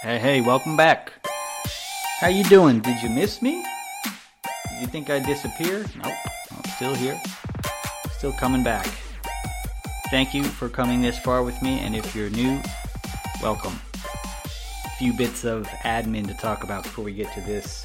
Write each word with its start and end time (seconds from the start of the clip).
Hey, 0.00 0.20
hey, 0.20 0.40
welcome 0.40 0.76
back. 0.76 1.12
How 2.20 2.28
you 2.28 2.44
doing? 2.44 2.78
Did 2.78 3.02
you 3.02 3.08
miss 3.08 3.42
me? 3.42 3.64
Did 4.70 4.80
you 4.80 4.86
think 4.86 5.10
I 5.10 5.18
disappeared? 5.18 5.90
Nope, 5.96 6.14
I'm 6.52 6.70
still 6.76 6.94
here. 6.94 7.20
Still 8.12 8.32
coming 8.34 8.62
back. 8.62 8.86
Thank 10.08 10.34
you 10.34 10.44
for 10.44 10.68
coming 10.68 11.02
this 11.02 11.18
far 11.18 11.42
with 11.42 11.60
me, 11.62 11.80
and 11.80 11.96
if 11.96 12.14
you're 12.14 12.30
new, 12.30 12.62
welcome. 13.42 13.76
A 14.84 14.90
few 15.00 15.12
bits 15.14 15.44
of 15.44 15.66
admin 15.82 16.28
to 16.28 16.34
talk 16.34 16.62
about 16.62 16.84
before 16.84 17.04
we 17.04 17.12
get 17.12 17.32
to 17.34 17.40
this 17.40 17.84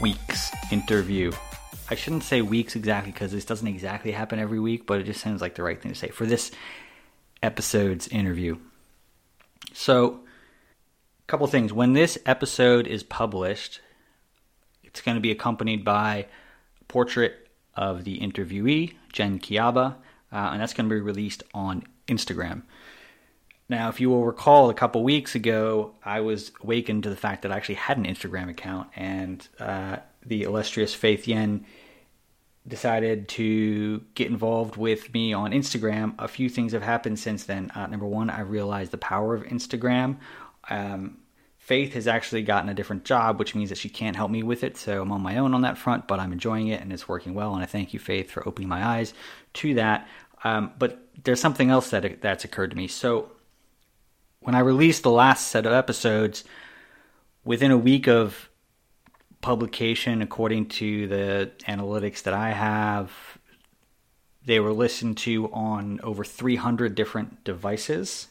week's 0.00 0.52
interview. 0.70 1.32
I 1.90 1.96
shouldn't 1.96 2.22
say 2.22 2.42
weeks 2.42 2.76
exactly 2.76 3.10
because 3.10 3.32
this 3.32 3.44
doesn't 3.44 3.66
exactly 3.66 4.12
happen 4.12 4.38
every 4.38 4.60
week, 4.60 4.86
but 4.86 5.00
it 5.00 5.04
just 5.06 5.20
sounds 5.20 5.40
like 5.40 5.56
the 5.56 5.64
right 5.64 5.82
thing 5.82 5.90
to 5.90 5.98
say 5.98 6.10
for 6.10 6.26
this 6.26 6.52
episode's 7.42 8.06
interview. 8.06 8.58
So, 9.72 10.20
couple 11.26 11.46
things. 11.46 11.72
When 11.72 11.92
this 11.92 12.18
episode 12.24 12.86
is 12.86 13.02
published, 13.02 13.80
it's 14.84 15.00
going 15.00 15.16
to 15.16 15.20
be 15.20 15.30
accompanied 15.30 15.84
by 15.84 16.26
a 16.80 16.84
portrait 16.84 17.48
of 17.74 18.04
the 18.04 18.18
interviewee, 18.20 18.94
Jen 19.12 19.38
Kiaba, 19.38 19.96
uh, 20.32 20.50
and 20.52 20.60
that's 20.60 20.72
going 20.72 20.88
to 20.88 20.94
be 20.94 21.00
released 21.00 21.42
on 21.52 21.84
Instagram. 22.08 22.62
Now, 23.68 23.88
if 23.88 24.00
you 24.00 24.08
will 24.10 24.24
recall, 24.24 24.70
a 24.70 24.74
couple 24.74 25.02
weeks 25.02 25.34
ago, 25.34 25.94
I 26.04 26.20
was 26.20 26.52
awakened 26.62 27.02
to 27.02 27.10
the 27.10 27.16
fact 27.16 27.42
that 27.42 27.50
I 27.50 27.56
actually 27.56 27.74
had 27.74 27.98
an 27.98 28.04
Instagram 28.04 28.48
account, 28.48 28.90
and 28.94 29.46
uh, 29.58 29.96
the 30.24 30.44
illustrious 30.44 30.94
Faith 30.94 31.26
Yen 31.26 31.66
decided 32.68 33.28
to 33.28 34.02
get 34.14 34.28
involved 34.28 34.76
with 34.76 35.12
me 35.12 35.32
on 35.32 35.50
Instagram. 35.52 36.14
A 36.18 36.28
few 36.28 36.48
things 36.48 36.72
have 36.72 36.82
happened 36.82 37.18
since 37.18 37.44
then. 37.44 37.70
Uh, 37.74 37.86
number 37.86 38.06
one, 38.06 38.30
I 38.30 38.40
realized 38.40 38.92
the 38.92 38.98
power 38.98 39.34
of 39.34 39.42
Instagram. 39.44 40.16
Um, 40.68 41.18
Faith 41.66 41.94
has 41.94 42.06
actually 42.06 42.44
gotten 42.44 42.68
a 42.68 42.74
different 42.74 43.04
job, 43.04 43.40
which 43.40 43.56
means 43.56 43.70
that 43.70 43.78
she 43.78 43.88
can't 43.88 44.14
help 44.14 44.30
me 44.30 44.44
with 44.44 44.62
it. 44.62 44.76
So 44.76 45.02
I'm 45.02 45.10
on 45.10 45.20
my 45.20 45.38
own 45.38 45.52
on 45.52 45.62
that 45.62 45.76
front, 45.76 46.06
but 46.06 46.20
I'm 46.20 46.32
enjoying 46.32 46.68
it 46.68 46.80
and 46.80 46.92
it's 46.92 47.08
working 47.08 47.34
well. 47.34 47.54
And 47.54 47.62
I 47.62 47.66
thank 47.66 47.92
you, 47.92 47.98
Faith, 47.98 48.30
for 48.30 48.46
opening 48.48 48.68
my 48.68 48.86
eyes 48.86 49.12
to 49.54 49.74
that. 49.74 50.06
Um, 50.44 50.70
but 50.78 51.08
there's 51.24 51.40
something 51.40 51.68
else 51.68 51.90
that 51.90 52.22
that's 52.22 52.44
occurred 52.44 52.70
to 52.70 52.76
me. 52.76 52.86
So 52.86 53.32
when 54.38 54.54
I 54.54 54.60
released 54.60 55.02
the 55.02 55.10
last 55.10 55.48
set 55.48 55.66
of 55.66 55.72
episodes, 55.72 56.44
within 57.44 57.72
a 57.72 57.76
week 57.76 58.06
of 58.06 58.48
publication, 59.40 60.22
according 60.22 60.68
to 60.68 61.08
the 61.08 61.50
analytics 61.66 62.22
that 62.22 62.34
I 62.34 62.50
have, 62.50 63.10
they 64.44 64.60
were 64.60 64.72
listened 64.72 65.16
to 65.18 65.52
on 65.52 65.98
over 66.04 66.22
300 66.22 66.94
different 66.94 67.42
devices. 67.42 68.28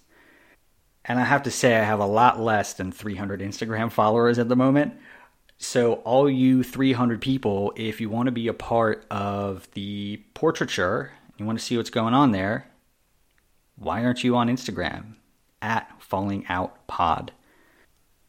And 1.07 1.19
I 1.19 1.23
have 1.23 1.43
to 1.43 1.51
say, 1.51 1.75
I 1.75 1.83
have 1.83 1.99
a 1.99 2.05
lot 2.05 2.39
less 2.39 2.73
than 2.73 2.91
300 2.91 3.39
Instagram 3.39 3.91
followers 3.91 4.39
at 4.39 4.49
the 4.49 4.55
moment. 4.55 4.95
So, 5.57 5.93
all 5.93 6.29
you 6.29 6.63
300 6.63 7.21
people, 7.21 7.71
if 7.75 8.01
you 8.01 8.09
want 8.09 8.25
to 8.25 8.31
be 8.31 8.47
a 8.49 8.53
part 8.53 9.05
of 9.09 9.69
the 9.71 10.21
portraiture, 10.33 11.11
you 11.37 11.45
want 11.45 11.59
to 11.59 11.63
see 11.63 11.77
what's 11.77 11.89
going 11.89 12.13
on 12.13 12.31
there, 12.31 12.67
why 13.77 14.03
aren't 14.03 14.23
you 14.23 14.35
on 14.35 14.49
Instagram 14.49 15.15
at 15.61 15.89
Falling 16.01 16.45
Out 16.49 16.85
Pod? 16.87 17.31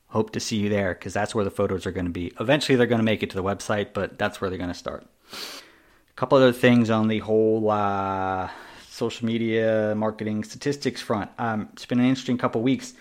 Hope 0.08 0.30
to 0.32 0.40
see 0.40 0.58
you 0.58 0.68
there 0.68 0.94
because 0.94 1.12
that's 1.12 1.34
where 1.34 1.44
the 1.44 1.50
photos 1.50 1.84
are 1.84 1.92
going 1.92 2.06
to 2.06 2.12
be. 2.12 2.32
Eventually, 2.38 2.76
they're 2.76 2.86
going 2.86 3.00
to 3.00 3.04
make 3.04 3.22
it 3.22 3.30
to 3.30 3.36
the 3.36 3.42
website, 3.42 3.92
but 3.92 4.18
that's 4.18 4.40
where 4.40 4.48
they're 4.48 4.58
going 4.58 4.70
to 4.70 4.74
start. 4.74 5.04
A 5.32 6.14
couple 6.14 6.38
other 6.38 6.52
things 6.52 6.90
on 6.90 7.08
the 7.08 7.18
whole 7.18 7.70
uh, 7.70 8.48
social 8.96 9.26
media 9.26 9.94
marketing 9.94 10.42
statistics 10.42 11.02
front. 11.02 11.30
Um, 11.38 11.68
it's 11.74 11.84
been 11.84 12.00
an 12.00 12.06
interesting 12.06 12.38
couple 12.38 12.62
weeks. 12.62 12.94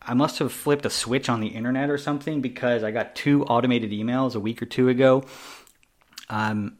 I 0.00 0.14
must 0.14 0.38
have 0.38 0.50
flipped 0.50 0.86
a 0.86 0.90
switch 0.90 1.28
on 1.28 1.40
the 1.40 1.48
internet 1.48 1.90
or 1.90 1.98
something 1.98 2.40
because 2.40 2.82
I 2.82 2.90
got 2.90 3.14
two 3.14 3.44
automated 3.44 3.90
emails 3.90 4.34
a 4.34 4.40
week 4.40 4.62
or 4.62 4.66
two 4.66 4.88
ago. 4.88 5.24
Um, 6.30 6.78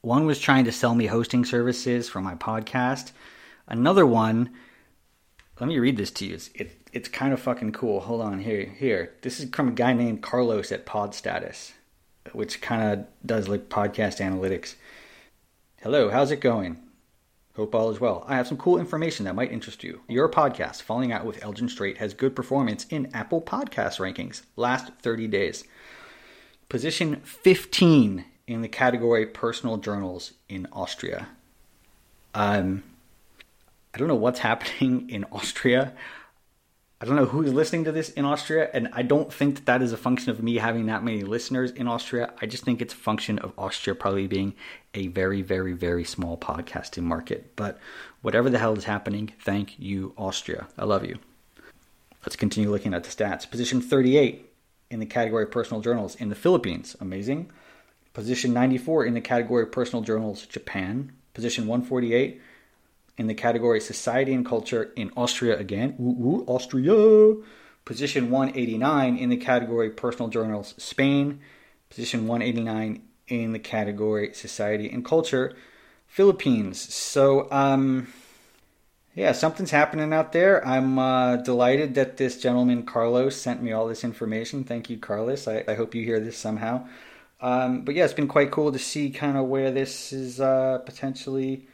one 0.00 0.26
was 0.26 0.38
trying 0.38 0.64
to 0.66 0.72
sell 0.72 0.94
me 0.94 1.06
hosting 1.06 1.44
services 1.44 2.08
for 2.08 2.20
my 2.20 2.36
podcast. 2.36 3.10
Another 3.66 4.06
one, 4.06 4.50
let 5.58 5.66
me 5.66 5.80
read 5.80 5.96
this 5.96 6.12
to 6.12 6.26
you. 6.26 6.34
It's, 6.34 6.50
it, 6.54 6.70
it's 6.92 7.08
kind 7.08 7.32
of 7.32 7.40
fucking 7.40 7.72
cool. 7.72 7.98
Hold 7.98 8.20
on 8.20 8.38
here. 8.38 8.64
Here, 8.64 9.14
this 9.22 9.40
is 9.40 9.50
from 9.50 9.68
a 9.68 9.72
guy 9.72 9.92
named 9.92 10.22
Carlos 10.22 10.70
at 10.70 10.86
Pod 10.86 11.16
Status, 11.16 11.72
which 12.32 12.60
kind 12.60 12.92
of 12.92 13.06
does 13.26 13.48
like 13.48 13.68
podcast 13.68 14.20
analytics. 14.24 14.76
Hello, 15.82 16.10
how's 16.10 16.30
it 16.30 16.40
going? 16.40 16.85
Hope 17.56 17.74
all 17.74 17.90
is 17.90 17.98
well. 17.98 18.22
I 18.28 18.36
have 18.36 18.46
some 18.46 18.58
cool 18.58 18.78
information 18.78 19.24
that 19.24 19.34
might 19.34 19.50
interest 19.50 19.82
you. 19.82 20.02
Your 20.08 20.28
podcast, 20.28 20.82
Falling 20.82 21.10
Out 21.10 21.24
with 21.24 21.42
Elgin 21.42 21.70
Straight, 21.70 21.96
has 21.96 22.12
good 22.12 22.36
performance 22.36 22.84
in 22.90 23.10
Apple 23.14 23.40
Podcast 23.40 23.98
rankings 23.98 24.42
last 24.56 24.92
30 25.00 25.26
days. 25.28 25.64
Position 26.68 27.16
15 27.24 28.26
in 28.46 28.60
the 28.60 28.68
category 28.68 29.24
Personal 29.24 29.78
Journals 29.78 30.34
in 30.50 30.68
Austria. 30.70 31.28
Um, 32.34 32.82
I 33.94 33.98
don't 33.98 34.08
know 34.08 34.14
what's 34.16 34.40
happening 34.40 35.08
in 35.08 35.24
Austria. 35.32 35.94
I 36.98 37.04
don't 37.04 37.16
know 37.16 37.26
who's 37.26 37.52
listening 37.52 37.84
to 37.84 37.92
this 37.92 38.08
in 38.08 38.24
Austria, 38.24 38.70
and 38.72 38.88
I 38.94 39.02
don't 39.02 39.30
think 39.30 39.56
that 39.56 39.66
that 39.66 39.82
is 39.82 39.92
a 39.92 39.98
function 39.98 40.30
of 40.30 40.42
me 40.42 40.56
having 40.56 40.86
that 40.86 41.04
many 41.04 41.24
listeners 41.24 41.70
in 41.70 41.86
Austria. 41.86 42.32
I 42.40 42.46
just 42.46 42.64
think 42.64 42.80
it's 42.80 42.94
a 42.94 42.96
function 42.96 43.38
of 43.40 43.52
Austria 43.58 43.94
probably 43.94 44.26
being 44.26 44.54
a 44.94 45.08
very, 45.08 45.42
very, 45.42 45.74
very 45.74 46.04
small 46.04 46.38
podcasting 46.38 47.02
market. 47.02 47.54
But 47.54 47.78
whatever 48.22 48.48
the 48.48 48.58
hell 48.58 48.78
is 48.78 48.84
happening, 48.84 49.34
thank 49.38 49.78
you, 49.78 50.14
Austria. 50.16 50.68
I 50.78 50.86
love 50.86 51.04
you. 51.04 51.18
Let's 52.22 52.36
continue 52.36 52.70
looking 52.70 52.94
at 52.94 53.04
the 53.04 53.10
stats. 53.10 53.48
Position 53.50 53.82
38 53.82 54.50
in 54.90 54.98
the 54.98 55.06
category 55.06 55.44
of 55.44 55.50
personal 55.50 55.82
journals 55.82 56.14
in 56.14 56.30
the 56.30 56.34
Philippines. 56.34 56.96
Amazing. 56.98 57.50
Position 58.14 58.54
94 58.54 59.04
in 59.04 59.12
the 59.12 59.20
category 59.20 59.64
of 59.64 59.70
personal 59.70 60.02
journals, 60.02 60.46
Japan. 60.46 61.12
Position 61.34 61.66
148 61.66 62.40
in 63.18 63.26
the 63.26 63.34
category 63.34 63.80
Society 63.80 64.34
and 64.34 64.44
Culture 64.44 64.92
in 64.96 65.10
Austria 65.16 65.58
again. 65.58 65.96
Ooh, 66.00 66.26
ooh, 66.26 66.44
Austria. 66.46 67.42
Position 67.84 68.30
189 68.30 69.16
in 69.16 69.28
the 69.28 69.36
category 69.36 69.90
Personal 69.90 70.28
Journals, 70.28 70.74
Spain. 70.76 71.40
Position 71.88 72.26
189 72.26 73.02
in 73.28 73.52
the 73.52 73.58
category 73.58 74.32
Society 74.34 74.88
and 74.90 75.04
Culture, 75.04 75.56
Philippines. 76.06 76.92
So, 76.94 77.50
um, 77.50 78.08
yeah, 79.14 79.32
something's 79.32 79.70
happening 79.70 80.12
out 80.12 80.32
there. 80.32 80.66
I'm 80.66 80.98
uh, 80.98 81.36
delighted 81.36 81.94
that 81.94 82.16
this 82.16 82.40
gentleman, 82.40 82.84
Carlos, 82.84 83.36
sent 83.36 83.62
me 83.62 83.72
all 83.72 83.88
this 83.88 84.04
information. 84.04 84.64
Thank 84.64 84.90
you, 84.90 84.98
Carlos. 84.98 85.48
I, 85.48 85.64
I 85.66 85.74
hope 85.74 85.94
you 85.94 86.04
hear 86.04 86.20
this 86.20 86.36
somehow. 86.36 86.86
Um, 87.40 87.82
but 87.82 87.94
yeah, 87.94 88.04
it's 88.04 88.14
been 88.14 88.28
quite 88.28 88.50
cool 88.50 88.72
to 88.72 88.78
see 88.78 89.10
kind 89.10 89.36
of 89.36 89.46
where 89.46 89.70
this 89.70 90.12
is 90.12 90.40
uh, 90.40 90.78
potentially 90.84 91.66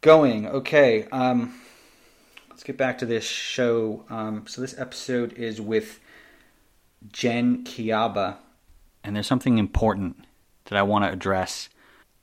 going. 0.00 0.46
Okay, 0.46 1.06
um, 1.10 1.58
let's 2.50 2.62
get 2.62 2.76
back 2.76 2.98
to 2.98 3.06
this 3.06 3.24
show. 3.24 4.04
Um, 4.08 4.46
so 4.46 4.60
this 4.60 4.78
episode 4.78 5.32
is 5.34 5.60
with 5.60 6.00
Jen 7.12 7.64
Kiaba, 7.64 8.36
and 9.04 9.14
there's 9.14 9.26
something 9.26 9.58
important 9.58 10.24
that 10.66 10.76
I 10.76 10.82
want 10.82 11.04
to 11.04 11.12
address, 11.12 11.68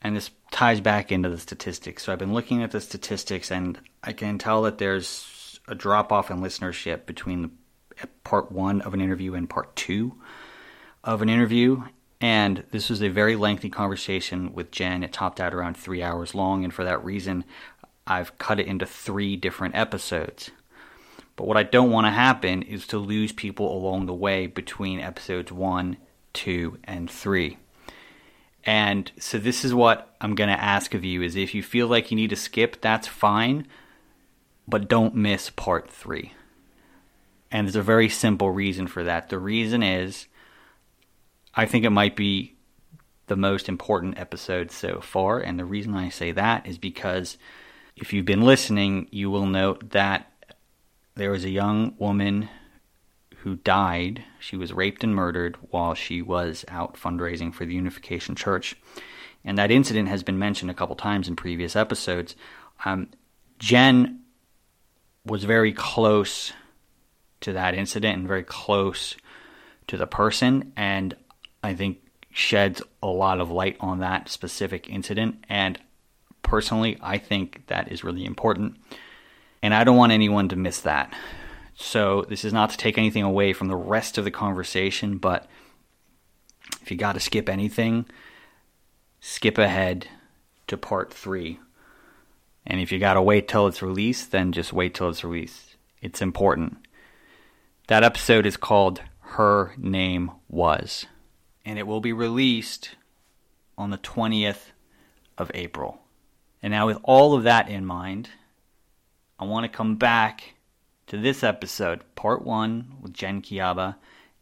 and 0.01 0.15
this 0.15 0.31
ties 0.51 0.81
back 0.81 1.11
into 1.11 1.29
the 1.29 1.37
statistics. 1.37 2.03
So 2.03 2.13
I've 2.13 2.19
been 2.19 2.33
looking 2.33 2.63
at 2.63 2.71
the 2.71 2.81
statistics, 2.81 3.51
and 3.51 3.79
I 4.03 4.13
can 4.13 4.37
tell 4.37 4.63
that 4.63 4.77
there's 4.77 5.59
a 5.67 5.75
drop 5.75 6.11
off 6.11 6.29
in 6.29 6.41
listenership 6.41 7.05
between 7.05 7.41
the, 7.41 8.07
part 8.23 8.51
one 8.51 8.81
of 8.81 8.93
an 8.93 9.01
interview 9.01 9.33
and 9.33 9.49
part 9.49 9.75
two 9.75 10.13
of 11.03 11.21
an 11.21 11.29
interview. 11.29 11.83
And 12.23 12.63
this 12.71 12.89
was 12.89 13.03
a 13.03 13.09
very 13.09 13.35
lengthy 13.35 13.69
conversation 13.69 14.53
with 14.53 14.71
Jen. 14.71 15.03
It 15.03 15.11
topped 15.11 15.41
out 15.41 15.53
around 15.53 15.75
three 15.75 16.01
hours 16.01 16.33
long, 16.33 16.63
and 16.63 16.73
for 16.73 16.85
that 16.85 17.03
reason, 17.03 17.43
I've 18.07 18.37
cut 18.37 18.61
it 18.61 18.65
into 18.65 18.85
three 18.85 19.35
different 19.35 19.75
episodes. 19.75 20.49
But 21.35 21.47
what 21.47 21.57
I 21.57 21.63
don't 21.63 21.91
want 21.91 22.07
to 22.07 22.11
happen 22.11 22.61
is 22.61 22.87
to 22.87 22.97
lose 22.97 23.33
people 23.33 23.75
along 23.75 24.05
the 24.05 24.13
way 24.13 24.47
between 24.47 25.01
episodes 25.01 25.51
one, 25.51 25.97
two, 26.31 26.79
and 26.85 27.11
three. 27.11 27.57
And 28.63 29.11
so 29.19 29.37
this 29.37 29.65
is 29.65 29.73
what 29.73 30.15
I'm 30.21 30.35
going 30.35 30.49
to 30.49 30.57
ask 30.57 30.93
of 30.93 31.03
you 31.03 31.21
is 31.23 31.35
if 31.35 31.53
you 31.53 31.61
feel 31.61 31.87
like 31.87 32.09
you 32.09 32.15
need 32.15 32.29
to 32.29 32.37
skip, 32.37 32.79
that's 32.79 33.05
fine, 33.05 33.67
but 34.65 34.87
don't 34.87 35.13
miss 35.13 35.49
part 35.49 35.89
3. 35.89 36.31
And 37.51 37.67
there's 37.67 37.75
a 37.75 37.81
very 37.81 38.07
simple 38.07 38.49
reason 38.49 38.87
for 38.87 39.03
that. 39.03 39.27
The 39.27 39.39
reason 39.39 39.83
is 39.83 40.27
I 41.55 41.65
think 41.65 41.85
it 41.85 41.91
might 41.91 42.15
be 42.15 42.55
the 43.27 43.35
most 43.35 43.69
important 43.69 44.17
episode 44.17 44.71
so 44.71 44.99
far, 44.99 45.39
and 45.39 45.57
the 45.57 45.65
reason 45.65 45.93
I 45.95 46.09
say 46.09 46.31
that 46.31 46.67
is 46.67 46.77
because 46.77 47.37
if 47.95 48.11
you've 48.11 48.25
been 48.25 48.41
listening, 48.41 49.07
you 49.11 49.29
will 49.29 49.45
note 49.45 49.91
that 49.91 50.31
there 51.15 51.31
was 51.31 51.45
a 51.45 51.49
young 51.49 51.95
woman 51.99 52.49
who 53.37 53.57
died. 53.57 54.23
She 54.39 54.55
was 54.55 54.73
raped 54.73 55.03
and 55.03 55.13
murdered 55.13 55.57
while 55.69 55.93
she 55.93 56.21
was 56.21 56.65
out 56.69 56.95
fundraising 56.95 57.53
for 57.53 57.65
the 57.65 57.75
Unification 57.75 58.35
Church. 58.35 58.75
And 59.43 59.57
that 59.57 59.69
incident 59.69 60.07
has 60.07 60.23
been 60.23 60.39
mentioned 60.39 60.71
a 60.71 60.73
couple 60.73 60.95
times 60.95 61.27
in 61.27 61.35
previous 61.35 61.75
episodes. 61.75 62.35
Um, 62.85 63.09
Jen 63.59 64.21
was 65.25 65.43
very 65.43 65.73
close 65.73 66.53
to 67.41 67.53
that 67.53 67.75
incident 67.75 68.17
and 68.17 68.27
very 68.27 68.43
close 68.43 69.15
to 69.87 69.97
the 69.97 70.07
person. 70.07 70.71
And 70.77 71.15
I 71.63 71.73
think 71.73 71.99
sheds 72.31 72.81
a 73.01 73.07
lot 73.07 73.39
of 73.39 73.49
light 73.49 73.77
on 73.79 73.99
that 73.99 74.29
specific 74.29 74.89
incident. 74.89 75.45
And 75.49 75.79
personally, 76.41 76.97
I 77.01 77.17
think 77.17 77.63
that 77.67 77.91
is 77.91 78.03
really 78.03 78.25
important. 78.25 78.77
And 79.61 79.73
I 79.73 79.83
don't 79.83 79.97
want 79.97 80.11
anyone 80.11 80.49
to 80.49 80.55
miss 80.55 80.81
that. 80.81 81.13
So, 81.75 82.25
this 82.29 82.45
is 82.45 82.53
not 82.53 82.69
to 82.69 82.77
take 82.77 82.99
anything 82.99 83.23
away 83.23 83.53
from 83.53 83.67
the 83.67 83.75
rest 83.75 84.19
of 84.19 84.25
the 84.25 84.31
conversation, 84.31 85.17
but 85.17 85.47
if 86.81 86.91
you 86.91 86.97
got 86.97 87.13
to 87.13 87.19
skip 87.19 87.49
anything, 87.49 88.05
skip 89.19 89.57
ahead 89.57 90.07
to 90.67 90.77
part 90.77 91.11
three. 91.11 91.59
And 92.65 92.79
if 92.79 92.91
you 92.91 92.99
got 92.99 93.15
to 93.15 93.21
wait 93.21 93.47
till 93.47 93.67
it's 93.67 93.81
released, 93.81 94.31
then 94.31 94.51
just 94.51 94.71
wait 94.71 94.93
till 94.93 95.09
it's 95.09 95.23
released. 95.23 95.75
It's 96.01 96.21
important. 96.21 96.77
That 97.87 98.03
episode 98.03 98.45
is 98.45 98.55
called 98.55 99.01
Her 99.21 99.73
Name 99.77 100.31
Was, 100.49 101.05
and 101.65 101.79
it 101.79 101.87
will 101.87 102.01
be 102.01 102.13
released 102.13 102.95
on 103.77 103.89
the 103.89 103.97
20th 103.97 104.71
of 105.37 105.51
April. 105.53 106.01
And 106.61 106.71
now, 106.71 106.87
with 106.87 106.97
all 107.03 107.33
of 107.33 107.43
that 107.43 107.69
in 107.69 107.85
mind, 107.85 108.29
I 109.39 109.45
want 109.45 109.65
to 109.65 109.77
come 109.77 109.95
back 109.95 110.55
to 111.07 111.17
this 111.17 111.43
episode, 111.43 112.01
part 112.15 112.43
one 112.43 112.95
with 113.01 113.13
Jen 113.13 113.41
Kiaba, 113.41 113.95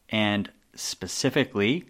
and 0.09 0.49
specifically 0.75 1.85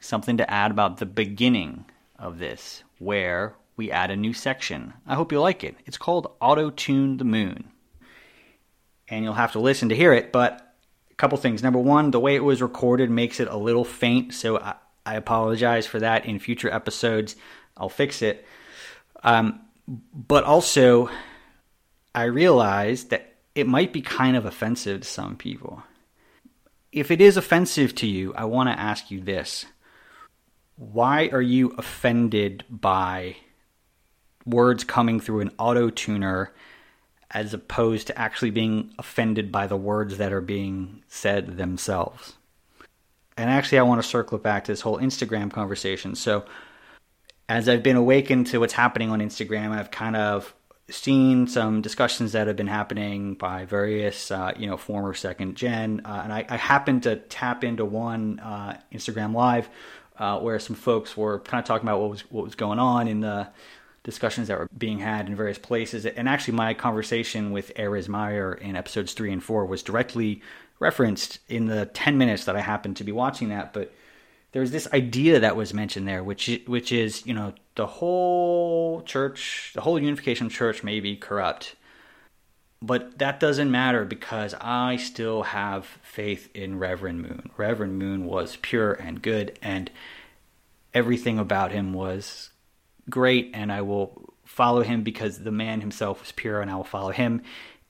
something 0.00 0.36
to 0.36 0.50
add 0.50 0.70
about 0.70 0.96
the 0.96 1.06
beginning 1.06 1.84
of 2.18 2.38
this, 2.38 2.82
where 2.98 3.54
we 3.76 3.90
add 3.90 4.10
a 4.10 4.16
new 4.16 4.32
section. 4.32 4.94
I 5.06 5.14
hope 5.14 5.32
you 5.32 5.40
like 5.40 5.64
it. 5.64 5.76
It's 5.86 5.98
called 5.98 6.32
Auto 6.40 6.70
Tune 6.70 7.18
the 7.18 7.24
Moon. 7.24 7.70
And 9.08 9.24
you'll 9.24 9.34
have 9.34 9.52
to 9.52 9.60
listen 9.60 9.88
to 9.90 9.96
hear 9.96 10.12
it, 10.12 10.32
but 10.32 10.71
couple 11.22 11.38
things. 11.38 11.62
Number 11.62 11.78
one, 11.78 12.10
the 12.10 12.18
way 12.18 12.34
it 12.34 12.42
was 12.42 12.60
recorded 12.60 13.08
makes 13.08 13.38
it 13.38 13.46
a 13.46 13.56
little 13.56 13.84
faint, 13.84 14.34
so 14.34 14.58
I, 14.58 14.74
I 15.06 15.14
apologize 15.14 15.86
for 15.86 16.00
that 16.00 16.26
in 16.26 16.40
future 16.40 16.68
episodes. 16.68 17.36
I'll 17.76 17.88
fix 17.88 18.22
it. 18.22 18.44
Um, 19.22 19.60
but 19.86 20.42
also, 20.42 21.10
I 22.12 22.24
realized 22.24 23.10
that 23.10 23.34
it 23.54 23.68
might 23.68 23.92
be 23.92 24.02
kind 24.02 24.36
of 24.36 24.46
offensive 24.46 25.02
to 25.02 25.06
some 25.06 25.36
people. 25.36 25.84
If 26.90 27.12
it 27.12 27.20
is 27.20 27.36
offensive 27.36 27.94
to 27.96 28.08
you, 28.08 28.34
I 28.34 28.46
want 28.46 28.68
to 28.70 28.80
ask 28.80 29.12
you 29.12 29.20
this. 29.20 29.64
Why 30.74 31.28
are 31.28 31.40
you 31.40 31.68
offended 31.78 32.64
by 32.68 33.36
words 34.44 34.82
coming 34.82 35.20
through 35.20 35.42
an 35.42 35.52
auto 35.56 35.88
tuner 35.88 36.52
as 37.34 37.54
opposed 37.54 38.06
to 38.08 38.18
actually 38.18 38.50
being 38.50 38.92
offended 38.98 39.50
by 39.50 39.66
the 39.66 39.76
words 39.76 40.18
that 40.18 40.32
are 40.32 40.40
being 40.40 41.02
said 41.08 41.56
themselves? 41.56 42.34
And 43.36 43.48
actually, 43.48 43.78
I 43.78 43.82
want 43.82 44.02
to 44.02 44.08
circle 44.08 44.38
back 44.38 44.64
to 44.64 44.72
this 44.72 44.82
whole 44.82 44.98
Instagram 44.98 45.50
conversation. 45.50 46.14
So, 46.14 46.44
as 47.48 47.68
I've 47.68 47.82
been 47.82 47.96
awakened 47.96 48.46
to 48.48 48.58
what's 48.58 48.74
happening 48.74 49.10
on 49.10 49.20
Instagram, 49.20 49.70
I've 49.70 49.90
kind 49.90 50.16
of 50.16 50.54
seen 50.90 51.46
some 51.46 51.80
discussions 51.80 52.32
that 52.32 52.46
have 52.46 52.56
been 52.56 52.66
happening 52.66 53.34
by 53.34 53.64
various, 53.64 54.30
uh, 54.30 54.52
you 54.56 54.66
know, 54.66 54.76
former 54.76 55.14
second 55.14 55.56
gen, 55.56 56.02
uh, 56.04 56.20
and 56.24 56.32
I, 56.32 56.44
I, 56.48 56.56
happened 56.56 57.04
to 57.04 57.16
tap 57.16 57.64
into 57.64 57.84
one 57.84 58.40
uh, 58.40 58.78
Instagram 58.92 59.34
live 59.34 59.68
uh, 60.18 60.38
where 60.40 60.58
some 60.58 60.76
folks 60.76 61.16
were 61.16 61.40
kind 61.40 61.60
of 61.60 61.66
talking 61.66 61.88
about 61.88 62.00
what 62.00 62.10
was 62.10 62.20
what 62.30 62.44
was 62.44 62.54
going 62.54 62.78
on 62.78 63.08
in 63.08 63.20
the 63.20 63.48
discussions 64.04 64.48
that 64.48 64.58
were 64.58 64.68
being 64.76 64.98
had 64.98 65.28
in 65.28 65.36
various 65.36 65.58
places. 65.58 66.06
And 66.06 66.28
actually, 66.28 66.54
my 66.54 66.74
conversation 66.74 67.52
with 67.52 67.72
Erez 67.76 68.08
Meyer 68.08 68.54
in 68.54 68.76
episodes 68.76 69.12
three 69.12 69.32
and 69.32 69.42
four 69.42 69.64
was 69.64 69.82
directly 69.82 70.42
referenced 70.78 71.38
in 71.48 71.66
the 71.66 71.86
ten 71.86 72.18
minutes 72.18 72.44
that 72.46 72.56
I 72.56 72.60
happened 72.60 72.96
to 72.96 73.04
be 73.04 73.12
watching 73.12 73.50
that, 73.50 73.72
but 73.72 73.92
there's 74.52 74.70
this 74.70 74.86
idea 74.92 75.40
that 75.40 75.56
was 75.56 75.74
mentioned 75.74 76.06
there, 76.06 76.22
which 76.22 76.60
which 76.66 76.92
is 76.92 77.26
you 77.26 77.34
know 77.34 77.54
the 77.74 77.86
whole 77.86 79.02
church, 79.02 79.72
the 79.74 79.80
whole 79.80 79.98
unification 79.98 80.48
church 80.48 80.84
may 80.84 81.00
be 81.00 81.16
corrupt, 81.16 81.74
but 82.82 83.18
that 83.18 83.40
doesn't 83.40 83.70
matter 83.70 84.04
because 84.04 84.54
I 84.60 84.96
still 84.96 85.42
have 85.42 85.86
faith 86.02 86.50
in 86.54 86.78
Reverend 86.78 87.22
Moon. 87.22 87.50
Reverend 87.56 87.98
Moon 87.98 88.26
was 88.26 88.56
pure 88.60 88.92
and 88.92 89.22
good, 89.22 89.58
and 89.62 89.90
everything 90.92 91.38
about 91.38 91.72
him 91.72 91.94
was 91.94 92.50
great, 93.08 93.50
and 93.54 93.72
I 93.72 93.82
will 93.82 94.34
follow 94.44 94.82
him 94.82 95.02
because 95.02 95.38
the 95.38 95.52
man 95.52 95.80
himself 95.80 96.20
was 96.20 96.32
pure, 96.32 96.60
and 96.60 96.70
I 96.70 96.76
will 96.76 96.84
follow 96.84 97.10
him. 97.10 97.42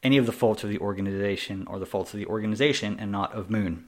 Any 0.02 0.16
of 0.16 0.26
the 0.26 0.32
faults 0.32 0.64
of 0.64 0.70
the 0.70 0.78
organization 0.78 1.66
or 1.68 1.78
the 1.78 1.86
faults 1.86 2.12
of 2.12 2.18
the 2.18 2.26
organization, 2.26 2.98
and 2.98 3.12
not 3.12 3.32
of 3.34 3.50
Moon. 3.50 3.86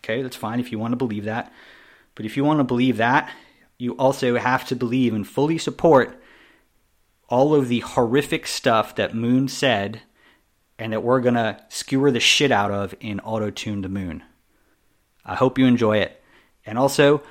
Okay, 0.00 0.22
that's 0.22 0.36
fine 0.36 0.60
if 0.60 0.70
you 0.70 0.78
want 0.78 0.92
to 0.92 0.96
believe 0.96 1.24
that. 1.24 1.52
But 2.14 2.26
if 2.26 2.36
you 2.36 2.44
want 2.44 2.60
to 2.60 2.64
believe 2.64 2.98
that, 2.98 3.30
you 3.78 3.92
also 3.92 4.36
have 4.38 4.66
to 4.68 4.76
believe 4.76 5.14
and 5.14 5.26
fully 5.26 5.58
support 5.58 6.20
all 7.28 7.54
of 7.54 7.68
the 7.68 7.80
horrific 7.80 8.46
stuff 8.46 8.94
that 8.96 9.14
Moon 9.14 9.48
said 9.48 10.02
and 10.78 10.92
that 10.92 11.02
we're 11.02 11.20
going 11.20 11.34
to 11.34 11.58
skewer 11.68 12.10
the 12.10 12.20
shit 12.20 12.52
out 12.52 12.70
of 12.70 12.94
in 13.00 13.20
Auto 13.20 13.50
Tune 13.50 13.82
the 13.82 13.88
Moon. 13.88 14.22
I 15.24 15.34
hope 15.34 15.58
you 15.58 15.66
enjoy 15.66 15.98
it. 15.98 16.22
And 16.66 16.78
also, 16.78 17.22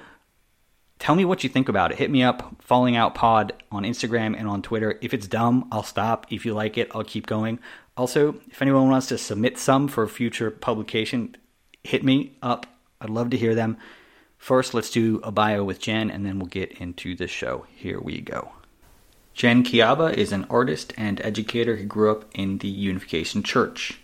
tell 1.04 1.16
me 1.16 1.26
what 1.26 1.44
you 1.44 1.50
think 1.50 1.68
about 1.68 1.92
it. 1.92 1.98
Hit 1.98 2.10
me 2.10 2.24
up, 2.24 2.56
Falling 2.60 2.96
Out 2.96 3.14
Pod 3.14 3.52
on 3.70 3.84
Instagram 3.84 4.40
and 4.40 4.48
on 4.48 4.62
Twitter. 4.62 4.98
If 5.02 5.14
it's 5.14 5.28
dumb, 5.28 5.68
I'll 5.70 5.84
stop. 5.84 6.26
If 6.30 6.46
you 6.46 6.54
like 6.54 6.78
it, 6.78 6.90
I'll 6.96 7.04
keep 7.04 7.28
going. 7.28 7.60
Also, 7.98 8.36
if 8.50 8.62
anyone 8.62 8.90
wants 8.90 9.08
to 9.08 9.18
submit 9.18 9.58
some 9.58 9.90
for 9.90 10.08
future 10.08 10.50
publication, 10.50 11.36
hit 11.84 12.06
me 12.06 12.38
up. 12.42 12.68
I'd 13.02 13.10
love 13.10 13.32
to 13.32 13.38
hear 13.38 13.54
them. 13.54 13.76
First, 14.38 14.74
let's 14.74 14.90
do 14.90 15.20
a 15.26 15.32
bio 15.32 15.66
with 15.66 15.82
Jen, 15.82 16.10
and 16.10 16.26
then 16.26 16.40
we'll 16.40 16.48
get 16.48 16.72
into 16.80 17.18
the 17.18 17.28
show. 17.28 17.66
Here 17.76 18.00
we 18.00 18.22
go. 18.22 18.54
Jen 19.34 19.66
Kiaba 19.66 20.14
is 20.14 20.32
an 20.32 20.46
artist 20.50 20.94
and 20.96 21.20
educator 21.20 21.76
who 21.76 21.86
grew 21.86 22.14
up 22.14 22.30
in 22.34 22.60
the 22.60 22.70
Unification 22.70 23.44
Church. 23.44 24.00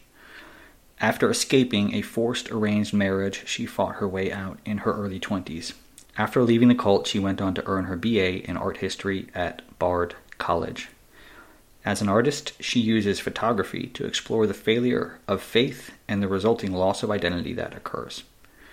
After 0.99 1.31
escaping 1.31 1.93
a 1.93 2.01
forced 2.01 2.51
arranged 2.51 2.93
marriage, 2.93 3.47
she 3.47 3.65
fought 3.65 3.95
her 3.95 4.07
way 4.07 4.33
out 4.33 4.59
in 4.65 4.79
her 4.79 4.91
early 4.91 5.21
20s. 5.21 5.75
After 6.17 6.43
leaving 6.43 6.67
the 6.67 6.75
cult, 6.75 7.07
she 7.07 7.19
went 7.19 7.41
on 7.41 7.53
to 7.53 7.65
earn 7.65 7.85
her 7.85 7.95
BA 7.95 8.49
in 8.49 8.57
art 8.57 8.77
history 8.77 9.27
at 9.33 9.61
Bard 9.79 10.15
College. 10.37 10.89
As 11.85 12.01
an 12.01 12.09
artist, 12.09 12.53
she 12.61 12.79
uses 12.79 13.19
photography 13.19 13.87
to 13.87 14.05
explore 14.05 14.45
the 14.45 14.53
failure 14.53 15.19
of 15.27 15.41
faith 15.41 15.91
and 16.07 16.21
the 16.21 16.27
resulting 16.27 16.73
loss 16.73 17.03
of 17.03 17.11
identity 17.11 17.53
that 17.53 17.75
occurs. 17.75 18.23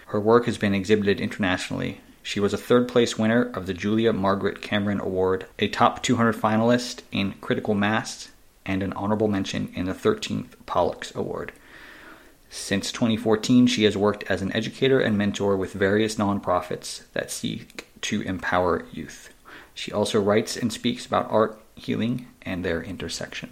Her 0.07 0.21
work 0.21 0.47
has 0.47 0.59
been 0.59 0.75
exhibited 0.75 1.21
internationally. 1.21 2.01
She 2.23 2.41
was 2.41 2.53
a 2.53 2.59
third 2.59 2.89
place 2.89 3.17
winner 3.17 3.43
of 3.43 3.67
the 3.67 3.75
Julia 3.75 4.13
Margaret 4.13 4.61
Cameron 4.61 5.01
Award, 5.01 5.47
a 5.59 5.69
top 5.69 6.03
200 6.03 6.35
finalist 6.35 7.03
in 7.13 7.35
Critical 7.41 7.75
Mass, 7.75 8.31
and 8.65 8.83
an 8.83 8.93
honorable 8.95 9.29
mention 9.29 9.73
in 9.75 9.87
the 9.87 9.95
13th 9.95 10.55
Pollux 10.67 11.15
Award. 11.15 11.53
Since 12.49 12.93
2014, 12.93 13.67
she 13.67 13.85
has 13.85 13.97
worked 13.97 14.25
as 14.25 14.43
an 14.43 14.53
educator 14.53 15.01
and 15.01 15.19
mentor 15.19 15.57
with 15.57 15.73
various 15.73 16.17
nonprofits 16.17 17.03
that 17.13 17.31
seek 17.31 17.87
to 18.03 18.23
empower 18.23 18.85
youth. 18.93 19.31
She 19.75 19.93
also 19.93 20.21
writes 20.21 20.57
and 20.57 20.73
speaks 20.73 21.05
about 21.05 21.31
art, 21.31 21.61
healing, 21.75 22.29
and 22.43 22.65
their 22.65 22.83
intersection. 22.83 23.51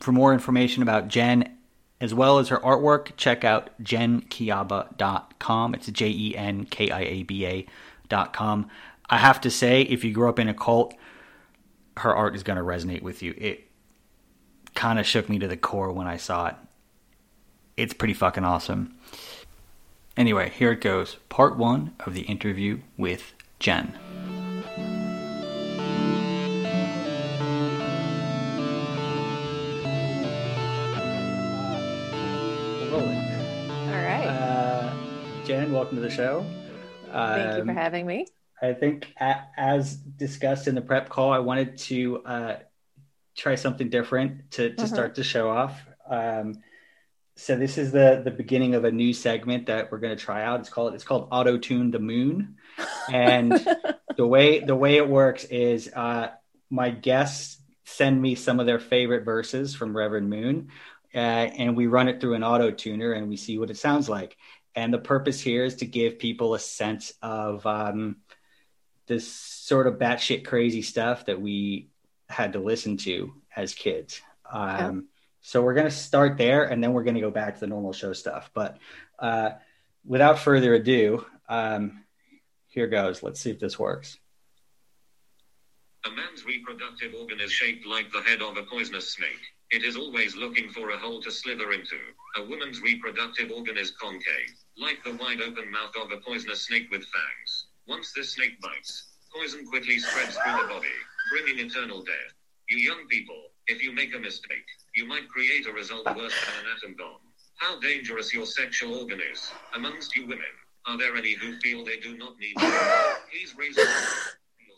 For 0.00 0.12
more 0.12 0.32
information 0.32 0.82
about 0.82 1.08
Jen 1.08 1.56
as 2.00 2.14
well 2.14 2.38
as 2.38 2.48
her 2.48 2.58
artwork, 2.58 3.16
check 3.16 3.44
out 3.44 3.70
jenkiaba.com. 3.82 5.74
It's 5.74 5.86
J 5.88 6.08
E 6.08 6.36
N 6.36 6.64
K 6.64 6.90
I 6.90 7.00
A 7.00 7.22
B 7.24 7.44
A.com. 7.44 8.70
I 9.10 9.18
have 9.18 9.40
to 9.42 9.50
say, 9.50 9.82
if 9.82 10.04
you 10.04 10.12
grew 10.12 10.28
up 10.28 10.38
in 10.38 10.48
a 10.48 10.54
cult, 10.54 10.94
her 11.98 12.14
art 12.14 12.34
is 12.34 12.42
going 12.42 12.56
to 12.56 12.64
resonate 12.64 13.02
with 13.02 13.22
you. 13.22 13.34
It 13.36 13.68
kind 14.74 14.98
of 14.98 15.06
shook 15.06 15.28
me 15.28 15.38
to 15.40 15.48
the 15.48 15.56
core 15.56 15.92
when 15.92 16.06
I 16.06 16.16
saw 16.16 16.46
it. 16.46 16.54
It's 17.80 17.94
pretty 17.94 18.12
fucking 18.12 18.44
awesome. 18.44 18.94
Anyway, 20.14 20.50
here 20.50 20.70
it 20.70 20.82
goes. 20.82 21.16
Part 21.30 21.56
one 21.56 21.94
of 22.00 22.12
the 22.12 22.20
interview 22.20 22.80
with 22.98 23.32
Jen. 23.58 23.98
All 32.92 33.00
right. 33.96 34.26
Uh 34.26 34.92
Jen, 35.46 35.72
welcome 35.72 35.96
to 35.96 36.02
the 36.02 36.10
show. 36.10 36.44
Thank 37.10 37.56
you 37.56 37.64
for 37.64 37.70
um, 37.70 37.76
having 37.76 38.04
me. 38.04 38.26
I 38.60 38.74
think, 38.74 39.10
as 39.56 39.96
discussed 39.96 40.68
in 40.68 40.74
the 40.74 40.82
prep 40.82 41.08
call, 41.08 41.32
I 41.32 41.38
wanted 41.38 41.78
to 41.78 42.18
uh, 42.26 42.56
try 43.34 43.54
something 43.54 43.88
different 43.88 44.50
to, 44.50 44.68
to 44.68 44.76
uh-huh. 44.76 44.86
start 44.86 45.14
the 45.14 45.24
show 45.24 45.48
off. 45.48 45.80
Um, 46.06 46.60
so 47.40 47.56
this 47.56 47.78
is 47.78 47.90
the 47.90 48.20
the 48.22 48.30
beginning 48.30 48.74
of 48.74 48.84
a 48.84 48.92
new 48.92 49.14
segment 49.14 49.66
that 49.66 49.90
we're 49.90 49.98
going 49.98 50.16
to 50.16 50.22
try 50.22 50.44
out. 50.44 50.60
It's 50.60 50.68
called 50.68 50.94
it's 50.94 51.04
called 51.04 51.28
Auto 51.32 51.56
Tune 51.56 51.90
the 51.90 51.98
Moon, 51.98 52.56
and 53.10 53.52
the 54.16 54.26
way 54.26 54.60
the 54.60 54.76
way 54.76 54.96
it 54.96 55.08
works 55.08 55.44
is 55.44 55.90
uh, 55.94 56.28
my 56.68 56.90
guests 56.90 57.58
send 57.84 58.20
me 58.20 58.34
some 58.34 58.60
of 58.60 58.66
their 58.66 58.78
favorite 58.78 59.24
verses 59.24 59.74
from 59.74 59.96
Reverend 59.96 60.28
Moon. 60.28 60.68
uh, 61.14 61.18
and 61.18 61.76
we 61.76 61.86
run 61.86 62.08
it 62.08 62.20
through 62.20 62.34
an 62.34 62.44
auto 62.44 62.70
tuner 62.70 63.12
and 63.12 63.28
we 63.28 63.36
see 63.36 63.58
what 63.58 63.70
it 63.70 63.76
sounds 63.76 64.08
like. 64.08 64.36
And 64.74 64.92
the 64.94 64.98
purpose 64.98 65.40
here 65.40 65.64
is 65.64 65.76
to 65.76 65.86
give 65.86 66.18
people 66.18 66.54
a 66.54 66.58
sense 66.58 67.12
of 67.22 67.66
um, 67.66 68.18
this 69.06 69.26
sort 69.26 69.86
of 69.86 69.94
batshit 69.94 70.44
crazy 70.44 70.82
stuff 70.82 71.26
that 71.26 71.40
we 71.40 71.88
had 72.28 72.52
to 72.52 72.60
listen 72.60 72.98
to 72.98 73.32
as 73.56 73.74
kids. 73.74 74.20
Um. 74.52 75.09
So 75.40 75.62
we're 75.62 75.74
going 75.74 75.86
to 75.86 75.90
start 75.90 76.36
there 76.36 76.64
and 76.64 76.82
then 76.82 76.92
we're 76.92 77.04
going 77.04 77.14
to 77.14 77.20
go 77.20 77.30
back 77.30 77.54
to 77.54 77.60
the 77.60 77.66
normal 77.66 77.92
show 77.92 78.12
stuff. 78.12 78.50
But 78.54 78.78
uh, 79.18 79.50
without 80.04 80.38
further 80.38 80.74
ado, 80.74 81.24
um, 81.48 82.04
here 82.68 82.86
goes. 82.86 83.22
Let's 83.22 83.40
see 83.40 83.50
if 83.50 83.58
this 83.58 83.78
works. 83.78 84.18
A 86.06 86.10
man's 86.10 86.46
reproductive 86.46 87.14
organ 87.14 87.40
is 87.40 87.52
shaped 87.52 87.86
like 87.86 88.10
the 88.10 88.22
head 88.22 88.40
of 88.40 88.56
a 88.56 88.62
poisonous 88.62 89.12
snake. 89.12 89.42
It 89.70 89.84
is 89.84 89.96
always 89.96 90.34
looking 90.34 90.70
for 90.70 90.90
a 90.90 90.98
hole 90.98 91.20
to 91.22 91.30
slither 91.30 91.72
into. 91.72 91.98
A 92.36 92.44
woman's 92.44 92.80
reproductive 92.80 93.50
organ 93.50 93.76
is 93.76 93.92
concave, 93.92 94.54
like 94.76 95.04
the 95.04 95.14
wide 95.16 95.40
open 95.40 95.70
mouth 95.70 95.94
of 96.02 96.10
a 96.10 96.16
poisonous 96.26 96.66
snake 96.66 96.90
with 96.90 97.02
fangs. 97.02 97.66
Once 97.86 98.12
this 98.12 98.34
snake 98.34 98.60
bites, 98.60 99.10
poison 99.34 99.66
quickly 99.66 99.98
spreads 99.98 100.36
through 100.36 100.62
the 100.62 100.68
body, 100.68 100.88
bringing 101.30 101.66
eternal 101.66 102.02
death. 102.02 102.34
You 102.68 102.78
young 102.78 103.06
people, 103.08 103.50
if 103.66 103.82
you 103.82 103.92
make 103.92 104.14
a 104.14 104.18
mistake, 104.18 104.66
you 104.94 105.06
might 105.06 105.28
create 105.28 105.66
a 105.66 105.72
result 105.72 106.06
worse 106.06 106.16
than 106.16 106.64
an 106.64 106.76
atom 106.76 106.94
bomb. 106.98 107.20
How 107.56 107.78
dangerous 107.80 108.32
your 108.32 108.46
sexual 108.46 108.96
organ 109.00 109.20
is. 109.32 109.50
Amongst 109.74 110.16
you 110.16 110.22
women, 110.22 110.44
are 110.86 110.98
there 110.98 111.16
any 111.16 111.34
who 111.34 111.58
feel 111.60 111.84
they 111.84 111.98
do 111.98 112.16
not 112.16 112.38
need 112.38 112.60
you? 112.60 112.72
Please 113.30 113.54
raise 113.56 113.76
your 113.76 113.86
hand. 113.86 114.06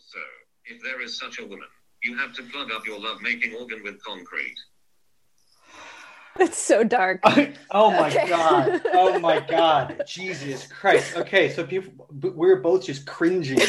So, 0.07 0.19
if 0.65 0.83
there 0.83 1.01
is 1.01 1.17
such 1.17 1.39
a 1.39 1.43
woman, 1.45 1.67
you 2.03 2.17
have 2.17 2.33
to 2.33 2.43
plug 2.43 2.71
up 2.71 2.85
your 2.85 2.99
love-making 2.99 3.55
organ 3.55 3.81
with 3.83 4.03
concrete. 4.03 4.57
It's 6.39 6.57
so 6.57 6.83
dark. 6.83 7.21
oh 7.71 7.91
my 7.91 8.09
okay. 8.09 8.27
god! 8.27 8.81
Oh 8.93 9.19
my 9.27 9.39
god! 9.39 10.01
Jesus 10.07 10.67
Christ! 10.67 11.15
Okay, 11.15 11.49
so 11.49 11.65
people, 11.65 12.07
we're 12.11 12.59
both 12.59 12.85
just 12.85 13.05
cringing 13.05 13.59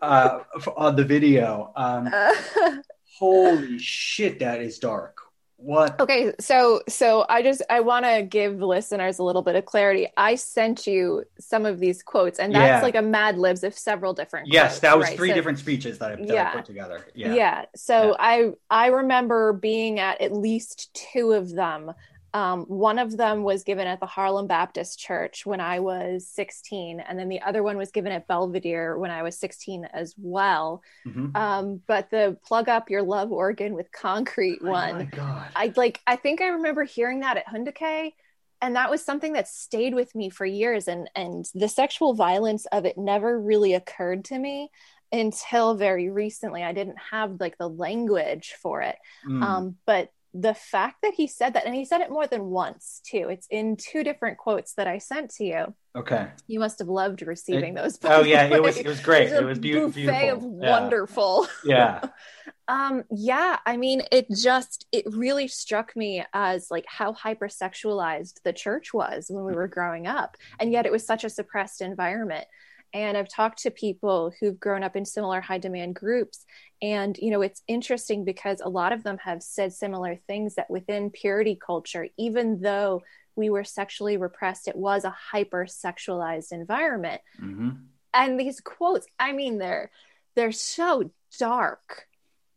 uh, 0.00 0.40
on 0.76 0.96
the 0.96 1.04
video. 1.04 1.72
Um, 1.74 2.08
uh. 2.12 2.32
holy 3.18 3.78
shit, 3.78 4.38
that 4.38 4.60
is 4.60 4.78
dark. 4.78 5.18
What? 5.58 5.98
Okay, 5.98 6.32
so 6.38 6.82
so 6.86 7.24
I 7.30 7.42
just 7.42 7.62
I 7.70 7.80
want 7.80 8.04
to 8.04 8.22
give 8.22 8.60
listeners 8.60 9.18
a 9.18 9.22
little 9.22 9.40
bit 9.40 9.56
of 9.56 9.64
clarity. 9.64 10.06
I 10.16 10.34
sent 10.34 10.86
you 10.86 11.24
some 11.38 11.64
of 11.64 11.78
these 11.78 12.02
quotes, 12.02 12.38
and 12.38 12.54
that's 12.54 12.80
yeah. 12.80 12.82
like 12.82 12.94
a 12.94 13.00
Mad 13.00 13.38
Libs 13.38 13.64
of 13.64 13.72
several 13.72 14.12
different. 14.12 14.48
Yes, 14.48 14.72
quotes, 14.72 14.80
that 14.80 14.98
was 14.98 15.08
right? 15.08 15.16
three 15.16 15.28
so, 15.30 15.34
different 15.34 15.58
speeches 15.58 15.98
that 15.98 16.12
I, 16.12 16.16
that 16.16 16.28
yeah. 16.28 16.50
I 16.50 16.56
put 16.56 16.66
together. 16.66 17.06
Yeah, 17.14 17.34
yeah. 17.34 17.64
So 17.74 18.08
yeah. 18.08 18.16
I 18.18 18.52
I 18.68 18.86
remember 18.88 19.54
being 19.54 19.98
at 19.98 20.20
at 20.20 20.32
least 20.32 20.92
two 20.92 21.32
of 21.32 21.50
them 21.54 21.92
um, 22.36 22.64
one 22.64 22.98
of 22.98 23.16
them 23.16 23.44
was 23.44 23.64
given 23.64 23.86
at 23.86 23.98
the 23.98 24.04
Harlem 24.04 24.46
Baptist 24.46 24.98
Church 24.98 25.46
when 25.46 25.58
I 25.58 25.80
was 25.80 26.28
16, 26.28 27.00
and 27.00 27.18
then 27.18 27.30
the 27.30 27.40
other 27.40 27.62
one 27.62 27.78
was 27.78 27.90
given 27.90 28.12
at 28.12 28.28
Belvedere 28.28 28.98
when 28.98 29.10
I 29.10 29.22
was 29.22 29.38
16 29.38 29.86
as 29.86 30.14
well. 30.18 30.82
Mm-hmm. 31.06 31.34
Um, 31.34 31.80
but 31.86 32.10
the 32.10 32.36
plug 32.44 32.68
up 32.68 32.90
your 32.90 33.02
love 33.02 33.32
organ 33.32 33.72
with 33.72 33.90
concrete 33.90 34.58
oh 34.62 34.70
one, 34.70 35.10
I 35.56 35.72
like. 35.76 35.98
I 36.06 36.16
think 36.16 36.42
I 36.42 36.48
remember 36.48 36.84
hearing 36.84 37.20
that 37.20 37.38
at 37.38 37.48
Hoon 37.48 37.64
Dok 37.64 37.78
Hae, 37.78 38.14
and 38.60 38.76
that 38.76 38.90
was 38.90 39.02
something 39.02 39.32
that 39.32 39.48
stayed 39.48 39.94
with 39.94 40.14
me 40.14 40.28
for 40.28 40.44
years. 40.44 40.88
And 40.88 41.08
and 41.16 41.48
the 41.54 41.68
sexual 41.68 42.12
violence 42.12 42.66
of 42.66 42.84
it 42.84 42.98
never 42.98 43.40
really 43.40 43.72
occurred 43.72 44.26
to 44.26 44.38
me 44.38 44.68
until 45.10 45.74
very 45.74 46.10
recently. 46.10 46.62
I 46.62 46.74
didn't 46.74 46.98
have 47.10 47.40
like 47.40 47.56
the 47.56 47.68
language 47.68 48.56
for 48.60 48.82
it, 48.82 48.96
mm. 49.26 49.42
um, 49.42 49.76
but 49.86 50.10
the 50.38 50.54
fact 50.54 50.96
that 51.02 51.14
he 51.14 51.26
said 51.26 51.54
that, 51.54 51.64
and 51.64 51.74
he 51.74 51.84
said 51.84 52.00
it 52.00 52.10
more 52.10 52.26
than 52.26 52.44
once 52.44 53.00
too. 53.06 53.28
It's 53.30 53.46
in 53.50 53.76
two 53.76 54.04
different 54.04 54.38
quotes 54.38 54.74
that 54.74 54.86
I 54.86 54.98
sent 54.98 55.30
to 55.36 55.44
you. 55.44 55.74
Okay. 55.96 56.28
You 56.46 56.60
must 56.60 56.78
have 56.80 56.88
loved 56.88 57.22
receiving 57.22 57.72
it, 57.72 57.82
those. 57.82 57.98
Oh 58.04 58.22
yeah, 58.22 58.44
it 58.44 58.62
was 58.62 58.76
it 58.76 58.86
was 58.86 59.00
great. 59.00 59.30
It 59.30 59.44
was, 59.44 59.58
be- 59.58 59.72
buffet 59.72 59.94
beautiful. 59.94 60.32
of 60.32 60.62
yeah. 60.62 60.70
wonderful. 60.70 61.46
Yeah. 61.64 62.00
um. 62.68 63.04
Yeah. 63.10 63.58
I 63.64 63.76
mean, 63.78 64.02
it 64.12 64.26
just 64.30 64.86
it 64.92 65.04
really 65.08 65.48
struck 65.48 65.96
me 65.96 66.24
as 66.34 66.68
like 66.70 66.84
how 66.86 67.14
hypersexualized 67.14 68.42
the 68.44 68.52
church 68.52 68.92
was 68.92 69.26
when 69.30 69.44
we 69.44 69.54
were 69.54 69.68
growing 69.68 70.06
up, 70.06 70.36
and 70.60 70.70
yet 70.70 70.84
it 70.84 70.92
was 70.92 71.06
such 71.06 71.24
a 71.24 71.30
suppressed 71.30 71.80
environment 71.80 72.46
and 72.92 73.16
i've 73.16 73.28
talked 73.28 73.62
to 73.62 73.70
people 73.70 74.32
who've 74.38 74.58
grown 74.58 74.82
up 74.82 74.96
in 74.96 75.04
similar 75.04 75.40
high 75.40 75.58
demand 75.58 75.94
groups. 75.94 76.44
And 76.82 77.16
you 77.18 77.30
know 77.30 77.42
it's 77.42 77.62
interesting 77.66 78.24
because 78.24 78.60
a 78.60 78.68
lot 78.68 78.92
of 78.92 79.02
them 79.02 79.18
have 79.18 79.42
said 79.42 79.72
similar 79.72 80.16
things 80.26 80.56
that 80.56 80.70
within 80.70 81.10
purity 81.10 81.58
culture 81.64 82.08
even 82.18 82.60
though 82.60 83.02
we 83.34 83.50
were 83.50 83.64
sexually 83.64 84.16
repressed 84.16 84.68
it 84.68 84.76
was 84.76 85.04
a 85.04 85.10
hyper 85.32 85.66
sexualized 85.66 86.52
environment. 86.52 87.20
Mm-hmm. 87.40 87.70
and 88.12 88.40
these 88.40 88.60
quotes 88.60 89.06
i 89.18 89.32
mean 89.32 89.58
they're 89.58 89.90
they're 90.34 90.52
so 90.52 91.10
dark 91.38 92.06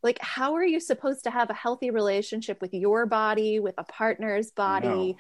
like 0.03 0.17
how 0.21 0.53
are 0.55 0.65
you 0.65 0.79
supposed 0.79 1.23
to 1.23 1.31
have 1.31 1.49
a 1.49 1.53
healthy 1.53 1.91
relationship 1.91 2.61
with 2.61 2.73
your 2.73 3.05
body 3.05 3.59
with 3.59 3.75
a 3.77 3.83
partner's 3.83 4.51
body 4.51 5.15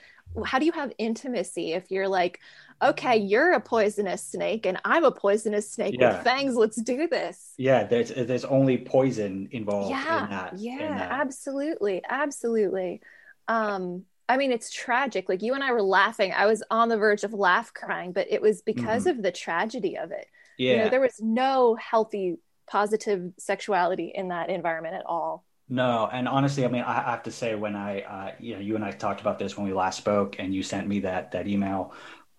how 0.45 0.59
do 0.59 0.65
you 0.65 0.71
have 0.71 0.91
intimacy 0.97 1.73
if 1.73 1.89
you're 1.89 2.07
like 2.07 2.39
okay 2.81 3.17
you're 3.17 3.53
a 3.53 3.59
poisonous 3.59 4.23
snake 4.23 4.65
and 4.65 4.79
i'm 4.85 5.03
a 5.03 5.11
poisonous 5.11 5.71
snake 5.71 5.95
yeah. 5.99 6.13
with 6.13 6.23
fangs 6.23 6.55
let's 6.55 6.81
do 6.81 7.07
this 7.07 7.53
yeah 7.57 7.83
there's 7.83 8.09
there's 8.09 8.45
only 8.45 8.77
poison 8.77 9.47
involved 9.51 9.89
yeah 9.89 10.23
in 10.23 10.29
that, 10.29 10.57
yeah 10.57 10.73
in 10.73 10.93
absolutely 10.93 12.01
absolutely 12.09 13.01
um 13.47 14.05
I 14.29 14.37
mean, 14.37 14.51
it's 14.51 14.69
tragic. 14.69 15.27
Like 15.27 15.41
you 15.41 15.55
and 15.55 15.63
I 15.63 15.71
were 15.71 15.81
laughing. 15.81 16.31
I 16.31 16.45
was 16.45 16.61
on 16.69 16.87
the 16.87 16.97
verge 16.97 17.23
of 17.23 17.33
laugh 17.33 17.73
crying, 17.73 18.11
but 18.11 18.27
it 18.29 18.43
was 18.43 18.61
because 18.61 19.05
mm-hmm. 19.05 19.17
of 19.17 19.23
the 19.23 19.31
tragedy 19.31 19.97
of 19.97 20.11
it. 20.11 20.27
Yeah. 20.59 20.71
You 20.71 20.77
know, 20.77 20.89
there 20.89 21.01
was 21.01 21.19
no 21.19 21.75
healthy, 21.75 22.37
positive 22.69 23.33
sexuality 23.37 24.11
in 24.13 24.29
that 24.29 24.49
environment 24.49 24.95
at 24.95 25.05
all. 25.05 25.43
No, 25.67 26.09
and 26.11 26.27
honestly, 26.27 26.65
I 26.65 26.67
mean, 26.67 26.81
I 26.81 26.93
have 26.93 27.23
to 27.23 27.31
say, 27.31 27.53
when 27.55 27.75
I, 27.75 28.01
uh, 28.01 28.31
you 28.39 28.55
know, 28.55 28.59
you 28.59 28.75
and 28.75 28.83
I 28.83 28.91
talked 28.91 29.21
about 29.21 29.37
this 29.37 29.55
when 29.55 29.67
we 29.67 29.73
last 29.73 29.97
spoke, 29.97 30.37
and 30.39 30.53
you 30.53 30.63
sent 30.63 30.87
me 30.87 31.01
that 31.01 31.33
that 31.33 31.47
email, 31.47 31.93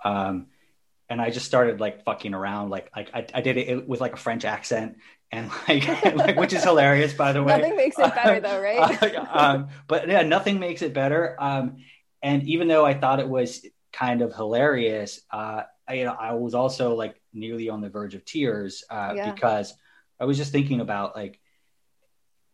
um, 0.05 0.47
and 1.09 1.21
I 1.21 1.31
just 1.31 1.47
started 1.47 1.81
like 1.81 2.05
fucking 2.05 2.35
around, 2.35 2.71
like 2.71 2.91
like 2.95 3.11
I, 3.15 3.27
I 3.33 3.41
did 3.41 3.57
it 3.57 3.89
with 3.89 4.01
like 4.01 4.15
a 4.15 4.17
French 4.17 4.45
accent, 4.45 4.97
and 5.31 5.49
like, 5.69 5.87
like 6.17 6.37
which 6.37 6.53
is 6.53 6.65
hilarious, 6.65 7.13
by 7.13 7.33
the 7.33 7.43
way. 7.43 7.57
Nothing 7.57 7.77
makes 7.77 7.99
it 7.99 8.15
better, 8.15 8.41
though, 8.41 8.61
right? 8.63 9.01
uh, 9.01 9.27
um, 9.31 9.69
but 9.87 10.09
yeah, 10.09 10.23
nothing 10.23 10.59
makes 10.59 10.83
it 10.83 10.93
better. 10.93 11.37
Um, 11.39 11.77
and 12.23 12.43
even 12.49 12.67
though 12.67 12.85
I 12.85 12.95
thought 12.95 13.21
it 13.21 13.29
was 13.29 13.65
kind 13.93 14.23
of 14.23 14.35
hilarious, 14.35 15.21
uh, 15.31 15.63
I, 15.87 15.95
you 15.95 16.05
know, 16.05 16.17
I 16.19 16.35
was 16.35 16.55
also 16.55 16.95
like 16.95 17.21
nearly 17.33 17.69
on 17.69 17.81
the 17.81 17.89
verge 17.89 18.15
of 18.17 18.25
tears 18.25 18.83
uh, 18.91 19.13
yeah. 19.15 19.33
because 19.33 19.73
I 20.21 20.25
was 20.25 20.37
just 20.37 20.53
thinking 20.53 20.81
about 20.81 21.17
like 21.17 21.41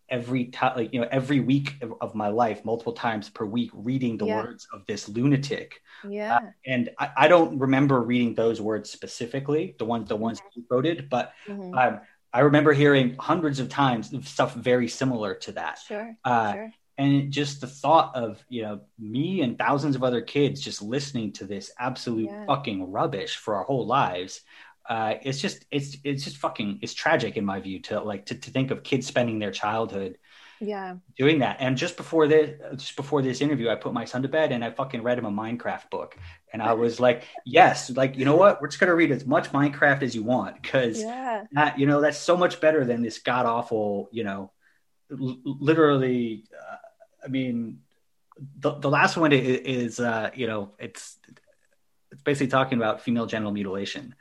every 0.09 0.47
time 0.47 0.77
like 0.77 0.93
you 0.93 1.01
know 1.01 1.09
every 1.11 1.41
week 1.41 1.75
of, 2.01 2.15
my 2.15 2.29
life 2.29 2.65
multiple 2.65 2.93
times 2.93 3.29
per 3.29 3.45
week 3.45 3.71
reading 3.75 4.17
the 4.17 4.27
yeah. 4.27 4.37
words 4.37 4.67
of 4.73 4.87
this 4.87 5.09
lunatic 5.09 5.81
yeah 6.09 6.37
uh, 6.37 6.41
and 6.65 6.91
I, 6.99 7.11
I, 7.17 7.29
don't 7.29 7.59
remember 7.59 8.01
reading 8.01 8.35
those 8.35 8.61
words 8.61 8.91
specifically 8.91 9.75
the 9.79 9.85
ones 9.85 10.09
the 10.09 10.17
ones 10.17 10.41
you 10.55 10.63
quoted 10.69 11.11
but 11.11 11.33
mm-hmm. 11.47 11.77
um, 11.77 12.01
i 12.33 12.41
remember 12.41 12.73
hearing 12.73 13.17
hundreds 13.19 13.59
of 13.59 13.69
times 13.69 14.13
stuff 14.29 14.55
very 14.55 14.89
similar 14.89 15.35
to 15.35 15.53
that 15.53 15.79
sure, 15.87 16.17
uh, 16.25 16.53
sure. 16.53 16.73
and 16.99 17.33
just 17.33 17.61
the 17.61 17.67
thought 17.67 18.15
of 18.15 18.43
you 18.49 18.63
know 18.63 18.81
me 18.99 19.43
and 19.43 19.59
thousands 19.59 19.97
of 19.97 20.05
other 20.05 20.21
kids 20.21 20.61
just 20.61 20.83
listening 20.83 21.33
to 21.33 21.45
this 21.45 21.73
absolute 21.81 22.31
yeah. 22.31 22.47
fucking 22.47 22.93
rubbish 22.93 23.37
for 23.37 23.57
our 23.57 23.65
whole 23.65 23.87
lives 23.87 24.43
uh, 24.89 25.15
it's 25.23 25.41
just 25.41 25.65
it's 25.71 25.97
it's 26.05 26.25
just 26.25 26.37
fucking 26.37 26.79
it's 26.83 26.95
tragic 26.95 27.37
in 27.37 27.45
my 27.45 27.61
view 27.61 27.81
to 27.81 28.01
like 28.01 28.27
to, 28.27 28.35
to 28.35 28.51
think 28.51 28.71
of 28.71 28.83
kids 28.83 29.07
spending 29.07 29.39
their 29.39 29.51
childhood 29.51 30.19
yeah. 30.61 30.97
doing 31.17 31.41
that. 31.41 31.57
And 31.61 31.77
just 31.77 31.97
before 31.97 32.29
this 32.29 32.61
just 32.77 32.97
before 32.97 33.23
this 33.23 33.41
interview 33.41 33.69
i 33.69 33.75
put 33.75 33.93
my 33.93 34.05
son 34.05 34.23
to 34.23 34.29
bed 34.29 34.53
and 34.53 34.65
i 34.65 34.71
fucking 34.71 35.03
read 35.03 35.19
him 35.19 35.25
a 35.25 35.31
minecraft 35.31 35.91
book. 35.91 36.17
And 36.53 36.63
i 36.63 36.73
was 36.73 37.01
like 37.01 37.25
yes 37.45 37.91
like 37.91 38.17
you 38.17 38.25
know 38.25 38.37
what? 38.37 38.61
We're 38.61 38.69
just 38.69 38.81
going 38.81 38.89
to 38.89 38.95
read 38.95 39.11
as 39.11 39.27
much 39.27 39.51
minecraft 39.53 40.03
as 40.03 40.15
you 40.15 40.23
want 40.23 40.63
because 40.63 41.01
yeah. 41.01 41.45
That, 41.53 41.79
you 41.79 41.87
know 41.87 42.01
that's 42.01 42.19
so 42.19 42.37
much 42.37 42.61
better 42.61 42.85
than 42.85 43.03
this 43.03 43.19
god 43.19 43.47
awful 43.47 44.09
you 44.13 44.25
know 44.25 44.53
l- 45.11 45.39
literally 45.45 46.45
uh, 46.55 46.77
i 47.25 47.29
mean 47.29 47.81
the, 48.59 48.73
the 48.75 48.91
last 48.91 49.17
one 49.17 49.33
is, 49.33 49.41
is 49.41 50.01
uh 50.01 50.31
you 50.35 50.47
know 50.47 50.73
it's 50.79 51.19
it's 52.13 52.23
basically 52.23 52.49
talking 52.49 52.79
about 52.79 53.03
female 53.03 53.27
genital 53.27 53.53
mutilation 53.53 54.15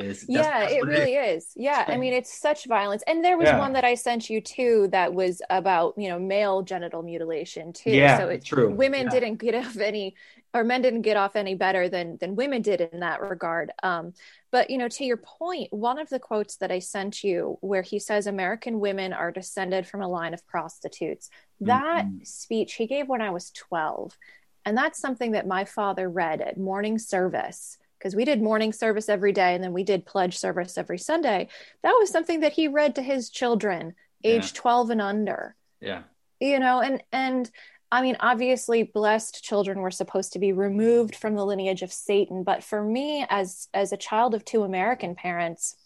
is 0.00 0.24
yeah 0.28 0.64
it 0.68 0.84
really 0.84 1.14
is 1.14 1.52
yeah 1.56 1.84
i 1.88 1.96
mean 1.96 2.12
it's 2.12 2.32
such 2.32 2.66
violence 2.66 3.02
and 3.06 3.24
there 3.24 3.36
was 3.38 3.46
Yeah. 3.48 3.58
one 3.58 3.72
that 3.72 3.84
i 3.84 3.94
sent 3.94 4.28
you 4.30 4.40
too 4.40 4.88
that 4.92 5.12
was 5.14 5.40
about 5.50 5.94
you 5.96 6.08
know 6.08 6.18
male 6.18 6.62
genital 6.62 7.02
mutilation 7.02 7.72
too 7.72 7.90
Yeah, 7.92 8.18
so 8.18 8.28
it's 8.28 8.46
true. 8.46 8.70
women 8.70 9.04
Yeah. 9.04 9.10
didn't 9.10 9.36
get 9.36 9.54
off 9.62 9.76
any 9.78 10.14
or 10.54 10.64
men 10.64 10.82
didn't 10.82 11.02
get 11.02 11.16
off 11.16 11.36
any 11.36 11.54
better 11.54 11.88
than 11.88 12.16
than 12.20 12.36
women 12.36 12.62
did 12.62 12.80
in 12.80 13.00
that 13.00 13.20
regard 13.20 13.70
um 13.82 14.12
but 14.50 14.70
you 14.70 14.78
know 14.78 14.88
to 14.88 15.04
your 15.04 15.18
point 15.18 15.72
one 15.72 15.98
of 15.98 16.08
the 16.08 16.18
quotes 16.18 16.56
that 16.56 16.70
i 16.70 16.78
sent 16.78 17.22
you 17.24 17.58
where 17.60 17.82
he 17.82 17.98
says 17.98 18.26
american 18.26 18.80
women 18.80 19.12
are 19.12 19.30
descended 19.32 19.86
from 19.86 20.02
a 20.02 20.08
line 20.08 20.34
of 20.34 20.46
prostitutes 20.46 21.30
that 21.60 22.04
Mhm. 22.06 22.26
speech 22.26 22.74
he 22.74 22.86
gave 22.86 23.08
when 23.08 23.20
i 23.22 23.30
was 23.30 23.50
12 23.52 24.16
and 24.64 24.76
that's 24.76 24.98
something 25.00 25.32
that 25.32 25.46
my 25.46 25.64
father 25.64 26.08
read 26.10 26.40
at 26.40 26.58
morning 26.58 26.98
service 26.98 27.78
because 27.98 28.14
we 28.14 28.24
did 28.24 28.42
morning 28.42 28.72
service 28.72 29.08
every 29.08 29.32
day 29.32 29.54
and 29.54 29.62
then 29.62 29.72
we 29.72 29.84
did 29.84 30.06
pledge 30.06 30.38
service 30.38 30.78
every 30.78 30.98
Sunday. 30.98 31.48
That 31.82 31.96
was 31.98 32.10
something 32.10 32.40
that 32.40 32.52
he 32.52 32.68
read 32.68 32.94
to 32.94 33.02
his 33.02 33.30
children 33.30 33.94
aged 34.24 34.56
12 34.56 34.90
and 34.90 35.00
under. 35.00 35.56
yeah 35.80 36.02
You 36.40 36.58
know, 36.60 36.80
and 36.80 37.02
and 37.12 37.50
I 37.90 38.02
mean 38.02 38.16
obviously 38.20 38.82
blessed 38.82 39.42
children 39.42 39.80
were 39.80 39.90
supposed 39.90 40.32
to 40.34 40.38
be 40.38 40.52
removed 40.52 41.16
from 41.16 41.34
the 41.34 41.44
lineage 41.44 41.82
of 41.82 41.92
Satan, 41.92 42.44
but 42.44 42.62
for 42.64 42.82
me 42.82 43.26
as 43.28 43.68
as 43.74 43.92
a 43.92 43.96
child 43.96 44.34
of 44.34 44.44
two 44.44 44.62
American 44.62 45.14
parents, 45.14 45.76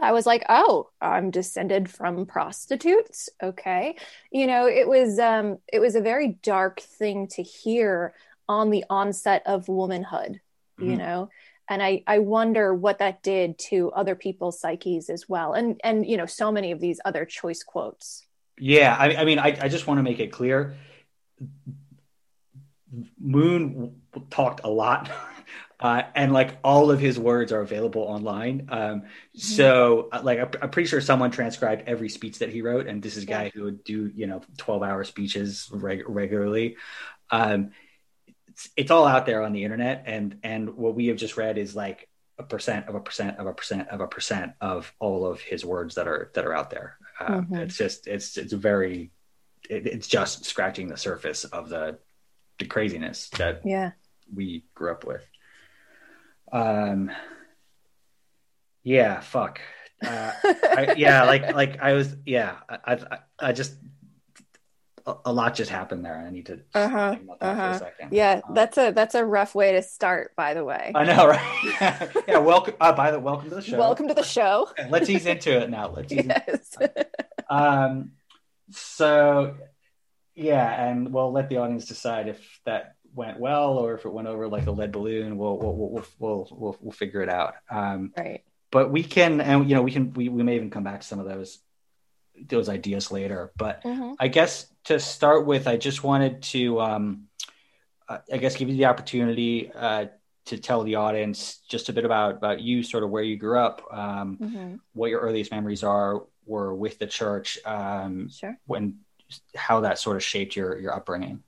I 0.00 0.12
was 0.12 0.26
like, 0.26 0.44
"Oh, 0.48 0.90
I'm 1.00 1.30
descended 1.30 1.90
from 1.90 2.26
prostitutes." 2.26 3.28
Okay. 3.42 3.96
You 4.30 4.46
know, 4.46 4.66
it 4.66 4.88
was 4.88 5.18
um 5.18 5.58
it 5.72 5.80
was 5.80 5.94
a 5.94 6.00
very 6.00 6.38
dark 6.42 6.80
thing 6.80 7.28
to 7.28 7.42
hear 7.42 8.14
on 8.48 8.70
the 8.70 8.84
onset 8.90 9.42
of 9.46 9.68
womanhood 9.68 10.40
you 10.78 10.96
Mhm. 10.96 10.98
know 10.98 11.28
and 11.68 11.82
i 11.82 12.02
i 12.06 12.18
wonder 12.18 12.74
what 12.74 12.98
that 12.98 13.22
did 13.22 13.58
to 13.58 13.90
other 13.92 14.14
people's 14.14 14.60
psyches 14.60 15.10
as 15.10 15.28
well 15.28 15.52
and 15.52 15.80
and 15.84 16.06
you 16.06 16.16
know 16.16 16.26
so 16.26 16.52
many 16.52 16.72
of 16.72 16.80
these 16.80 17.00
other 17.04 17.24
choice 17.24 17.62
quotes 17.62 18.26
Yeah, 18.58 18.96
I, 18.98 19.16
I 19.16 19.24
mean, 19.24 19.38
I, 19.38 19.56
I 19.60 19.68
just 19.68 19.86
want 19.86 19.98
to 19.98 20.02
make 20.02 20.20
it 20.20 20.30
clear. 20.32 20.76
Moon 23.18 24.02
talked 24.30 24.60
a 24.64 24.68
lot, 24.68 25.10
uh, 25.80 26.02
and 26.14 26.32
like 26.32 26.58
all 26.62 26.90
of 26.90 27.00
his 27.00 27.18
words 27.18 27.50
are 27.50 27.62
available 27.62 28.02
online. 28.02 28.68
Um, 28.70 29.04
so, 29.34 30.08
uh, 30.12 30.20
like, 30.22 30.38
I'm, 30.38 30.50
I'm 30.60 30.70
pretty 30.70 30.88
sure 30.88 31.00
someone 31.00 31.30
transcribed 31.30 31.84
every 31.86 32.10
speech 32.10 32.40
that 32.40 32.50
he 32.50 32.60
wrote, 32.60 32.86
and 32.86 33.02
this 33.02 33.16
is 33.16 33.22
a 33.22 33.26
guy 33.26 33.50
who 33.54 33.64
would 33.64 33.82
do 33.84 34.10
you 34.14 34.26
know 34.26 34.42
12 34.58 34.82
hour 34.82 35.04
speeches 35.04 35.70
reg- 35.72 36.06
regularly. 36.06 36.76
Um, 37.30 37.70
it's, 38.76 38.90
all 38.90 39.06
out 39.06 39.26
there 39.26 39.42
on 39.42 39.52
the 39.52 39.64
internet, 39.64 40.04
and 40.06 40.38
and 40.42 40.76
what 40.76 40.94
we 40.94 41.06
have 41.08 41.16
just 41.16 41.36
read 41.36 41.58
is 41.58 41.74
like 41.76 42.08
a 42.38 42.42
percent 42.42 42.88
of 42.88 42.94
a 42.94 43.00
percent 43.00 43.38
of 43.38 43.46
a 43.46 43.52
percent 43.52 43.88
of 43.88 44.00
a 44.00 44.06
percent 44.06 44.52
of 44.60 44.92
all 44.98 45.26
of 45.26 45.40
his 45.40 45.64
words 45.64 45.94
that 45.96 46.08
are 46.08 46.30
that 46.34 46.44
are 46.46 46.54
out 46.54 46.70
there. 46.70 46.96
Uh, 47.20 47.40
Mhm. 47.40 47.58
It's 47.58 47.76
just 47.76 48.06
it's 48.06 48.36
it's 48.36 48.52
very 48.52 49.10
it, 49.70 49.86
it's 49.86 50.08
just 50.08 50.44
scratching 50.44 50.88
the 50.88 50.96
surface 50.96 51.44
of 51.44 51.68
the 51.68 51.98
the 52.58 52.66
craziness 52.66 53.28
that 53.30 53.62
yeah 53.64 53.92
we 54.34 54.64
grew 54.74 54.90
up 54.92 55.04
with. 55.04 55.24
Um. 56.52 57.10
Yeah. 58.82 59.20
Fuck. 59.20 59.60
Uh, 60.04 60.32
I, 60.44 60.94
yeah. 60.96 61.24
Like 61.24 61.54
like 61.54 61.80
I 61.80 61.92
was. 61.92 62.14
Yeah. 62.26 62.56
I 62.68 62.78
I, 62.94 63.18
I 63.38 63.52
just. 63.52 63.74
A, 65.06 65.14
a 65.26 65.32
lot 65.32 65.54
just 65.54 65.70
happened 65.70 66.04
there. 66.04 66.16
I 66.26 66.30
need 66.30 66.46
to 66.46 66.60
Uh-huh, 66.74 67.10
think 67.12 67.22
about 67.24 67.40
that 67.40 67.46
uh-huh. 67.46 67.70
for 67.78 67.84
a 67.84 67.88
second. 67.90 68.12
yeah 68.12 68.40
Um, 68.46 68.54
that's 68.54 68.78
a 68.78 68.90
that's 68.92 69.14
a 69.14 69.24
rough 69.24 69.54
way 69.54 69.72
to 69.72 69.82
start 69.82 70.32
by 70.36 70.54
the 70.54 70.64
way 70.64 70.92
I 70.94 71.04
know, 71.04 71.26
right? 71.26 72.10
yeah, 72.28 72.38
welcome. 72.38 72.74
Uh, 72.80 72.92
by 72.92 73.10
the 73.10 73.18
welcome 73.20 73.48
to 73.50 73.56
the 73.56 73.62
show. 73.62 73.78
welcome 73.78 74.08
to 74.08 74.14
the 74.14 74.22
show 74.22 74.68
Let's 74.90 75.08
ease 75.10 75.26
into 75.26 75.60
it 75.60 75.70
now. 75.70 75.88
Let's 75.90 76.12
ease. 76.12 76.26
yes 76.26 76.76
Um, 77.50 78.12
so, 78.70 79.54
yeah, 80.34 80.86
and 80.88 81.12
we'll 81.12 81.32
let 81.32 81.48
the 81.50 81.58
audience 81.58 81.86
decide 81.86 82.28
if 82.28 82.60
that 82.64 82.94
went 83.14 83.38
well 83.38 83.74
or 83.74 83.94
if 83.94 84.06
it 84.06 84.12
went 84.12 84.28
over 84.28 84.48
like 84.48 84.66
a 84.66 84.70
lead 84.70 84.92
balloon. 84.92 85.36
We'll 85.36 85.58
we'll 85.58 85.74
we'll 85.76 86.04
we'll 86.18 86.48
we'll, 86.50 86.76
we'll 86.80 86.92
figure 86.92 87.20
it 87.22 87.28
out. 87.28 87.54
Um, 87.70 88.12
right 88.16 88.42
but 88.70 88.90
we 88.90 89.02
can, 89.02 89.42
and 89.42 89.68
you 89.68 89.74
know, 89.74 89.82
we 89.82 89.90
can 89.92 90.14
we, 90.14 90.30
we 90.30 90.42
may 90.42 90.56
even 90.56 90.70
come 90.70 90.82
back 90.82 91.02
to 91.02 91.06
some 91.06 91.18
of 91.18 91.26
those 91.26 91.58
those 92.40 92.68
ideas 92.68 93.10
later. 93.10 93.52
But 93.56 93.84
Mhm. 93.84 94.16
I 94.18 94.28
guess 94.28 94.66
to 94.84 94.98
start 94.98 95.46
with, 95.46 95.66
I 95.66 95.76
just 95.76 96.02
wanted 96.02 96.42
to, 96.42 96.80
um, 96.80 97.28
uh, 98.08 98.18
I 98.32 98.38
guess, 98.38 98.56
give 98.56 98.68
you 98.68 98.76
the 98.76 98.86
opportunity 98.86 99.70
uh, 99.72 100.06
to 100.46 100.58
tell 100.58 100.82
the 100.82 100.96
audience 100.96 101.58
just 101.68 101.88
a 101.88 101.92
bit 101.92 102.04
about 102.04 102.34
about 102.36 102.60
you, 102.60 102.82
sort 102.82 103.04
of 103.04 103.10
where 103.10 103.22
you 103.22 103.36
grew 103.36 103.58
up, 103.58 103.82
um, 103.92 104.38
Mhm. 104.40 104.80
what 104.92 105.10
your 105.10 105.20
earliest 105.20 105.52
memories 105.52 105.84
are 105.84 106.22
were 106.44 106.74
with 106.74 106.98
the 106.98 107.06
church, 107.06 107.58
um, 107.64 108.28
sure 108.28 108.58
when 108.66 108.98
how 109.56 109.80
that 109.80 109.98
sort 109.98 110.16
of 110.16 110.22
shaped 110.22 110.56
your 110.56 110.78
your 110.78 110.94
upbringing. 110.94 111.42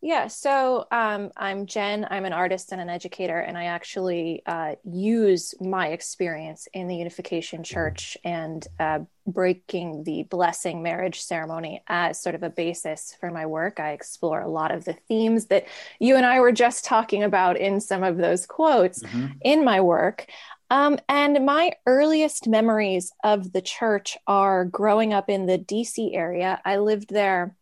Yeah, 0.00 0.28
so 0.28 0.86
um, 0.92 1.32
I'm 1.36 1.66
Jen. 1.66 2.06
I'm 2.08 2.24
an 2.24 2.32
artist 2.32 2.70
and 2.70 2.80
an 2.80 2.88
educator, 2.88 3.36
and 3.36 3.58
I 3.58 3.64
actually 3.64 4.44
uh, 4.46 4.76
use 4.84 5.56
my 5.60 5.88
experience 5.88 6.68
in 6.72 6.86
the 6.86 6.94
Unification 6.94 7.64
Church 7.64 8.16
and 8.22 8.64
uh, 8.78 9.00
breaking 9.26 10.04
the 10.04 10.22
blessing 10.22 10.84
marriage 10.84 11.20
ceremony 11.20 11.82
as 11.88 12.22
sort 12.22 12.36
of 12.36 12.44
a 12.44 12.50
basis 12.50 13.16
for 13.18 13.32
my 13.32 13.46
work. 13.46 13.80
I 13.80 13.90
explore 13.90 14.40
a 14.40 14.48
lot 14.48 14.70
of 14.70 14.84
the 14.84 14.92
themes 14.92 15.46
that 15.46 15.66
you 15.98 16.14
and 16.14 16.24
I 16.24 16.38
were 16.38 16.52
just 16.52 16.84
talking 16.84 17.24
about 17.24 17.56
in 17.56 17.80
some 17.80 18.04
of 18.04 18.18
those 18.18 18.46
quotes 18.46 19.02
in 19.40 19.64
my 19.64 19.80
work. 19.80 20.26
Um, 20.70 20.98
and 21.08 21.44
my 21.44 21.72
earliest 21.86 22.46
memories 22.46 23.10
of 23.24 23.52
the 23.52 23.62
church 23.62 24.16
are 24.28 24.64
growing 24.64 25.12
up 25.12 25.28
in 25.28 25.46
the 25.46 25.58
DC 25.58 26.14
area. 26.14 26.60
I 26.64 26.76
lived 26.76 27.08
there 27.08 27.56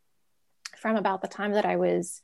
from 0.86 0.94
about 0.94 1.20
the 1.20 1.26
time 1.26 1.50
that 1.50 1.66
I 1.66 1.74
was 1.74 2.22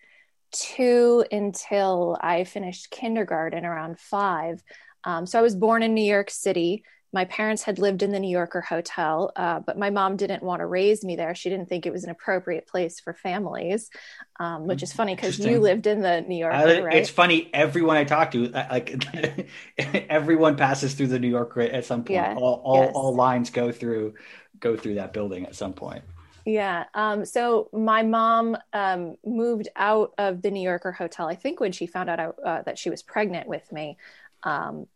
two 0.52 1.24
until 1.32 2.16
I 2.20 2.44
finished 2.44 2.92
kindergarten 2.92 3.64
around 3.64 3.98
five. 3.98 4.62
Um, 5.02 5.26
so 5.26 5.36
I 5.36 5.42
was 5.42 5.56
born 5.56 5.82
in 5.82 5.94
New 5.94 6.04
York 6.04 6.30
City. 6.30 6.84
My 7.12 7.24
parents 7.24 7.64
had 7.64 7.80
lived 7.80 8.04
in 8.04 8.12
the 8.12 8.20
New 8.20 8.30
Yorker 8.30 8.60
Hotel, 8.60 9.32
uh, 9.34 9.58
but 9.66 9.76
my 9.76 9.90
mom 9.90 10.16
didn't 10.16 10.44
want 10.44 10.60
to 10.60 10.66
raise 10.66 11.02
me 11.02 11.16
there. 11.16 11.34
She 11.34 11.50
didn't 11.50 11.70
think 11.70 11.86
it 11.86 11.92
was 11.92 12.04
an 12.04 12.10
appropriate 12.10 12.68
place 12.68 13.00
for 13.00 13.12
families, 13.14 13.90
um, 14.38 14.68
which 14.68 14.84
is 14.84 14.92
funny 14.92 15.16
because 15.16 15.40
you 15.40 15.58
lived 15.58 15.88
in 15.88 16.00
the 16.00 16.20
New 16.20 16.36
Yorker, 16.36 16.56
Uh, 16.56 16.82
right? 16.82 16.94
It's 16.98 17.10
funny. 17.10 17.50
Everyone 17.52 17.96
I 17.96 18.04
talk 18.04 18.30
to, 18.30 18.46
like 18.46 19.48
everyone 19.76 20.54
passes 20.56 20.94
through 20.94 21.08
the 21.08 21.18
New 21.18 21.28
York 21.28 21.56
at 21.56 21.84
some 21.84 22.02
point. 22.04 22.10
Yeah. 22.10 22.36
All 22.36 22.62
all, 22.64 22.84
Yes. 22.84 22.92
all 22.94 23.14
lines 23.16 23.50
go 23.50 23.72
through 23.72 24.14
go 24.60 24.76
through 24.76 24.94
that 24.94 25.12
building 25.12 25.46
at 25.46 25.56
some 25.56 25.72
point. 25.72 26.04
Yeah. 26.44 26.84
Um, 26.94 27.24
so 27.24 27.68
my 27.72 28.02
mom 28.02 28.56
um, 28.72 29.16
moved 29.24 29.68
out 29.76 30.12
of 30.18 30.42
the 30.42 30.50
New 30.50 30.62
Yorker 30.62 30.92
hotel, 30.92 31.28
I 31.28 31.34
think, 31.34 31.60
when 31.60 31.72
she 31.72 31.86
found 31.86 32.10
out 32.10 32.20
I, 32.20 32.24
uh, 32.26 32.62
that 32.62 32.78
she 32.78 32.90
was 32.90 33.02
pregnant 33.02 33.46
with 33.48 33.70
me. 33.72 33.96
Um, 34.42 34.86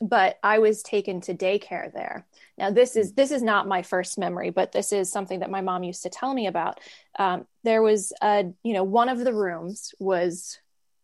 but 0.00 0.38
I 0.42 0.58
was 0.58 0.82
taken 0.82 1.20
to 1.22 1.34
daycare 1.34 1.92
there. 1.92 2.26
Now, 2.58 2.70
this 2.70 2.96
is 2.96 3.12
this 3.12 3.30
is 3.30 3.42
not 3.42 3.68
my 3.68 3.82
first 3.82 4.18
memory, 4.18 4.50
but 4.50 4.72
this 4.72 4.92
is 4.92 5.10
something 5.10 5.40
that 5.40 5.50
my 5.50 5.60
mom 5.60 5.84
used 5.84 6.02
to 6.02 6.10
tell 6.10 6.34
me 6.34 6.46
about. 6.48 6.80
Um, 7.18 7.46
there 7.62 7.80
was, 7.82 8.12
a, 8.20 8.46
you 8.64 8.72
know, 8.72 8.82
one 8.84 9.08
of 9.08 9.20
the 9.20 9.32
rooms 9.32 9.94
was 10.00 10.58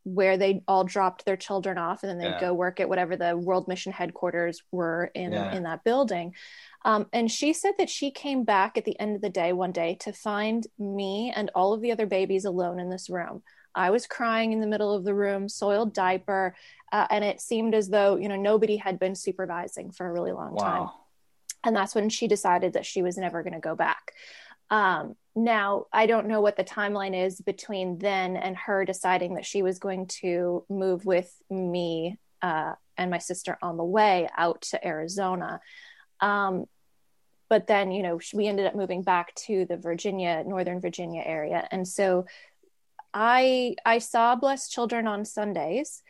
where 0.04 0.38
they 0.38 0.62
all 0.66 0.82
dropped 0.82 1.24
their 1.24 1.36
children 1.36 1.78
off, 1.78 2.02
and 2.02 2.10
then 2.10 2.18
they'd 2.18 2.34
Yeah. 2.36 2.40
go 2.40 2.54
work 2.54 2.80
at 2.80 2.88
whatever 2.88 3.16
the 3.16 3.36
World 3.36 3.68
Mission 3.68 3.92
headquarters 3.92 4.62
were 4.72 5.10
in 5.14 5.32
Yeah. 5.32 5.54
in 5.54 5.62
that 5.64 5.84
building. 5.84 6.34
Um, 6.84 7.06
and 7.12 7.30
she 7.30 7.52
said 7.52 7.74
that 7.78 7.90
she 7.90 8.10
came 8.10 8.44
back 8.44 8.78
at 8.78 8.84
the 8.84 8.98
end 8.98 9.14
of 9.14 9.22
the 9.22 9.28
day 9.28 9.52
one 9.52 9.72
day 9.72 9.96
to 10.00 10.12
find 10.12 10.66
me 10.78 11.32
and 11.34 11.50
all 11.54 11.72
of 11.72 11.82
the 11.82 11.92
other 11.92 12.06
babies 12.06 12.44
alone 12.44 12.80
in 12.80 12.88
this 12.88 13.10
room. 13.10 13.42
I 13.74 13.90
was 13.90 14.06
crying 14.06 14.52
in 14.52 14.60
the 14.60 14.66
middle 14.66 14.94
of 14.94 15.04
the 15.04 15.14
room, 15.14 15.48
soiled 15.48 15.94
diaper, 15.94 16.54
uh, 16.90 17.06
and 17.10 17.24
it 17.24 17.40
seemed 17.40 17.74
as 17.74 17.88
though 17.88 18.16
you 18.16 18.28
know 18.28 18.36
nobody 18.36 18.76
had 18.76 18.98
been 18.98 19.14
supervising 19.14 19.92
for 19.92 20.06
a 20.06 20.12
really 20.12 20.32
long 20.32 20.56
time. 20.56 20.88
And 21.62 21.76
that's 21.76 21.94
when 21.94 22.08
she 22.08 22.26
decided 22.26 22.72
that 22.72 22.86
she 22.86 23.02
was 23.02 23.18
never 23.18 23.42
going 23.42 23.52
to 23.52 23.60
go 23.60 23.76
back. 23.76 24.12
Um, 24.70 25.16
now, 25.36 25.86
I 25.92 26.06
don't 26.06 26.26
know 26.26 26.40
what 26.40 26.56
the 26.56 26.64
timeline 26.64 27.26
is 27.26 27.40
between 27.40 27.98
then 27.98 28.36
and 28.36 28.56
her 28.56 28.84
deciding 28.84 29.34
that 29.34 29.44
she 29.44 29.62
was 29.62 29.78
going 29.78 30.06
to 30.06 30.64
move 30.68 31.04
with 31.04 31.32
me 31.50 32.18
uh, 32.40 32.74
and 32.96 33.10
my 33.10 33.18
sister 33.18 33.58
on 33.62 33.76
the 33.76 33.84
way 33.84 34.28
out 34.36 34.62
to 34.62 34.86
Arizona. 34.86 35.60
Um, 36.20 36.66
but 37.48 37.66
then, 37.66 37.90
you 37.90 38.02
know, 38.02 38.20
we 38.32 38.46
ended 38.46 38.66
up 38.66 38.76
moving 38.76 39.02
back 39.02 39.34
to 39.46 39.64
the 39.64 39.76
Virginia, 39.76 40.44
Northern 40.46 40.80
Virginia 40.80 41.22
area. 41.24 41.66
And 41.70 41.86
so 41.86 42.26
I 43.12 43.74
I 43.84 43.98
saw 43.98 44.36
Blessed 44.36 44.70
Children 44.72 45.06
on 45.08 45.24
Sundays, 45.24 46.02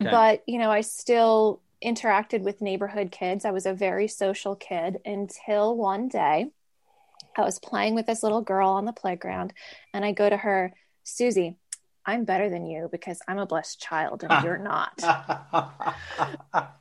Okay. 0.00 0.10
but 0.10 0.42
you 0.46 0.58
know, 0.58 0.70
I 0.70 0.80
still 0.80 1.60
interacted 1.84 2.42
with 2.42 2.62
neighborhood 2.62 3.10
kids. 3.10 3.44
I 3.44 3.50
was 3.50 3.66
a 3.66 3.74
very 3.74 4.08
social 4.08 4.56
kid 4.56 4.98
until 5.04 5.76
one 5.76 6.08
day 6.08 6.46
I 7.36 7.42
was 7.42 7.58
playing 7.58 7.94
with 7.94 8.06
this 8.06 8.22
little 8.22 8.40
girl 8.40 8.70
on 8.70 8.86
the 8.86 8.92
playground 8.92 9.52
and 9.92 10.04
I 10.04 10.12
go 10.12 10.28
to 10.28 10.36
her, 10.38 10.72
Susie, 11.04 11.56
I'm 12.06 12.24
better 12.24 12.48
than 12.48 12.66
you 12.66 12.88
because 12.90 13.20
I'm 13.26 13.38
a 13.38 13.46
blessed 13.46 13.80
child 13.80 14.24
and 14.24 14.44
you're 14.44 14.58
not. 14.58 15.02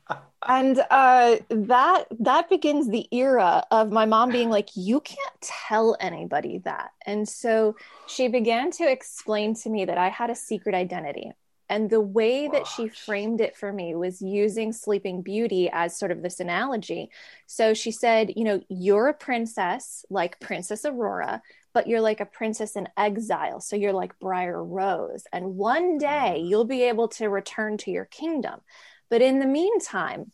and 0.48 0.80
uh, 0.92 1.38
that 1.50 2.06
that 2.20 2.50
begins 2.50 2.88
the 2.88 3.08
era 3.12 3.64
of 3.72 3.92
my 3.92 4.06
mom 4.06 4.30
being 4.32 4.52
like, 4.52 4.70
"You 4.76 5.00
can't 5.00 5.42
tell 5.42 5.98
anybody 6.00 6.60
that." 6.60 6.92
And 7.06 7.28
so 7.28 7.76
she 8.08 8.28
began 8.28 8.70
to 8.72 8.90
explain 8.90 9.56
to 9.56 9.70
me 9.70 9.86
that 9.86 9.98
I 9.98 10.10
had 10.10 10.30
a 10.30 10.36
secret 10.36 10.76
identity. 10.76 11.32
And 11.68 11.90
the 11.90 12.02
way 12.02 12.48
that 12.48 12.68
she 12.68 12.90
framed 12.90 13.42
it 13.42 13.58
for 13.58 13.74
me 13.74 13.96
was 13.96 14.22
using 14.22 14.72
Sleeping 14.72 15.24
Beauty 15.24 15.68
as 15.72 15.98
sort 15.98 16.12
of 16.12 16.22
this 16.22 16.40
analogy. 16.40 17.10
So 17.48 17.74
she 17.74 17.90
said, 17.90 18.34
you 18.36 18.44
know, 18.44 18.62
you're 18.70 19.08
a 19.08 19.16
princess 19.16 20.06
like 20.12 20.40
Princess 20.40 20.86
Aurora, 20.86 21.42
but 21.76 21.88
you're 21.88 22.02
like 22.02 22.22
a 22.22 22.26
princess 22.26 22.78
in 22.78 22.88
exile. 22.96 23.60
So 23.60 23.76
you're 23.76 23.94
like 23.94 24.18
Briar 24.18 24.64
Rose. 24.64 25.26
And 25.34 25.58
one 25.58 25.98
day 25.98 26.38
mm. 26.40 26.50
you'll 26.50 26.66
be 26.66 26.84
able 26.84 27.10
to 27.10 27.28
return 27.28 27.78
to 27.80 27.92
your 27.92 28.06
kingdom. 28.06 28.62
But 29.10 29.22
in 29.22 29.40
the 29.40 29.46
meantime, 29.46 30.32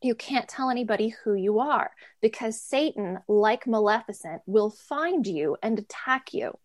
you 0.00 0.14
can't 0.14 0.48
tell 0.48 0.70
anybody 0.70 1.14
who 1.22 1.34
you 1.34 1.60
are 1.60 1.90
because 2.22 2.58
Satan, 2.58 3.18
like 3.28 3.66
Maleficent, 3.66 4.40
will 4.46 4.70
find 4.70 5.26
you 5.26 5.58
and 5.62 5.78
attack 5.78 6.32
you. 6.32 6.56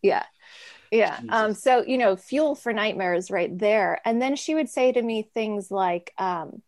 Yeah. 0.00 0.24
Yeah. 0.90 1.20
Um, 1.28 1.52
so, 1.52 1.84
you 1.84 1.98
know, 1.98 2.16
fuel 2.16 2.54
for 2.54 2.72
nightmares 2.72 3.30
right 3.30 3.56
there. 3.58 4.00
And 4.06 4.20
then 4.20 4.34
she 4.34 4.54
would 4.54 4.70
say 4.70 4.92
to 4.92 5.02
me 5.02 5.28
things 5.34 5.70
like, 5.70 6.12
um, 6.16 6.62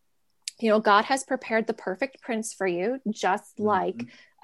you 0.58 0.70
know, 0.70 0.80
God 0.80 1.06
has 1.06 1.24
prepared 1.24 1.66
the 1.66 1.74
perfect 1.74 2.20
prince 2.20 2.52
for 2.52 2.66
you, 2.66 3.00
just 3.08 3.56
mm-hmm. 3.56 3.64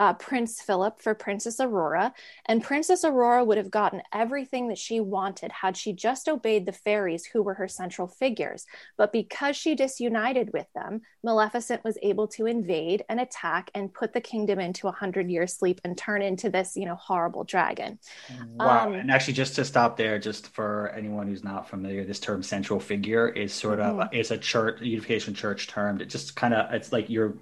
Uh, 0.02 0.14
Prince 0.14 0.60
Philip 0.60 1.00
for 1.00 1.14
Princess 1.14 1.60
Aurora, 1.60 2.12
and 2.46 2.60
Princess 2.60 3.04
Aurora 3.04 3.44
would 3.44 3.56
have 3.56 3.70
gotten 3.70 4.02
everything 4.12 4.66
that 4.66 4.76
she 4.76 4.98
wanted 4.98 5.52
had 5.52 5.76
she 5.76 5.92
just 5.92 6.28
obeyed 6.28 6.66
the 6.66 6.72
fairies 6.72 7.24
who 7.24 7.40
were 7.40 7.54
her 7.54 7.68
central 7.68 8.08
figures. 8.08 8.66
But 8.98 9.12
because 9.12 9.54
she 9.54 9.76
disunited 9.76 10.52
with 10.52 10.66
them, 10.74 11.02
Maleficent 11.22 11.84
was 11.84 11.98
able 12.02 12.26
to 12.28 12.46
invade 12.46 13.04
and 13.08 13.20
attack 13.20 13.70
and 13.76 13.94
put 13.94 14.12
the 14.12 14.20
kingdom 14.20 14.58
into 14.58 14.88
a 14.88 14.92
hundred 14.92 15.30
year 15.30 15.46
sleep 15.46 15.80
and 15.84 15.96
turn 15.96 16.20
into 16.20 16.50
this, 16.50 16.74
you 16.74 16.84
know, 16.84 16.96
horrible 16.96 17.44
dragon. 17.44 18.00
Wow. 18.56 18.88
Um, 18.88 18.94
and 18.94 19.08
actually, 19.08 19.34
just 19.34 19.54
to 19.54 19.64
stop 19.64 19.96
there, 19.96 20.18
just 20.18 20.48
for 20.48 20.88
anyone 20.96 21.28
who's 21.28 21.44
not 21.44 21.70
familiar, 21.70 22.04
this 22.04 22.18
term 22.18 22.42
central 22.42 22.80
figure 22.80 23.28
is 23.28 23.52
sort 23.52 23.78
of 23.78 23.98
mm-hmm. 23.98 24.16
is 24.16 24.32
a 24.32 24.38
church 24.38 24.80
unification 24.80 25.32
church 25.32 25.68
term. 25.68 26.00
It 26.00 26.06
just 26.06 26.34
kind 26.34 26.54
of 26.54 26.74
it's 26.74 26.90
like 26.90 27.08
you're 27.08 27.36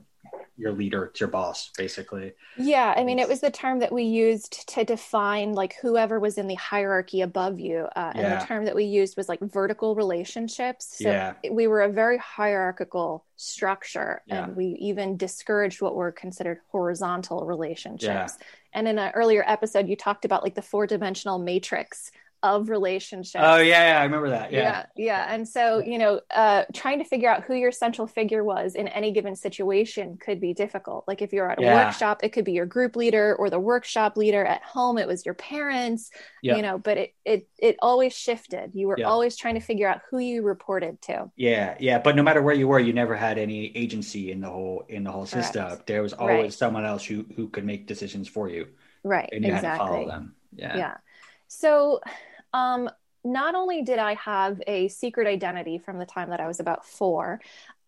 your 0.60 0.72
leader, 0.72 1.06
it's 1.06 1.20
your 1.20 1.28
boss, 1.28 1.70
basically. 1.76 2.32
Yeah, 2.56 2.94
I 2.96 3.04
mean, 3.04 3.18
it 3.18 3.28
was 3.28 3.40
the 3.40 3.50
term 3.50 3.78
that 3.80 3.92
we 3.92 4.04
used 4.04 4.68
to 4.68 4.84
define 4.84 5.52
like 5.54 5.74
whoever 5.80 6.20
was 6.20 6.38
in 6.38 6.46
the 6.46 6.54
hierarchy 6.54 7.22
above 7.22 7.58
you, 7.58 7.88
uh, 7.96 8.12
and 8.14 8.22
yeah. 8.22 8.38
the 8.38 8.46
term 8.46 8.64
that 8.66 8.74
we 8.74 8.84
used 8.84 9.16
was 9.16 9.28
like 9.28 9.40
vertical 9.40 9.94
relationships. 9.94 10.98
So 10.98 11.10
yeah. 11.10 11.34
we 11.50 11.66
were 11.66 11.82
a 11.82 11.88
very 11.88 12.18
hierarchical 12.18 13.24
structure, 13.36 14.22
yeah. 14.26 14.44
and 14.44 14.56
we 14.56 14.76
even 14.80 15.16
discouraged 15.16 15.80
what 15.80 15.94
were 15.94 16.12
considered 16.12 16.60
horizontal 16.70 17.46
relationships. 17.46 18.36
Yeah. 18.38 18.46
And 18.72 18.86
in 18.86 18.98
an 18.98 19.12
earlier 19.14 19.42
episode, 19.46 19.88
you 19.88 19.96
talked 19.96 20.24
about 20.24 20.42
like 20.42 20.54
the 20.54 20.62
four 20.62 20.86
dimensional 20.86 21.38
matrix 21.38 22.12
of 22.42 22.68
relationships. 22.68 23.44
Oh 23.44 23.56
yeah, 23.56 23.92
yeah, 23.92 24.00
I 24.00 24.04
remember 24.04 24.30
that. 24.30 24.52
Yeah. 24.52 24.60
yeah, 24.60 24.86
yeah. 24.96 25.34
And 25.34 25.46
so 25.46 25.78
you 25.78 25.98
know, 25.98 26.20
uh, 26.34 26.64
trying 26.74 26.98
to 26.98 27.04
figure 27.04 27.28
out 27.28 27.44
who 27.44 27.54
your 27.54 27.72
central 27.72 28.06
figure 28.06 28.42
was 28.42 28.74
in 28.74 28.88
any 28.88 29.12
given 29.12 29.36
situation 29.36 30.16
could 30.16 30.40
be 30.40 30.54
difficult. 30.54 31.04
Like 31.06 31.22
if 31.22 31.32
you're 31.32 31.50
at 31.50 31.58
a 31.58 31.62
yeah. 31.62 31.86
workshop, 31.86 32.20
it 32.22 32.30
could 32.30 32.44
be 32.44 32.52
your 32.52 32.66
group 32.66 32.96
leader 32.96 33.34
or 33.36 33.50
the 33.50 33.60
workshop 33.60 34.16
leader. 34.16 34.44
At 34.44 34.62
home, 34.62 34.98
it 34.98 35.06
was 35.06 35.24
your 35.24 35.34
parents. 35.34 36.10
Yeah. 36.42 36.56
You 36.56 36.62
know, 36.62 36.78
but 36.78 36.96
it 36.96 37.14
it 37.24 37.48
it 37.58 37.76
always 37.80 38.14
shifted. 38.14 38.70
You 38.74 38.88
were 38.88 38.98
always 39.04 39.36
trying 39.36 39.54
to 39.54 39.60
figure 39.60 39.88
out 39.88 40.00
who 40.10 40.18
you 40.18 40.42
reported 40.42 41.00
to. 41.02 41.30
Yeah, 41.36 41.76
yeah. 41.78 41.98
But 41.98 42.16
no 42.16 42.22
matter 42.22 42.42
where 42.42 42.54
you 42.54 42.68
were, 42.68 42.78
you 42.78 42.92
never 42.92 43.14
had 43.14 43.38
any 43.38 43.76
agency 43.76 44.32
in 44.32 44.40
the 44.40 44.50
whole 44.50 44.84
in 44.88 45.04
the 45.04 45.10
whole 45.10 45.26
system. 45.26 45.66
Correct. 45.66 45.86
There 45.86 46.02
was 46.02 46.12
always 46.12 46.36
right. 46.36 46.52
someone 46.52 46.84
else 46.84 47.04
who 47.04 47.26
who 47.36 47.48
could 47.48 47.64
make 47.64 47.86
decisions 47.86 48.28
for 48.28 48.48
you. 48.48 48.68
Right. 49.04 49.28
And 49.32 49.44
you 49.44 49.52
exactly. 49.52 49.68
had 49.68 49.78
to 49.78 49.78
follow 49.78 50.06
them. 50.06 50.34
Yeah. 50.54 50.76
Yeah. 50.76 50.96
So 51.48 52.00
um, 52.52 52.90
not 53.24 53.54
only 53.54 53.82
did 53.82 53.98
I 53.98 54.14
have 54.14 54.62
a 54.66 54.88
secret 54.88 55.26
identity 55.26 55.78
from 55.78 55.98
the 55.98 56.06
time 56.06 56.30
that 56.30 56.40
I 56.40 56.46
was 56.46 56.60
about 56.60 56.86
four, 56.86 57.40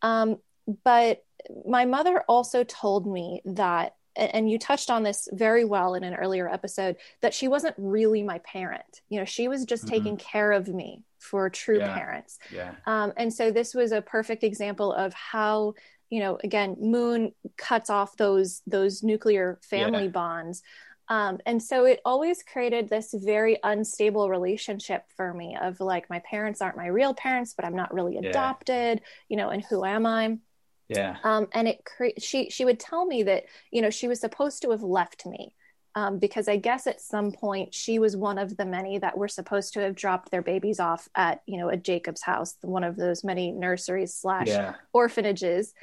um, 0.02 0.38
but 0.84 1.24
my 1.66 1.84
mother 1.84 2.22
also 2.28 2.64
told 2.64 3.06
me 3.06 3.40
that, 3.44 3.96
and 4.14 4.50
you 4.50 4.58
touched 4.58 4.90
on 4.90 5.02
this 5.02 5.28
very 5.32 5.64
well 5.64 5.94
in 5.94 6.04
an 6.04 6.14
earlier 6.14 6.48
episode, 6.48 6.96
that 7.22 7.34
she 7.34 7.48
wasn't 7.48 7.74
really 7.78 8.22
my 8.22 8.38
parent. 8.40 9.00
You 9.08 9.20
know, 9.20 9.24
she 9.24 9.48
was 9.48 9.64
just 9.64 9.86
mm-hmm. 9.86 9.94
taking 9.94 10.16
care 10.18 10.52
of 10.52 10.68
me 10.68 11.02
for 11.18 11.48
true 11.48 11.78
yeah. 11.78 11.94
parents. 11.94 12.38
Yeah. 12.52 12.74
Um, 12.86 13.12
and 13.16 13.32
so 13.32 13.50
this 13.50 13.74
was 13.74 13.92
a 13.92 14.02
perfect 14.02 14.44
example 14.44 14.92
of 14.92 15.14
how 15.14 15.74
you 16.10 16.20
know 16.20 16.38
again 16.44 16.76
moon 16.78 17.32
cuts 17.56 17.88
off 17.88 18.18
those 18.18 18.60
those 18.66 19.02
nuclear 19.02 19.58
family 19.62 20.04
yeah. 20.04 20.10
bonds 20.10 20.62
um, 21.12 21.38
and 21.44 21.62
so 21.62 21.84
it 21.84 22.00
always 22.04 22.42
created 22.42 22.88
this 22.88 23.12
very 23.12 23.58
unstable 23.62 24.30
relationship 24.30 25.04
for 25.16 25.34
me 25.34 25.56
of 25.60 25.78
like, 25.78 26.08
my 26.08 26.20
parents 26.20 26.62
aren't 26.62 26.76
my 26.76 26.86
real 26.86 27.12
parents, 27.12 27.52
but 27.54 27.66
I'm 27.66 27.76
not 27.76 27.92
really 27.92 28.16
adopted, 28.16 29.00
yeah. 29.00 29.06
you 29.28 29.36
know, 29.36 29.50
and 29.50 29.62
who 29.68 29.84
am 29.84 30.06
I? 30.06 30.38
Yeah. 30.88 31.16
Um, 31.22 31.48
and 31.52 31.68
it, 31.68 31.84
cre- 31.84 32.18
she, 32.18 32.48
she 32.48 32.64
would 32.64 32.80
tell 32.80 33.04
me 33.04 33.24
that, 33.24 33.44
you 33.70 33.82
know, 33.82 33.90
she 33.90 34.08
was 34.08 34.20
supposed 34.20 34.62
to 34.62 34.70
have 34.70 34.82
left 34.82 35.26
me. 35.26 35.54
Um, 35.94 36.18
because 36.18 36.48
I 36.48 36.56
guess 36.56 36.86
at 36.86 37.02
some 37.02 37.32
point 37.32 37.74
she 37.74 37.98
was 37.98 38.16
one 38.16 38.38
of 38.38 38.56
the 38.56 38.64
many 38.64 38.96
that 38.98 39.18
were 39.18 39.28
supposed 39.28 39.74
to 39.74 39.80
have 39.80 39.94
dropped 39.94 40.30
their 40.30 40.40
babies 40.40 40.80
off 40.80 41.06
at, 41.14 41.42
you 41.44 41.58
know, 41.58 41.68
a 41.68 41.76
Jacob's 41.76 42.22
house, 42.22 42.56
one 42.62 42.84
of 42.84 42.96
those 42.96 43.22
many 43.22 43.52
nurseries 43.52 44.14
slash 44.14 44.48
yeah. 44.48 44.76
orphanages. 44.94 45.74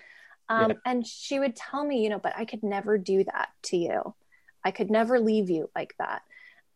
Um, 0.50 0.72
yeah. 0.72 0.78
And 0.84 1.06
she 1.06 1.38
would 1.38 1.56
tell 1.56 1.86
me, 1.86 2.02
you 2.04 2.10
know, 2.10 2.18
but 2.18 2.34
I 2.36 2.46
could 2.46 2.64
never 2.64 2.98
do 2.98 3.24
that 3.26 3.50
to 3.70 3.78
you. 3.78 4.16
I 4.64 4.72
could 4.72 4.90
never 4.90 5.20
leave 5.20 5.50
you 5.50 5.70
like 5.76 5.96
that. 6.00 6.22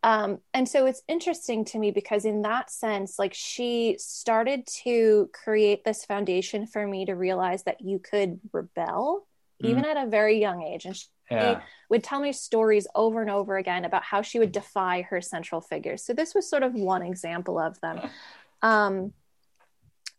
Um, 0.03 0.39
and 0.53 0.67
so 0.67 0.85
it's 0.85 1.01
interesting 1.07 1.63
to 1.65 1.79
me 1.79 1.91
because, 1.91 2.25
in 2.25 2.41
that 2.41 2.69
sense, 2.69 3.17
like 3.17 3.33
she 3.33 3.95
started 3.99 4.67
to 4.83 5.29
create 5.33 5.85
this 5.85 6.03
foundation 6.03 6.67
for 6.67 6.85
me 6.85 7.05
to 7.05 7.13
realize 7.13 7.63
that 7.63 7.79
you 7.79 7.99
could 7.99 8.39
rebel 8.51 9.25
mm-hmm. 9.61 9.71
even 9.71 9.85
at 9.85 9.95
a 9.95 10.09
very 10.09 10.39
young 10.39 10.61
age. 10.61 10.85
And 10.85 10.95
she 10.95 11.05
yeah. 11.31 11.61
would 11.89 12.03
tell 12.03 12.19
me 12.19 12.33
stories 12.33 12.85
over 12.93 13.21
and 13.21 13.29
over 13.29 13.55
again 13.55 13.85
about 13.85 14.03
how 14.03 14.21
she 14.21 14.39
would 14.39 14.51
defy 14.51 15.03
her 15.03 15.21
central 15.21 15.61
figures. 15.61 16.03
So, 16.03 16.13
this 16.13 16.35
was 16.35 16.49
sort 16.49 16.63
of 16.63 16.73
one 16.73 17.01
example 17.01 17.57
of 17.57 17.79
them. 17.81 18.01
Um, 18.61 19.11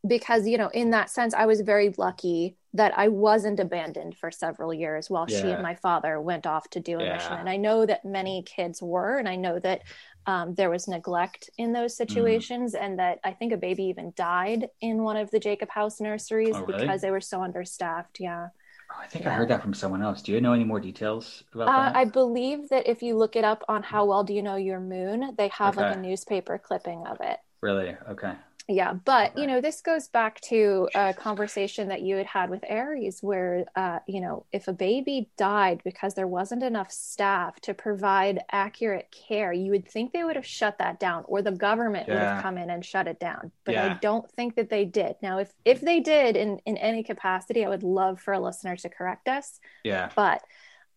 because, 0.07 0.47
you 0.47 0.59
know, 0.59 0.69
in 0.69 0.91
that 0.91 1.09
sense, 1.09 1.33
I 1.33 1.47
was 1.47 1.63
very 1.63 1.95
lucky 1.97 2.57
that 2.75 2.93
I 2.99 3.07
wasn't 3.07 3.61
abandoned 3.61 4.17
for 4.17 4.33
several 4.33 4.75
years 4.75 5.09
while 5.09 5.27
yeah. 5.29 5.41
she 5.41 5.51
and 5.51 5.63
my 5.63 5.77
father 5.77 6.21
went 6.21 6.45
off 6.45 6.69
to 6.71 6.81
do 6.81 6.99
a 6.99 7.05
yeah. 7.05 7.15
mission. 7.15 7.33
And 7.35 7.49
I 7.49 7.57
know 7.57 7.87
that 7.87 8.05
many 8.05 8.43
kids 8.43 8.83
were, 8.83 9.17
and 9.17 9.29
I 9.29 9.37
know 9.37 9.61
that 9.61 9.83
um, 10.27 10.55
there 10.55 10.71
was 10.71 10.89
neglect 10.89 11.51
in 11.57 11.73
those 11.73 11.95
mm-hmm. 11.95 12.09
situations, 12.09 12.75
mm. 12.75 12.83
and 12.83 12.99
that 12.99 13.21
I 13.23 13.33
think 13.33 13.53
a 13.53 13.57
baby 13.57 13.85
even 13.85 14.13
died 14.17 14.69
in 14.81 15.03
one 15.03 15.17
of 15.17 15.31
the 15.31 15.39
Jacob 15.39 15.71
House 15.71 16.01
nurseries 16.01 16.55
oh, 16.57 16.65
really? 16.65 16.81
because 16.81 17.01
they 17.01 17.13
were 17.13 17.21
so 17.21 17.43
understaffed. 17.43 18.19
Yeah. 18.19 18.49
Oh, 18.91 19.01
I 19.01 19.07
think 19.07 19.25
yeah. 19.25 19.31
I 19.31 19.35
heard 19.35 19.49
that 19.49 19.63
from 19.63 19.73
someone 19.73 20.03
else. 20.03 20.21
Do 20.21 20.33
you 20.33 20.41
know 20.41 20.53
any 20.53 20.65
more 20.65 20.81
details 20.81 21.45
about 21.55 21.69
uh, 21.69 21.73
that? 21.73 21.97
I 21.97 22.05
believe 22.07 22.69
that 22.71 22.89
if 22.89 23.03
you 23.03 23.17
look 23.17 23.37
it 23.37 23.45
up 23.45 23.63
on 23.69 23.85
How 23.85 24.05
Well 24.05 24.25
Do 24.25 24.35
You 24.35 24.43
Know 24.43 24.57
Your 24.57 24.81
Moon, 24.81 25.35
they 25.39 25.49
have 25.49 25.79
okay. 25.79 25.87
like 25.87 25.97
a 25.97 26.01
newspaper 26.01 26.59
clipping 26.59 27.07
of 27.07 27.19
it. 27.21 27.39
Really? 27.61 27.97
Okay 28.11 28.33
yeah 28.69 28.95
but 29.05 29.37
you 29.37 29.47
know 29.47 29.61
this 29.61 29.83
goes 29.83 30.09
back 30.09 30.41
to 30.41 30.89
a 30.95 31.13
conversation 31.13 31.89
that 31.89 32.01
you 32.01 32.17
had 32.17 32.27
had 32.27 32.49
with 32.49 32.63
Erez 32.63 33.23
where 33.23 33.67
uh, 33.77 33.99
you 34.07 34.21
know 34.21 34.47
if 34.53 34.69
a 34.69 34.73
baby 34.73 35.29
died 35.37 35.83
because 35.85 36.15
there 36.15 36.27
wasn't 36.27 36.63
enough 36.63 36.91
staff 36.91 37.61
to 37.61 37.75
provide 37.75 38.41
accurate 38.51 39.15
care 39.29 39.53
you 39.53 39.71
would 39.71 39.87
think 39.87 40.13
they 40.13 40.25
would 40.25 40.37
have 40.37 40.47
shut 40.47 40.79
that 40.79 40.99
down 40.99 41.25
or 41.27 41.43
the 41.43 41.53
government 41.53 42.09
yeah. 42.09 42.15
would 42.15 42.23
have 42.23 42.43
come 42.43 42.57
in 42.57 42.71
and 42.71 42.85
shut 42.85 43.07
it 43.07 43.21
down 43.21 43.53
but 43.65 43.75
yeah. 43.75 43.93
i 43.93 43.99
don't 44.01 44.31
think 44.31 44.55
that 44.55 44.71
they 44.71 44.85
did 44.85 45.15
now 45.23 45.39
if 45.39 45.53
if 45.65 45.81
they 45.83 46.01
did 46.01 46.37
in 46.37 46.59
in 46.65 46.79
any 46.79 47.03
capacity 47.03 47.65
i 47.65 47.69
would 47.69 47.83
love 47.83 48.19
for 48.19 48.33
a 48.33 48.41
listener 48.41 48.77
to 48.77 48.89
correct 48.89 49.29
us 49.29 49.61
yeah 49.83 50.09
but 50.17 50.43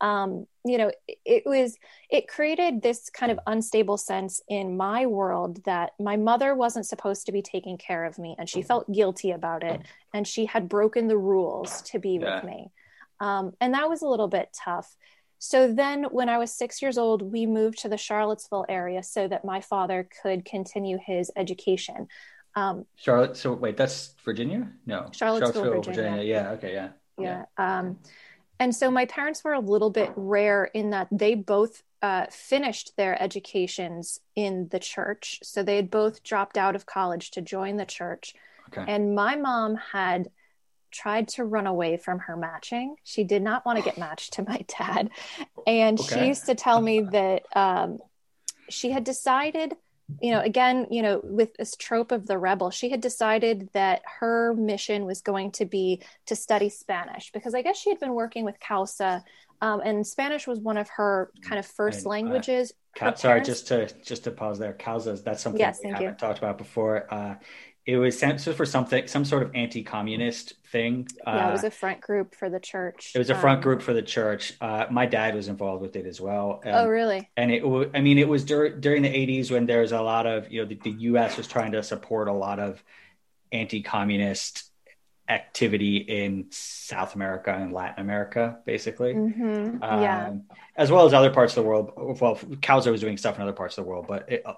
um, 0.01 0.45
you 0.65 0.77
know, 0.77 0.91
it 1.25 1.43
was, 1.45 1.77
it 2.09 2.27
created 2.27 2.81
this 2.81 3.09
kind 3.09 3.31
of 3.31 3.39
unstable 3.47 3.97
sense 3.97 4.41
in 4.47 4.77
my 4.77 5.05
world 5.05 5.63
that 5.65 5.91
my 5.99 6.17
mother 6.17 6.53
wasn't 6.53 6.85
supposed 6.85 7.25
to 7.25 7.31
be 7.31 7.41
taking 7.41 7.77
care 7.77 8.05
of 8.05 8.19
me 8.19 8.35
and 8.37 8.49
she 8.49 8.61
felt 8.61 8.91
guilty 8.91 9.31
about 9.31 9.63
it 9.63 9.81
and 10.13 10.27
she 10.27 10.45
had 10.45 10.69
broken 10.69 11.07
the 11.07 11.17
rules 11.17 11.81
to 11.83 11.99
be 11.99 12.19
yeah. 12.21 12.35
with 12.35 12.43
me. 12.43 12.71
Um, 13.19 13.53
and 13.59 13.73
that 13.73 13.89
was 13.89 14.01
a 14.01 14.07
little 14.07 14.27
bit 14.27 14.55
tough. 14.63 14.95
So 15.39 15.71
then, 15.71 16.05
when 16.05 16.29
I 16.29 16.39
was 16.39 16.51
six 16.51 16.81
years 16.81 16.97
old, 16.97 17.21
we 17.21 17.45
moved 17.45 17.79
to 17.79 17.89
the 17.89 17.97
Charlottesville 17.97 18.65
area 18.67 19.03
so 19.03 19.27
that 19.27 19.45
my 19.45 19.61
father 19.61 20.09
could 20.23 20.45
continue 20.45 20.97
his 21.03 21.29
education. 21.35 22.07
Um, 22.55 22.85
Charlotte. 22.95 23.37
So 23.37 23.53
wait, 23.53 23.77
that's 23.77 24.15
Virginia? 24.25 24.67
No, 24.87 25.09
Charlottesville, 25.11 25.63
Charlottesville 25.63 25.93
Virginia. 25.93 26.11
Virginia. 26.11 26.33
Yeah. 26.33 26.49
Okay. 26.51 26.73
Yeah. 26.73 26.89
Yeah. 27.19 27.43
yeah. 27.59 27.79
Um, 27.79 27.99
and 28.59 28.75
so 28.75 28.89
my 28.89 29.05
parents 29.05 29.43
were 29.43 29.53
a 29.53 29.59
little 29.59 29.89
bit 29.89 30.11
rare 30.15 30.65
in 30.65 30.91
that 30.91 31.07
they 31.11 31.35
both 31.35 31.83
uh, 32.01 32.25
finished 32.29 32.95
their 32.97 33.21
educations 33.21 34.19
in 34.35 34.67
the 34.69 34.79
church. 34.79 35.39
So 35.43 35.63
they 35.63 35.75
had 35.75 35.89
both 35.89 36.23
dropped 36.23 36.57
out 36.57 36.75
of 36.75 36.85
college 36.85 37.31
to 37.31 37.41
join 37.41 37.77
the 37.77 37.85
church. 37.85 38.35
Okay. 38.69 38.91
And 38.91 39.15
my 39.15 39.35
mom 39.35 39.75
had 39.75 40.29
tried 40.91 41.27
to 41.27 41.43
run 41.43 41.67
away 41.67 41.97
from 41.97 42.19
her 42.19 42.37
matching. 42.37 42.95
She 43.03 43.23
did 43.23 43.41
not 43.41 43.65
want 43.65 43.77
to 43.77 43.83
get 43.83 43.97
matched 43.97 44.33
to 44.33 44.43
my 44.43 44.65
dad. 44.67 45.09
And 45.65 45.99
she 45.99 46.27
used 46.27 46.45
to 46.45 46.55
tell 46.55 46.81
me 46.81 47.01
that 47.01 47.43
um, 47.55 47.99
she 48.69 48.91
had 48.91 49.03
decided, 49.03 49.75
you 50.21 50.31
know, 50.31 50.39
again, 50.41 50.87
you 50.89 51.01
know, 51.01 51.19
with 51.23 51.53
this 51.55 51.75
trope 51.75 52.11
of 52.11 52.27
the 52.27 52.37
rebel, 52.37 52.71
she 52.71 52.89
had 52.89 53.01
decided 53.01 53.69
that 53.73 54.01
her 54.19 54.53
mission 54.53 55.05
was 55.05 55.21
going 55.21 55.51
to 55.51 55.65
be 55.65 56.01
to 56.27 56.35
study 56.35 56.69
Spanish 56.69 57.31
because 57.31 57.53
I 57.53 57.61
guess 57.61 57.77
she 57.77 57.89
had 57.89 57.99
been 57.99 58.13
working 58.13 58.45
with 58.45 58.59
CAUSA. 58.59 59.23
Um, 59.61 59.81
and 59.81 60.05
Spanish 60.05 60.47
was 60.47 60.59
one 60.59 60.77
of 60.77 60.87
her 60.89 61.31
kind 61.41 61.59
of 61.59 61.65
first 61.65 61.99
And, 61.99 62.07
uh, 62.07 62.09
languages. 62.11 62.73
Cal- 62.95 63.15
sorry, 63.15 63.41
just 63.41 63.67
to 63.67 63.87
just 64.03 64.23
to 64.23 64.31
pause 64.31 64.59
there. 64.59 64.73
Causa, 64.73 65.13
that's 65.13 65.41
something 65.41 65.59
Yes, 65.59 65.79
we 65.83 65.89
haven't 65.91 66.05
you. 66.05 66.11
talked 66.13 66.39
about 66.39 66.57
before. 66.57 67.05
Uh, 67.13 67.35
it 67.87 67.95
was 67.97 68.19
sent 68.19 68.41
for 68.41 68.65
something, 68.65 69.07
some 69.07 69.23
sort 69.23 69.43
of 69.43 69.55
anti-communist 69.55 70.55
thing. 70.73 71.07
yeah, 71.25 71.45
Uh, 71.45 71.49
it 71.49 71.51
was 71.53 71.63
a 71.63 71.71
front 71.71 72.01
group 72.01 72.35
for 72.35 72.49
the 72.49 72.59
church. 72.59 73.13
it 73.15 73.17
was 73.17 73.29
a 73.29 73.35
front 73.35 73.59
Um, 73.59 73.63
group 73.63 73.81
for 73.81 73.93
the 73.93 74.01
church. 74.01 74.53
Uh, 74.59 74.85
my 74.91 75.05
dad 75.05 75.33
was 75.35 75.47
involved 75.47 75.81
with 75.81 75.95
it 75.95 76.05
as 76.05 76.19
well. 76.19 76.61
Um, 76.65 76.71
oh, 76.75 76.87
really? 76.89 77.29
and 77.37 77.49
it 77.49 77.65
wa- 77.67 77.85
i 77.95 78.01
mean 78.01 78.17
it 78.19 78.27
was 78.27 78.43
dur- 78.43 78.75
during 78.77 79.01
the 79.03 79.09
80s 79.09 79.49
when 79.49 79.65
there 79.65 79.81
was 79.81 79.93
a 79.93 80.01
lot 80.01 80.25
of 80.27 80.51
you 80.51 80.61
know 80.61 80.67
the, 80.67 80.75
the 80.83 80.91
us 80.91 81.37
was 81.37 81.47
trying 81.47 81.71
to 81.71 81.81
support 81.81 82.27
a 82.27 82.33
lot 82.33 82.59
of 82.59 82.83
anti-communist 83.53 84.69
activity 85.29 85.97
in 85.97 86.45
south 86.51 87.13
america 87.15 87.53
and 87.53 87.73
latin 87.73 87.99
america 88.01 88.59
basically 88.65 89.13
hmm 89.13 89.77
um, 89.81 90.01
yeah. 90.01 90.31
as 90.77 90.89
well 90.89 91.05
as 91.05 91.13
other 91.13 91.29
parts 91.31 91.55
of 91.57 91.63
the 91.63 91.69
world 91.69 91.91
well 92.21 92.35
CAUSA 92.37 92.91
was 92.91 93.01
doing 93.01 93.17
stuff 93.17 93.35
in 93.35 93.41
other 93.41 93.51
parts 93.53 93.77
of 93.77 93.83
the 93.83 93.89
world 93.89 94.05
but 94.07 94.31
it, 94.31 94.41
uh, 94.45 94.53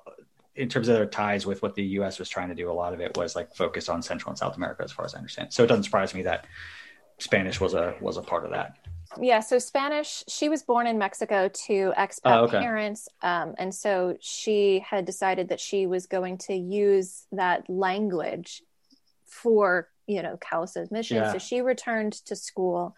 in 0.55 0.67
terms 0.69 0.87
of 0.87 0.95
their 0.95 1.05
ties 1.05 1.45
with 1.45 1.61
what 1.61 1.75
the 1.75 1.83
us 1.83 2.19
was 2.19 2.27
trying 2.29 2.49
to 2.49 2.55
do 2.55 2.69
a 2.69 2.73
lot 2.73 2.93
of 2.93 2.99
it 2.99 3.15
was 3.17 3.35
like 3.35 3.53
focused 3.55 3.89
on 3.89 4.01
central 4.01 4.29
and 4.29 4.37
south 4.37 4.57
america 4.57 4.83
as 4.83 4.91
far 4.91 5.05
as 5.05 5.13
i 5.13 5.17
understand 5.17 5.51
so 5.53 5.63
it 5.63 5.67
doesn't 5.67 5.83
surprise 5.83 6.13
me 6.13 6.21
that 6.23 6.45
spanish 7.19 7.59
was 7.61 7.73
a 7.73 7.95
was 8.01 8.17
a 8.17 8.21
part 8.21 8.43
of 8.45 8.51
that 8.51 8.75
Yeah, 9.19 9.39
so 9.39 9.57
Spanish, 9.57 10.23
she 10.27 10.49
was 10.49 10.61
born 10.61 10.85
in 10.85 10.99
Mexico 10.99 11.49
to 11.65 11.93
expat 11.97 12.19
Oh, 12.25 12.43
okay. 12.43 12.59
parents. 12.59 13.09
Um, 13.23 13.55
and 13.57 13.73
so 13.73 14.15
she 14.21 14.85
had 14.87 15.05
decided 15.05 15.49
that 15.49 15.59
she 15.59 15.87
was 15.87 16.05
going 16.05 16.37
to 16.47 16.53
use 16.53 17.25
that 17.31 17.67
language 17.67 18.61
for, 19.25 19.89
you 20.05 20.21
know, 20.21 20.37
Causa's 20.37 20.91
mission. 20.91 21.17
Yeah. 21.17 21.31
So 21.31 21.39
she 21.39 21.61
returned 21.61 22.13
to 22.27 22.35
school. 22.35 22.95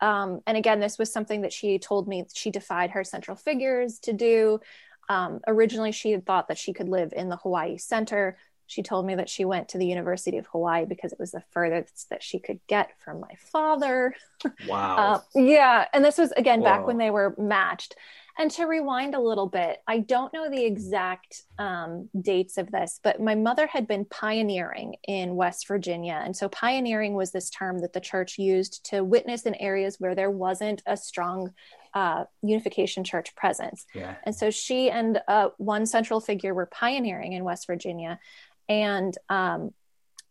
Um, 0.00 0.40
and 0.46 0.56
again, 0.56 0.78
this 0.78 0.96
was 0.96 1.12
something 1.12 1.40
that 1.42 1.52
she 1.52 1.78
told 1.80 2.06
me 2.06 2.24
she 2.32 2.50
defied 2.52 2.90
her 2.92 3.02
central 3.02 3.36
figures 3.36 3.98
to 4.00 4.12
do. 4.12 4.60
Um, 5.08 5.40
originally, 5.46 5.92
she 5.92 6.12
had 6.12 6.26
thought 6.26 6.48
that 6.48 6.58
she 6.58 6.72
could 6.72 6.88
live 6.88 7.12
in 7.14 7.28
the 7.28 7.36
Hawaii 7.36 7.78
Center. 7.78 8.36
She 8.66 8.82
told 8.82 9.06
me 9.06 9.14
that 9.14 9.30
she 9.30 9.46
went 9.46 9.70
to 9.70 9.78
the 9.78 9.86
University 9.86 10.36
of 10.36 10.46
Hawaii 10.48 10.84
because 10.84 11.12
it 11.12 11.18
was 11.18 11.30
the 11.30 11.42
furthest 11.52 12.10
that 12.10 12.22
she 12.22 12.38
could 12.38 12.60
get 12.66 12.90
from 13.02 13.18
my 13.20 13.34
father. 13.50 14.14
wow 14.68 14.96
Uh, 15.34 15.40
yeah, 15.40 15.86
and 15.94 16.04
this 16.04 16.18
was 16.18 16.32
again 16.32 16.62
back 16.62 16.86
when 16.86 16.98
they 16.98 17.10
were 17.10 17.34
matched. 17.38 17.96
And 18.40 18.52
to 18.52 18.66
rewind 18.66 19.16
a 19.16 19.20
little 19.20 19.48
bit, 19.48 19.82
I 19.88 19.98
don't 19.98 20.32
know 20.32 20.48
the 20.48 20.64
exact 20.64 21.42
um, 21.58 22.08
dates 22.20 22.56
of 22.56 22.70
this, 22.70 23.00
but 23.02 23.20
my 23.20 23.34
mother 23.34 23.66
had 23.66 23.88
been 23.88 24.04
pioneering 24.04 24.94
in 25.08 25.34
West 25.34 25.66
Virginia. 25.66 26.22
And 26.24 26.36
so 26.36 26.48
pioneering 26.48 27.14
was 27.14 27.32
this 27.32 27.50
term 27.50 27.80
that 27.80 27.92
the 27.92 28.00
church 28.00 28.38
used 28.38 28.84
to 28.90 29.02
witness 29.02 29.42
in 29.42 29.56
areas 29.56 29.96
where 29.98 30.14
there 30.14 30.30
wasn't 30.30 30.82
a 30.86 30.96
strong 30.96 31.52
uh, 31.94 32.24
unification 32.42 33.02
church 33.02 33.34
presence. 33.34 33.86
yeah 33.92 34.14
And 34.22 34.34
so 34.34 34.50
she 34.50 34.88
and 34.88 35.20
uh, 35.26 35.48
one 35.56 35.84
central 35.84 36.20
figure 36.20 36.54
were 36.54 36.66
pioneering 36.66 37.32
in 37.32 37.42
West 37.42 37.66
Virginia, 37.66 38.20
and 38.68 39.18
um, 39.28 39.72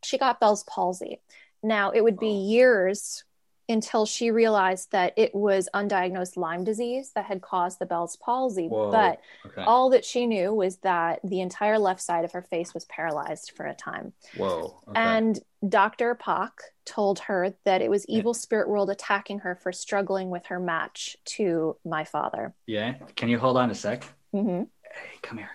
she 0.03 0.17
got 0.17 0.39
Bell's 0.39 0.63
palsy. 0.63 1.19
Now, 1.61 1.91
it 1.91 2.01
would 2.01 2.19
be 2.19 2.27
Oh. 2.27 2.49
years 2.49 3.23
until 3.69 4.05
she 4.05 4.31
realized 4.31 4.91
that 4.91 5.13
it 5.17 5.35
was 5.35 5.67
undiagnosed 5.73 6.37
Lyme 6.37 6.63
disease 6.63 7.11
that 7.15 7.25
had 7.25 7.41
caused 7.41 7.79
the 7.79 7.85
Bell's 7.85 8.15
palsy. 8.15 8.67
Whoa. 8.67 8.91
But 8.91 9.21
okay 9.45 9.63
all 9.67 9.89
that 9.89 10.05
she 10.05 10.25
knew 10.25 10.53
was 10.53 10.77
that 10.77 11.19
the 11.23 11.41
entire 11.41 11.77
left 11.77 12.01
side 12.01 12.23
of 12.23 12.31
her 12.31 12.41
face 12.41 12.73
was 12.73 12.85
paralyzed 12.85 13.51
for 13.55 13.65
a 13.65 13.73
time. 13.73 14.13
whoa 14.35 14.79
okay. 14.87 14.99
And 14.99 15.39
Dr. 15.67 16.15
Pak 16.15 16.53
told 16.85 17.19
her 17.19 17.53
that 17.65 17.81
it 17.81 17.89
was 17.89 18.05
evil 18.07 18.33
spirit 18.33 18.69
world 18.69 18.89
attacking 18.89 19.39
her 19.39 19.55
for 19.55 19.71
struggling 19.71 20.29
with 20.29 20.45
her 20.45 20.59
match 20.59 21.17
to 21.25 21.75
my 21.83 22.03
father. 22.03 22.53
Yeah. 22.65 22.93
Can 23.15 23.27
you 23.29 23.39
hold 23.39 23.57
on 23.57 23.69
a 23.69 23.75
sec? 23.75 24.05
hmm 24.31 24.63
Hey, 24.83 25.19
come 25.21 25.37
here. 25.37 25.49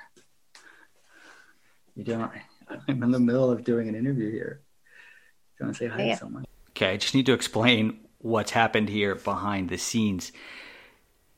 You 1.97 2.05
don't. 2.05 2.31
I'm 2.89 3.03
in 3.03 3.11
the 3.11 3.21
middle 3.21 3.51
of 3.51 3.65
doing 3.65 3.89
an 3.89 3.95
interview 3.95 4.31
here. 4.31 4.61
Do 5.59 5.65
you 5.65 5.67
want 5.67 5.77
to 5.77 5.85
say 5.85 5.89
hi 5.89 6.03
Yeah. 6.05 6.15
to 6.15 6.19
someone? 6.21 6.45
Okay, 6.71 6.91
I 6.91 6.97
just 6.97 7.15
need 7.15 7.27
to 7.27 7.33
explain 7.33 8.02
what's 8.23 8.53
happened 8.53 8.89
here 8.89 9.15
behind 9.15 9.69
the 9.69 9.79
scenes. 9.79 10.33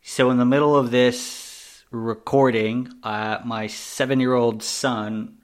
So, 0.03 0.31
in 0.31 0.39
the 0.39 0.45
middle 0.45 0.77
of 0.77 0.91
this 0.91 1.85
recording, 1.91 2.93
uh, 3.03 3.39
my 3.45 3.67
seven 3.67 4.21
year 4.21 4.35
old 4.35 4.63
son 4.63 5.39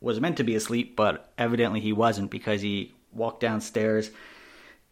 was 0.00 0.20
meant 0.20 0.36
to 0.36 0.44
be 0.44 0.54
asleep, 0.54 0.94
but 0.96 1.32
evidently 1.38 1.80
he 1.80 1.92
wasn't 1.92 2.30
because 2.30 2.60
he 2.60 2.94
walked 3.12 3.40
downstairs, 3.40 4.10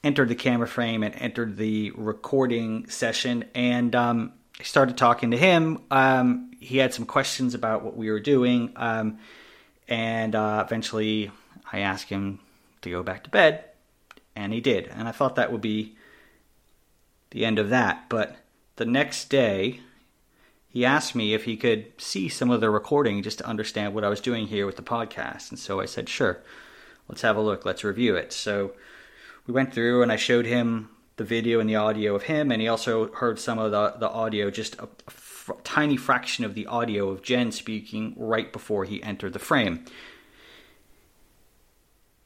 entered 0.02 0.28
the 0.28 0.34
camera 0.34 0.66
frame, 0.66 1.02
and 1.02 1.14
entered 1.16 1.56
the 1.56 1.90
recording 1.92 2.88
session. 2.88 3.44
And 3.54 3.94
um, 3.94 4.32
I 4.58 4.62
started 4.62 4.96
talking 4.96 5.32
to 5.32 5.36
him. 5.36 5.82
Um, 5.90 6.52
he 6.60 6.78
had 6.78 6.94
some 6.94 7.04
questions 7.04 7.54
about 7.54 7.82
what 7.82 7.96
we 7.96 8.10
were 8.10 8.20
doing. 8.20 8.72
Um, 8.76 9.18
and 9.88 10.34
uh, 10.34 10.62
eventually 10.64 11.30
I 11.70 11.80
asked 11.80 12.08
him 12.08 12.38
to 12.82 12.90
go 12.90 13.02
back 13.02 13.24
to 13.24 13.30
bed, 13.30 13.64
and 14.34 14.52
he 14.52 14.60
did. 14.60 14.88
And 14.88 15.08
I 15.08 15.12
thought 15.12 15.36
that 15.36 15.52
would 15.52 15.60
be 15.60 15.96
the 17.30 17.44
end 17.44 17.58
of 17.58 17.70
that. 17.70 18.08
But 18.08 18.36
the 18.76 18.84
next 18.84 19.28
day, 19.28 19.80
he 20.68 20.84
asked 20.84 21.14
me 21.14 21.34
if 21.34 21.44
he 21.44 21.56
could 21.56 21.92
see 22.00 22.28
some 22.28 22.50
of 22.50 22.60
the 22.60 22.70
recording 22.70 23.22
just 23.22 23.38
to 23.38 23.46
understand 23.46 23.94
what 23.94 24.04
I 24.04 24.08
was 24.08 24.20
doing 24.20 24.46
here 24.46 24.66
with 24.66 24.76
the 24.76 24.82
podcast. 24.82 25.50
And 25.50 25.58
so 25.58 25.80
I 25.80 25.86
said, 25.86 26.08
sure, 26.08 26.40
let's 27.08 27.22
have 27.22 27.36
a 27.36 27.40
look, 27.42 27.64
let's 27.64 27.84
review 27.84 28.16
it. 28.16 28.32
So 28.32 28.72
we 29.46 29.52
went 29.52 29.74
through, 29.74 30.02
and 30.02 30.10
I 30.10 30.16
showed 30.16 30.46
him 30.46 30.88
the 31.16 31.24
video 31.24 31.60
and 31.60 31.68
the 31.68 31.76
audio 31.76 32.14
of 32.14 32.22
him, 32.24 32.50
and 32.50 32.62
he 32.62 32.68
also 32.68 33.12
heard 33.12 33.38
some 33.38 33.58
of 33.58 33.70
the, 33.70 33.94
the 33.98 34.08
audio, 34.08 34.50
just 34.50 34.76
a, 34.78 34.88
tiny 35.64 35.96
fraction 35.96 36.44
of 36.44 36.54
the 36.54 36.66
audio 36.66 37.08
of 37.08 37.22
Jen 37.22 37.52
speaking 37.52 38.14
right 38.16 38.52
before 38.52 38.84
he 38.84 39.02
entered 39.02 39.32
the 39.32 39.38
frame. 39.38 39.84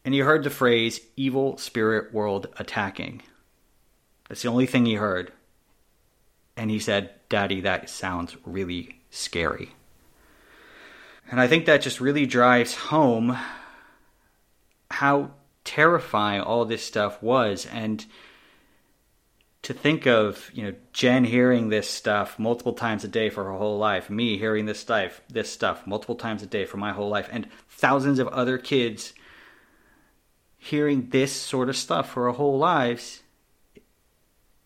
And 0.06 0.14
he 0.14 0.20
heard 0.20 0.44
the 0.44 0.50
phrase 0.50 1.00
evil 1.16 1.58
spirit 1.58 2.14
world 2.14 2.46
attacking. 2.58 3.22
That's 4.28 4.40
the 4.40 4.48
only 4.48 4.66
thing 4.66 4.86
he 4.86 4.94
heard. 4.94 5.32
And 6.56 6.70
he 6.70 6.78
said, 6.78 7.10
Daddy, 7.28 7.62
that 7.62 7.90
sounds 7.90 8.36
really 8.44 9.00
scary. 9.10 9.74
And 11.28 11.40
I 11.40 11.48
think 11.48 11.66
that 11.66 11.82
just 11.82 12.00
really 12.00 12.24
drives 12.24 12.76
home 12.76 13.36
how 14.92 15.32
terrifying 15.64 16.40
all 16.40 16.64
this 16.64 16.84
stuff 16.84 17.20
was. 17.20 17.66
And 17.66 18.06
to 19.62 19.74
think 19.74 20.06
of, 20.06 20.52
you 20.54 20.62
know, 20.62 20.74
Jen 20.92 21.24
hearing 21.24 21.68
this 21.68 21.90
stuff 21.90 22.38
multiple 22.38 22.74
times 22.74 23.02
a 23.02 23.08
day 23.08 23.28
for 23.28 23.42
her 23.42 23.58
whole 23.58 23.78
life, 23.78 24.08
me 24.08 24.38
hearing 24.38 24.66
this 24.66 24.78
stuff, 24.78 25.20
this 25.28 25.52
stuff 25.52 25.84
multiple 25.84 26.14
times 26.14 26.44
a 26.44 26.46
day 26.46 26.64
for 26.64 26.76
my 26.76 26.92
whole 26.92 27.08
life, 27.08 27.28
and 27.32 27.48
thousands 27.68 28.20
of 28.20 28.28
other 28.28 28.56
kids 28.56 29.12
hearing 30.58 31.08
this 31.10 31.32
sort 31.32 31.68
of 31.68 31.76
stuff 31.76 32.10
for 32.10 32.28
our 32.28 32.34
whole 32.34 32.58
lives 32.58 33.22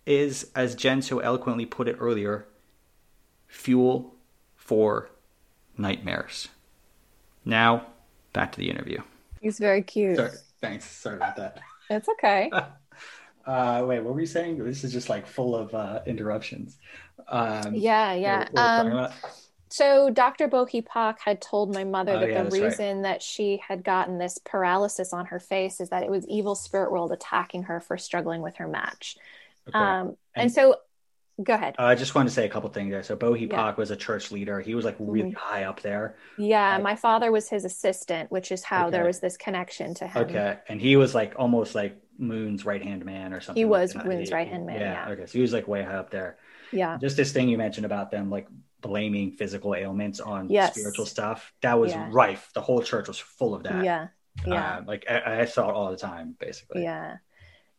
is, 0.07 0.51
as 0.55 0.75
Jen 0.75 1.03
so 1.03 1.19
eloquently 1.19 1.67
put 1.67 1.89
it 1.89 1.97
earlier, 2.01 2.47
fuel 3.49 4.15
for 4.57 5.11
nightmares. 5.77 6.49
Now, 7.45 7.87
back 8.33 8.53
to 8.53 8.59
the 8.59 8.71
interview. 8.71 9.01
He's 9.41 9.59
very 9.59 9.83
cute. 9.83 10.17
Sorry, 10.17 10.31
thanks. 10.61 10.85
Sorry 10.85 11.17
about 11.17 11.37
that. 11.37 11.61
It's 11.89 12.09
okay. 12.09 12.51
Uh, 13.47 13.83
wait, 13.87 13.99
what 14.01 14.13
were 14.15 14.21
you 14.21 14.27
saying? 14.27 14.63
This 14.63 14.85
is 14.85 14.93
just 14.93 15.09
like 15.09 15.27
full 15.27 15.57
of 15.57 15.75
uh, 15.75 16.01
interruptions. 16.07 16.77
Um, 17.27 17.75
Yeah, 17.75 18.13
yeah. 18.13 18.39
what- 18.41 18.53
what 18.53 18.55
we're 18.55 18.63
talking 18.77 18.93
Um, 18.93 18.99
about? 18.99 19.13
So 19.71 20.11
Dr. 20.11 20.49
Bo 20.49 20.67
Hi 20.73 20.83
Pak 20.85 21.21
had 21.25 21.41
told 21.41 21.73
my 21.73 21.85
mother 21.85 22.13
Oh, 22.15 22.21
that 22.21 22.29
yeah, 22.29 22.39
the 22.39 22.45
that's 22.51 22.59
right. 22.59 22.65
reason 22.65 23.03
that 23.03 23.23
she 23.23 23.61
had 23.67 23.85
gotten 23.85 24.19
this 24.19 24.39
paralysis 24.45 25.13
on 25.13 25.27
her 25.27 25.39
face 25.39 25.81
is 25.81 25.91
that 25.91 26.03
it 26.03 26.11
was 26.11 26.27
evil 26.27 26.55
spirit 26.57 26.91
world 26.91 27.13
attacking 27.13 27.65
her 27.65 27.81
for 27.81 27.97
struggling 27.97 28.43
with 28.43 28.57
her 28.57 28.67
match. 28.67 29.17
Okay. 29.69 29.79
Um, 29.79 30.07
and, 30.35 30.45
And- 30.45 30.53
so, 30.53 30.77
go 31.43 31.55
ahead. 31.55 31.77
I 31.79 31.95
just 31.95 32.15
wanted 32.15 32.31
to 32.31 32.35
say 32.35 32.45
a 32.47 32.49
couple 32.49 32.69
things 32.71 32.91
there. 32.91 33.03
So 33.05 33.15
Bo 33.15 33.33
Hi 33.35 33.41
Yeah. 33.49 33.57
Pak 33.57 33.79
was 33.79 33.93
a 33.93 33.97
church 33.97 34.33
leader. 34.33 34.61
He 34.61 34.75
was 34.75 34.85
like 34.85 34.97
really 34.99 35.31
high 35.31 35.65
up 35.65 35.81
there. 35.83 36.17
yeah, 36.37 36.77
my 36.79 36.97
father 36.97 37.31
was 37.31 37.49
his 37.49 37.65
assistant, 37.65 38.31
which 38.33 38.51
is 38.51 38.65
how 38.65 38.91
there 38.91 39.05
was 39.05 39.21
this 39.21 39.37
connection 39.37 39.95
to 39.95 40.07
him. 40.09 40.25
Okay, 40.25 40.59
and 40.69 40.81
he 40.81 40.97
was 40.97 41.15
like 41.15 41.35
almost 41.39 41.77
like 41.77 41.97
Moon's 42.19 42.67
right 42.67 42.83
hand 42.83 43.05
man 43.05 43.33
or 43.33 43.41
something. 43.41 43.61
He 43.61 43.65
was 43.65 43.93
that. 43.93 44.05
Moon's 44.05 44.31
right-hand 44.33 44.67
man, 44.67 44.81
yeah. 44.81 45.09
Okay, 45.11 45.27
so 45.27 45.33
he 45.33 45.41
was 45.41 45.53
like 45.55 45.67
way 45.69 45.83
high 45.83 45.95
up 45.95 46.11
there. 46.11 46.37
Yeah. 46.73 46.99
Just 47.01 47.17
this 47.17 47.33
thing 47.33 47.49
you 47.49 47.57
mentioned 47.57 47.87
about 47.87 48.11
them 48.11 48.29
like 48.31 48.47
blaming 48.81 49.33
physical 49.33 49.75
ailments 49.75 50.21
on 50.21 50.49
Yes. 50.49 50.75
spiritual 50.75 51.07
stuff. 51.07 51.53
That 51.63 51.79
was 51.79 51.93
Yeah. 51.93 52.09
rife. 52.11 52.51
The 52.55 52.61
whole 52.61 52.83
church 52.83 53.09
was 53.09 53.19
full 53.19 53.55
of 53.55 53.63
that. 53.65 53.85
yeah 53.85 54.09
yeah 54.47 54.77
Uh, 54.79 54.83
like 54.87 55.05
I, 55.11 55.41
I 55.41 55.45
saw 55.45 55.69
it 55.71 55.75
all 55.75 55.91
the 55.91 55.97
time, 55.97 56.37
basically. 56.39 56.83
Yeah. 56.83 57.19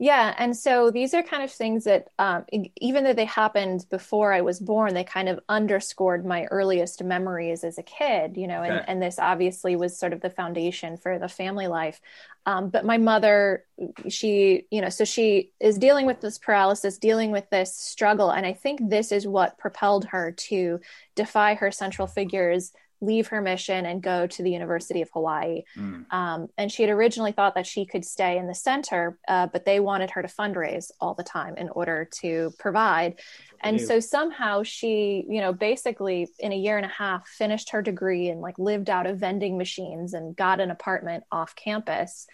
Yeah. 0.04 0.34
And 0.40 0.58
so 0.58 0.90
these 0.90 1.14
are 1.14 1.22
kind 1.22 1.44
of 1.44 1.52
things 1.52 1.84
that, 1.84 2.08
um, 2.18 2.46
even 2.78 3.04
though 3.04 3.14
they 3.14 3.26
happened 3.26 3.86
before 3.92 4.34
I 4.34 4.42
was 4.42 4.60
born, 4.60 4.96
they 4.96 5.04
kind 5.04 5.30
of 5.30 5.40
underscored 5.48 6.26
my 6.26 6.46
earliest 6.46 7.04
memories 7.04 7.64
as 7.64 7.78
a 7.78 7.84
kid, 7.84 8.36
you 8.36 8.48
know, 8.48 8.64
and, 8.64 8.84
and 8.88 9.00
this 9.00 9.20
obviously 9.20 9.76
was 9.76 10.00
sort 10.00 10.14
of 10.14 10.22
the 10.22 10.32
foundation 10.32 10.98
for 10.98 11.20
the 11.20 11.30
family 11.30 11.68
life. 11.68 12.02
Um, 12.48 12.70
but 12.72 12.84
my 12.84 12.98
mother, 12.98 13.64
she, 14.10 14.66
you 14.72 14.82
know, 14.82 14.90
so 14.90 15.06
she 15.06 15.52
is 15.60 15.78
dealing 15.78 16.08
with 16.08 16.20
this 16.20 16.40
paralysis, 16.40 16.98
dealing 16.98 17.30
with 17.30 17.48
this 17.52 17.76
struggle. 17.76 18.32
And 18.32 18.44
I 18.44 18.54
think 18.54 18.80
this 18.90 19.12
is 19.12 19.28
what 19.28 19.60
propelled 19.60 20.06
her 20.06 20.32
to 20.32 20.80
defy 21.14 21.54
her 21.54 21.70
central 21.70 22.08
figures, 22.08 22.74
leave 23.02 23.28
her 23.28 23.42
mission, 23.42 23.86
and 23.86 24.02
go 24.02 24.28
to 24.28 24.44
the 24.44 24.52
University 24.52 25.02
of 25.02 25.10
Hawaii. 25.14 25.64
Mm. 25.76 26.06
Um, 26.14 26.48
and 26.58 26.72
she 26.72 26.84
had 26.84 26.92
originally 26.92 27.32
thought 27.32 27.56
that 27.56 27.68
she 27.68 27.86
could 27.86 28.06
stay 28.06 28.38
in 28.38 28.48
the 28.48 28.56
center, 28.56 29.18
uh, 29.28 29.48
but 29.48 29.66
they 29.66 29.80
wanted 29.80 30.12
her 30.12 30.22
to 30.22 30.28
fundraise 30.28 30.92
all 31.00 31.16
the 31.16 31.24
time 31.24 31.58
in 31.58 31.70
order 31.70 32.08
to 32.22 32.54
provide. 32.60 33.20
And 33.64 33.80
so 33.80 34.00
somehow 34.00 34.64
she, 34.64 35.26
you 35.30 35.40
know, 35.40 35.54
basically 35.54 36.28
in 36.40 36.52
a 36.52 36.56
year 36.56 36.78
and 36.78 36.86
a 36.86 36.90
half 36.90 37.28
finished 37.28 37.72
her 37.72 37.82
degree 37.82 38.30
and 38.30 38.42
like 38.42 38.58
lived 38.58 38.90
out 38.90 39.06
of 39.06 39.20
vending 39.20 39.58
machines 39.58 40.14
and 40.14 40.36
got 40.36 40.60
an 40.60 40.72
apartment 40.72 41.24
off 41.32 41.56
campus. 41.56 42.26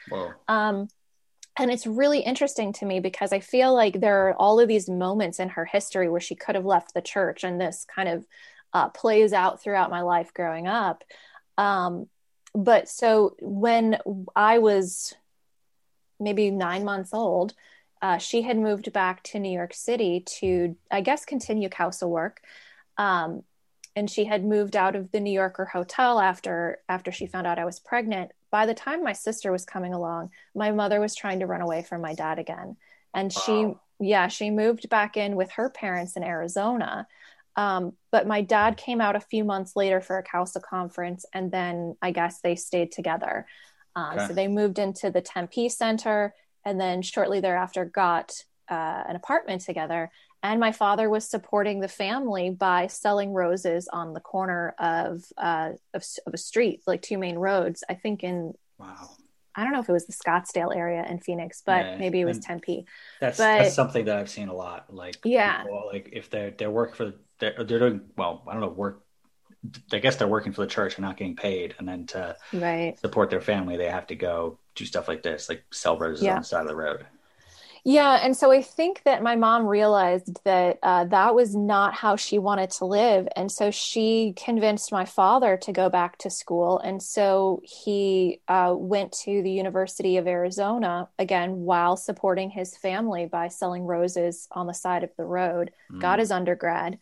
Um, 0.47 0.87
and 1.59 1.71
it's 1.71 1.87
really 1.87 2.19
interesting 2.19 2.71
to 2.73 2.85
me 2.85 2.99
because 2.99 3.33
I 3.33 3.39
feel 3.39 3.73
like 3.73 3.99
there 3.99 4.27
are 4.27 4.35
all 4.35 4.59
of 4.59 4.67
these 4.67 4.87
moments 4.87 5.39
in 5.39 5.49
her 5.49 5.65
history 5.65 6.07
where 6.07 6.21
she 6.21 6.35
could 6.35 6.55
have 6.55 6.65
left 6.65 6.93
the 6.93 7.01
church, 7.01 7.43
and 7.43 7.59
this 7.59 7.85
kind 7.93 8.07
of 8.07 8.25
uh, 8.73 8.89
plays 8.89 9.33
out 9.33 9.61
throughout 9.61 9.89
my 9.89 10.01
life 10.01 10.33
growing 10.33 10.67
up. 10.67 11.03
Um, 11.57 12.07
but 12.53 12.89
so 12.89 13.35
when 13.39 13.97
I 14.35 14.59
was 14.59 15.13
maybe 16.19 16.49
nine 16.49 16.83
months 16.83 17.13
old, 17.13 17.53
uh, 18.01 18.17
she 18.17 18.41
had 18.41 18.57
moved 18.57 18.91
back 18.93 19.23
to 19.23 19.39
New 19.39 19.51
York 19.51 19.73
City 19.73 20.23
to, 20.39 20.75
I 20.91 21.01
guess, 21.01 21.25
continue 21.25 21.69
council 21.69 22.09
work. 22.09 22.41
Um, 22.97 23.43
and 23.95 24.09
she 24.09 24.25
had 24.25 24.45
moved 24.45 24.75
out 24.75 24.95
of 24.95 25.11
the 25.11 25.19
New 25.19 25.31
Yorker 25.31 25.65
hotel 25.65 26.19
after 26.19 26.79
after 26.87 27.11
she 27.11 27.25
found 27.25 27.47
out 27.47 27.57
I 27.57 27.65
was 27.65 27.79
pregnant. 27.79 28.31
By 28.51 28.67
the 28.67 28.75
time 28.75 29.03
my 29.03 29.13
sister 29.13 29.51
was 29.51 29.65
coming 29.65 29.93
along, 29.93 30.29
my 30.53 30.71
mother 30.71 30.99
was 30.99 31.15
trying 31.15 31.39
to 31.39 31.47
run 31.47 31.61
away 31.61 31.81
from 31.81 32.01
my 32.01 32.13
dad 32.13 32.37
again, 32.37 32.77
and 33.15 33.33
she 33.33 33.73
yeah 33.99 34.27
she 34.27 34.51
moved 34.51 34.87
back 34.89 35.17
in 35.17 35.35
with 35.35 35.49
her 35.53 35.71
parents 35.71 36.15
in 36.15 36.23
Arizona. 36.23 37.07
Um, 37.57 37.93
but 38.11 38.27
my 38.27 38.41
dad 38.41 38.77
came 38.77 39.01
out 39.01 39.15
a 39.15 39.19
few 39.19 39.43
months 39.43 39.75
later 39.75 39.99
for 39.99 40.17
a 40.17 40.23
CAUSA 40.23 40.61
conference, 40.61 41.25
and 41.33 41.51
then 41.51 41.97
I 42.01 42.11
guess 42.11 42.39
they 42.39 42.55
stayed 42.55 42.91
together. 42.91 43.45
Uh, 43.95 44.13
Okay. 44.13 44.27
So 44.27 44.33
they 44.33 44.47
moved 44.47 44.77
into 44.79 45.09
the 45.09 45.21
Tempe 45.21 45.67
Center, 45.69 46.33
and 46.63 46.79
then 46.79 47.01
shortly 47.01 47.39
thereafter 47.39 47.83
got 47.83 48.31
uh, 48.69 49.03
an 49.09 49.15
apartment 49.15 49.61
together. 49.63 50.11
And 50.43 50.59
my 50.59 50.71
father 50.71 51.09
was 51.09 51.27
supporting 51.27 51.79
the 51.79 51.87
family 51.87 52.51
by 52.51 52.87
selling 52.87 53.33
roses 53.33 53.87
on 53.91 54.13
the 54.13 54.19
corner 54.19 54.75
of 54.77 55.23
uh, 55.35 55.71
of, 55.95 56.03
of 56.27 56.33
a 56.33 56.37
street, 56.37 56.81
like 56.85 57.01
two 57.01 57.17
main 57.17 57.37
roads. 57.37 57.83
I 57.89 57.95
think 57.95 58.23
in 58.23 58.53
Wow. 58.77 59.09
I 59.57 59.63
don't 59.63 59.73
know 59.73 59.79
if 59.79 59.89
it 59.89 59.91
was 59.93 60.05
the 60.05 60.13
Scottsdale 60.13 60.73
area 60.73 61.03
in 61.09 61.19
Phoenix, 61.19 61.63
but 61.65 61.83
Yeah, 61.83 61.97
maybe 61.97 62.21
it 62.21 62.25
was 62.25 62.39
Tempe. 62.39 62.85
That's 63.19 63.39
But- 63.39 63.57
that's 63.63 63.73
something 63.73 64.05
that 64.05 64.17
I've 64.17 64.29
seen 64.29 64.49
a 64.49 64.53
lot. 64.53 64.93
Like 64.93 65.17
Yeah. 65.25 65.63
people, 65.63 65.89
like 65.91 66.09
if 66.13 66.29
they're 66.29 66.51
they're 66.51 66.69
working 66.71 66.95
for 66.95 67.13
they're, 67.39 67.55
they're 67.63 67.79
doing 67.79 68.01
well. 68.15 68.43
I 68.47 68.51
don't 68.53 68.61
know 68.61 68.69
work. 68.69 69.03
I 69.91 69.97
guess 69.97 70.15
they're 70.15 70.27
working 70.27 70.53
for 70.53 70.61
the 70.61 70.67
church 70.67 70.95
and 70.97 71.03
not 71.03 71.17
getting 71.17 71.35
paid, 71.35 71.73
and 71.79 71.87
then 71.87 72.05
to 72.07 72.37
Right. 72.53 72.97
support 72.99 73.31
their 73.31 73.41
family, 73.41 73.75
they 73.77 73.89
have 73.89 74.07
to 74.07 74.15
go 74.15 74.59
do 74.75 74.85
stuff 74.85 75.07
like 75.07 75.23
this, 75.23 75.49
like 75.49 75.63
sell 75.71 75.97
roses 75.97 76.23
Yeah. 76.23 76.35
on 76.35 76.41
the 76.41 76.45
side 76.45 76.61
of 76.61 76.67
the 76.67 76.75
road. 76.75 77.05
Yeah, 77.89 78.19
and 78.21 78.35
so 78.35 78.51
I 78.51 78.61
think 78.61 79.03
that 79.05 79.23
my 79.23 79.37
mom 79.37 79.65
realized 79.65 80.41
that 80.43 80.77
uh, 80.83 81.05
that 81.05 81.33
was 81.33 81.55
not 81.55 81.93
how 81.93 82.17
she 82.17 82.37
wanted 82.37 82.69
to 82.71 82.85
live, 82.85 83.29
and 83.33 83.49
so 83.49 83.71
she 83.71 84.33
convinced 84.35 84.91
my 84.91 85.05
father 85.05 85.55
to 85.61 85.71
go 85.71 85.89
back 85.89 86.17
to 86.17 86.29
school, 86.29 86.79
and 86.79 87.01
so 87.01 87.61
he 87.63 88.41
uh, 88.49 88.75
went 88.77 89.13
to 89.23 89.41
the 89.41 89.51
University 89.51 90.17
of 90.17 90.27
Arizona 90.27 91.07
again 91.17 91.61
while 91.61 91.95
supporting 91.95 92.49
his 92.49 92.75
family 92.75 93.25
by 93.25 93.47
selling 93.47 93.83
roses 93.83 94.49
on 94.51 94.67
the 94.67 94.73
side 94.73 95.05
of 95.05 95.11
the 95.15 95.23
road. 95.23 95.71
Mm. 95.89 96.01
Got 96.01 96.19
his 96.19 96.29
undergrad, 96.29 96.99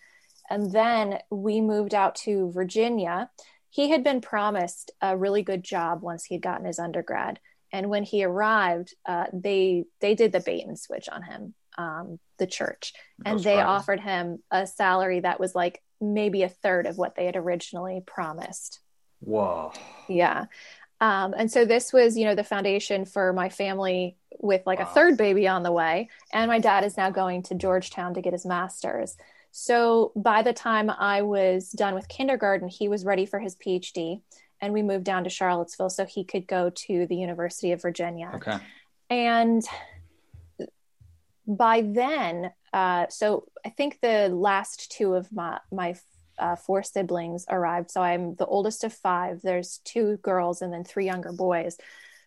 and 0.52 0.72
then 0.72 1.18
we 1.32 1.62
moved 1.62 1.96
out 1.96 2.14
to 2.26 2.52
Virginia. 2.52 3.32
He 3.72 3.90
had 3.90 4.04
been 4.04 4.22
promised 4.22 4.92
a 5.02 5.18
really 5.18 5.42
good 5.42 5.64
job 5.64 6.04
once 6.04 6.26
he'd 6.26 6.44
gotten 6.44 6.68
his 6.68 6.78
undergrad 6.78 7.40
and 7.72 7.90
when 7.90 8.04
he 8.04 8.24
arrived 8.24 8.94
uh, 9.06 9.26
they 9.34 9.86
they 10.00 10.16
did 10.16 10.32
the 10.32 10.40
bait 10.40 10.66
and 10.66 10.80
switch 10.80 11.10
on 11.10 11.24
him 11.24 11.54
um, 11.78 12.20
the 12.38 12.48
church. 12.48 12.94
And 13.24 13.40
they 13.40 13.60
offered 13.60 14.00
him 14.00 14.40
a 14.52 14.68
salary 14.68 15.22
that 15.22 15.40
was 15.40 15.56
like 15.56 15.82
maybe 16.02 16.44
a 16.44 16.50
third 16.50 16.88
of 16.88 16.98
what 16.98 17.16
they 17.16 17.26
had 17.26 17.36
originally 17.36 18.02
promised. 18.06 18.80
Whoa. 19.22 19.72
yeah. 20.08 20.46
Um, 21.02 21.34
and 21.38 21.52
so 21.52 21.66
this 21.66 21.92
was 21.92 22.18
you 22.18 22.26
know 22.26 22.36
the 22.36 22.44
foundation 22.44 23.06
for 23.06 23.34
my 23.34 23.50
family 23.50 24.18
with 24.40 24.62
like 24.66 24.80
a 24.80 24.86
third 24.86 25.18
baby 25.18 25.48
on 25.48 25.64
the 25.64 25.72
way. 25.72 26.10
And 26.32 26.50
my 26.50 26.60
dad 26.60 26.84
is 26.84 26.98
now 26.98 27.10
going 27.10 27.44
to 27.44 27.56
georgetown 27.56 28.14
to 28.14 28.22
get 28.22 28.34
his 28.34 28.46
master's. 28.46 29.18
So 29.52 30.12
by 30.18 30.42
the 30.42 30.52
time 30.52 30.90
i 30.90 31.22
was 31.22 31.72
done 31.72 31.96
with 31.96 32.10
kindergarten 32.10 32.68
he 32.68 32.90
was 32.90 33.06
ready 33.06 33.26
for 33.26 33.40
his 33.40 33.56
phd 33.56 34.22
and 34.66 34.74
we 34.74 34.82
moved 34.82 35.06
down 35.06 35.24
to 35.24 35.30
charlottesville 35.30 35.90
so 35.90 36.06
he 36.06 36.24
could 36.24 36.48
go 36.48 36.70
to 36.70 37.06
the 37.08 37.16
university 37.16 37.72
of 37.72 37.82
virginia. 37.82 38.32
Okay. 38.36 38.58
and 39.10 39.64
by 41.48 41.82
then 41.82 42.52
uh, 42.74 43.06
so 43.10 43.46
i 43.66 43.70
think 43.70 44.00
the 44.02 44.28
last 44.30 44.92
two 44.92 45.14
of 45.14 45.32
my 45.32 45.60
my 45.72 45.96
uh, 46.38 46.56
four 46.56 46.84
siblings 46.84 47.46
arrived. 47.50 47.90
So 47.92 48.02
i'm 48.02 48.36
the 48.36 48.46
oldest 48.46 48.84
of 48.84 48.94
five. 48.94 49.42
There's 49.42 49.80
two 49.86 50.18
girls 50.18 50.62
and 50.62 50.74
then 50.74 50.84
three 50.84 51.06
younger 51.06 51.32
boys. 51.32 51.78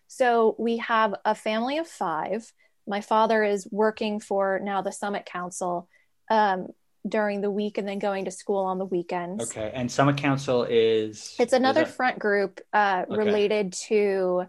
So 0.06 0.56
we 0.58 0.78
have 0.78 1.14
a 1.24 1.34
family 1.34 1.78
of 1.78 1.86
five. 1.86 2.50
My 2.86 3.02
father 3.02 3.44
is 3.44 3.68
working 3.70 4.20
for 4.20 4.60
now 4.62 4.80
the 4.80 4.92
summit 4.92 5.26
council. 5.26 5.88
Um, 6.30 6.68
during 7.08 7.40
the 7.40 7.50
week 7.50 7.78
and 7.78 7.86
then 7.88 7.98
going 7.98 8.24
to 8.26 8.30
school 8.30 8.64
on 8.64 8.78
the 8.78 8.84
weekends 8.84 9.42
Okay. 9.50 9.70
And 9.74 9.90
Summit 9.90 10.16
Council 10.16 10.64
is 10.64 11.34
it's 11.38 11.52
another 11.52 11.84
that- 11.84 11.92
front 11.92 12.18
group 12.18 12.60
uh, 12.72 13.04
Okay. 13.08 13.16
related 13.16 13.72
to 13.88 14.44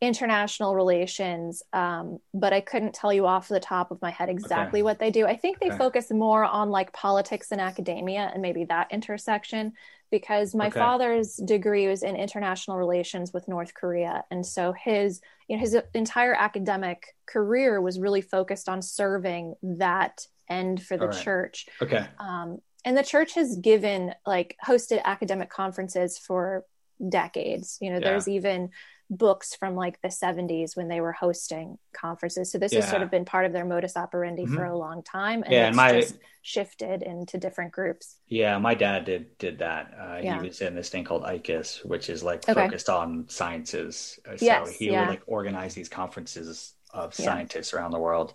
international 0.00 0.74
relations, 0.74 1.62
um, 1.72 2.18
but 2.34 2.52
I 2.52 2.60
couldn't 2.60 2.92
tell 2.92 3.12
you 3.12 3.24
off 3.24 3.46
the 3.46 3.60
top 3.60 3.92
of 3.92 4.02
my 4.02 4.10
head 4.10 4.28
exactly 4.28 4.80
Okay. 4.80 4.82
what 4.82 4.98
they 4.98 5.12
do. 5.12 5.26
I 5.26 5.36
think 5.36 5.60
they 5.60 5.68
Okay. 5.68 5.78
focus 5.78 6.10
more 6.10 6.44
on 6.44 6.70
like 6.70 6.92
politics 6.92 7.52
and 7.52 7.60
academia 7.60 8.28
and 8.32 8.42
maybe 8.42 8.64
that 8.64 8.90
intersection 8.90 9.74
because 10.10 10.56
my 10.56 10.66
Okay. 10.66 10.78
father's 10.80 11.36
degree 11.36 11.86
was 11.86 12.02
in 12.02 12.16
international 12.16 12.78
relations 12.78 13.32
with 13.32 13.46
North 13.46 13.74
Korea. 13.74 14.24
And 14.32 14.44
so 14.44 14.72
his, 14.72 15.20
you 15.48 15.56
know, 15.56 15.60
his 15.60 15.76
entire 15.94 16.34
academic 16.34 17.14
career 17.26 17.80
was 17.80 18.00
really 18.00 18.22
focused 18.22 18.68
on 18.68 18.82
serving 18.82 19.54
that 19.62 20.26
end 20.52 20.82
for 20.82 20.96
the 20.96 21.08
right. 21.08 21.22
church 21.24 21.66
Okay. 21.80 22.04
um, 22.18 22.58
and 22.84 22.96
the 22.96 23.02
church 23.02 23.34
has 23.34 23.56
given 23.56 24.14
like 24.26 24.56
hosted 24.68 25.02
academic 25.04 25.50
conferences 25.50 26.18
for 26.18 26.64
decades 27.08 27.78
you 27.80 27.90
know 27.90 27.98
Yeah. 27.98 28.08
there's 28.10 28.28
even 28.28 28.70
books 29.10 29.54
from 29.54 29.74
like 29.74 30.00
the 30.00 30.08
70s 30.08 30.74
when 30.76 30.88
they 30.88 31.00
were 31.02 31.12
hosting 31.12 31.76
conferences 31.92 32.50
so 32.50 32.56
this 32.58 32.72
has 32.72 32.88
sort 32.88 33.02
of 33.02 33.10
been 33.10 33.26
part 33.26 33.44
of 33.44 33.52
their 33.52 33.64
modus 33.66 33.94
operandi 33.96 34.46
for 34.46 34.62
Mhm. 34.62 34.70
a 34.72 34.76
long 34.76 35.02
time 35.02 35.42
and 35.42 35.52
Yeah, 35.52 35.60
it's 35.60 35.66
and 35.68 35.76
my- 35.76 36.00
just 36.00 36.18
shifted 36.44 37.02
into 37.02 37.36
different 37.38 37.72
groups 37.72 38.16
Yeah, 38.26 38.56
my 38.58 38.74
dad 38.74 39.04
did 39.04 39.36
did 39.38 39.58
that. 39.58 39.84
Uh, 40.02 40.18
Yeah. 40.22 40.40
He 40.40 40.48
was 40.48 40.60
in 40.60 40.74
this 40.74 40.88
thing 40.88 41.04
called 41.04 41.22
ICUS, 41.24 41.84
which 41.84 42.08
is 42.10 42.24
like 42.24 42.40
Okay. 42.48 42.54
focused 42.54 42.88
on 42.88 43.28
sciences. 43.28 44.18
So 44.24 44.44
Yes, 44.44 44.70
he 44.80 44.90
yeah. 44.90 45.00
would 45.02 45.10
like 45.10 45.22
organize 45.26 45.74
these 45.74 45.88
conferences 45.88 46.74
of 47.02 47.16
Yeah. 47.18 47.26
scientists 47.26 47.72
around 47.74 47.92
the 47.92 48.00
world, 48.00 48.34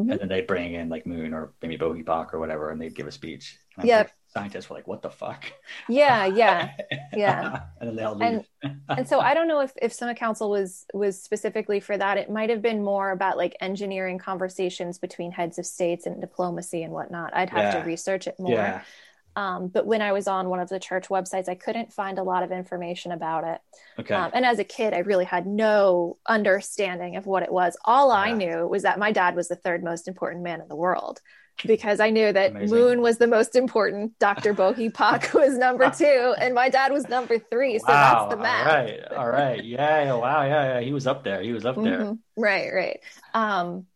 Mhm. 0.00 0.10
and 0.12 0.20
then 0.20 0.28
they'd 0.28 0.46
bring 0.46 0.74
in 0.74 0.88
like 0.88 1.06
Moon 1.06 1.32
or 1.34 1.52
maybe 1.62 1.76
Bo 1.76 1.94
Hi 1.94 2.02
Pak 2.02 2.32
or 2.34 2.38
whatever, 2.38 2.70
and 2.70 2.80
they'd 2.80 2.94
give 2.94 3.06
a 3.06 3.12
speech. 3.12 3.58
And 3.76 3.84
I 3.84 3.88
Yep. 3.88 4.06
think 4.06 4.16
Scientists 4.32 4.70
were 4.70 4.76
like, 4.76 4.86
"What 4.86 5.02
the 5.02 5.10
fuck?" 5.10 5.44
yeah 5.88 6.24
yeah 6.24 6.70
Yeah. 7.12 7.62
and 7.80 7.88
then 7.88 7.96
they 7.96 8.04
all 8.04 8.14
leave. 8.14 8.44
And- 8.62 8.80
and 8.88 9.08
so 9.08 9.18
I 9.20 9.34
don't 9.34 9.48
know 9.48 9.60
if 9.60 9.72
if 9.82 9.92
Summit 9.92 10.16
Council 10.18 10.50
was 10.50 10.86
was 10.94 11.20
specifically 11.22 11.80
for 11.80 11.96
that. 11.98 12.16
It 12.16 12.30
might 12.30 12.48
have 12.50 12.62
been 12.62 12.82
more 12.84 13.10
about 13.10 13.36
like 13.36 13.56
engineering 13.60 14.18
conversations 14.18 14.98
between 14.98 15.32
heads 15.32 15.58
of 15.58 15.66
states 15.66 16.06
and 16.06 16.20
diplomacy 16.20 16.82
and 16.84 16.92
whatnot. 16.92 17.34
I'd 17.34 17.50
have 17.50 17.74
Yeah. 17.74 17.80
to 17.80 17.86
research 17.86 18.26
it 18.28 18.38
more. 18.38 18.52
yeah, 18.52 18.82
Um, 19.36 19.68
but 19.68 19.86
when 19.86 20.02
I 20.02 20.12
was 20.12 20.26
on 20.26 20.48
one 20.48 20.60
of 20.60 20.68
the 20.68 20.80
church 20.80 21.08
websites, 21.08 21.48
I 21.48 21.54
couldn't 21.54 21.92
find 21.92 22.18
a 22.18 22.22
lot 22.22 22.42
of 22.42 22.50
information 22.52 23.12
about 23.12 23.44
it. 23.44 23.60
okay, 24.00 24.14
Um, 24.14 24.30
and 24.34 24.44
as 24.44 24.58
a 24.58 24.64
kid, 24.64 24.92
I 24.92 24.98
really 24.98 25.24
had 25.24 25.46
no 25.46 26.18
understanding 26.26 27.16
of 27.16 27.26
what 27.26 27.42
it 27.42 27.52
was. 27.52 27.76
All 27.84 28.10
I 28.10 28.28
Yeah. 28.28 28.34
knew 28.34 28.68
was 28.68 28.82
that 28.82 28.98
my 28.98 29.12
dad 29.12 29.36
was 29.36 29.48
the 29.48 29.56
third 29.56 29.84
most 29.84 30.08
important 30.08 30.42
man 30.42 30.60
in 30.60 30.68
the 30.68 30.76
world. 30.76 31.20
because 31.66 32.00
I 32.00 32.08
knew 32.08 32.32
that 32.32 32.52
Amazing. 32.52 32.74
Moon 32.78 33.00
was 33.02 33.18
the 33.18 33.26
most 33.26 33.54
important. 33.54 34.18
Dr. 34.18 34.54
Bo 34.54 34.72
Hi 34.72 34.88
Pak 34.88 35.34
was 35.34 35.58
number 35.58 35.90
two, 35.90 36.34
and 36.40 36.54
my 36.54 36.70
dad 36.70 36.90
was 36.90 37.06
number 37.06 37.38
three. 37.38 37.78
So 37.78 37.84
that's 37.88 38.30
the 38.30 38.38
math. 38.38 38.66
All 38.66 38.72
right. 38.82 39.12
All 39.12 39.28
right. 39.28 39.62
Yeah. 39.62 40.14
Wow. 40.14 40.42
Yeah. 40.44 40.78
Yeah. 40.78 40.80
He 40.80 40.94
was 40.94 41.06
up 41.06 41.22
there. 41.22 41.42
He 41.42 41.52
was 41.52 41.66
up 41.66 41.76
there. 41.76 41.98
Mhm. 41.98 42.18
Right, 42.34 42.72
right. 42.72 43.00
Um, 43.34 43.86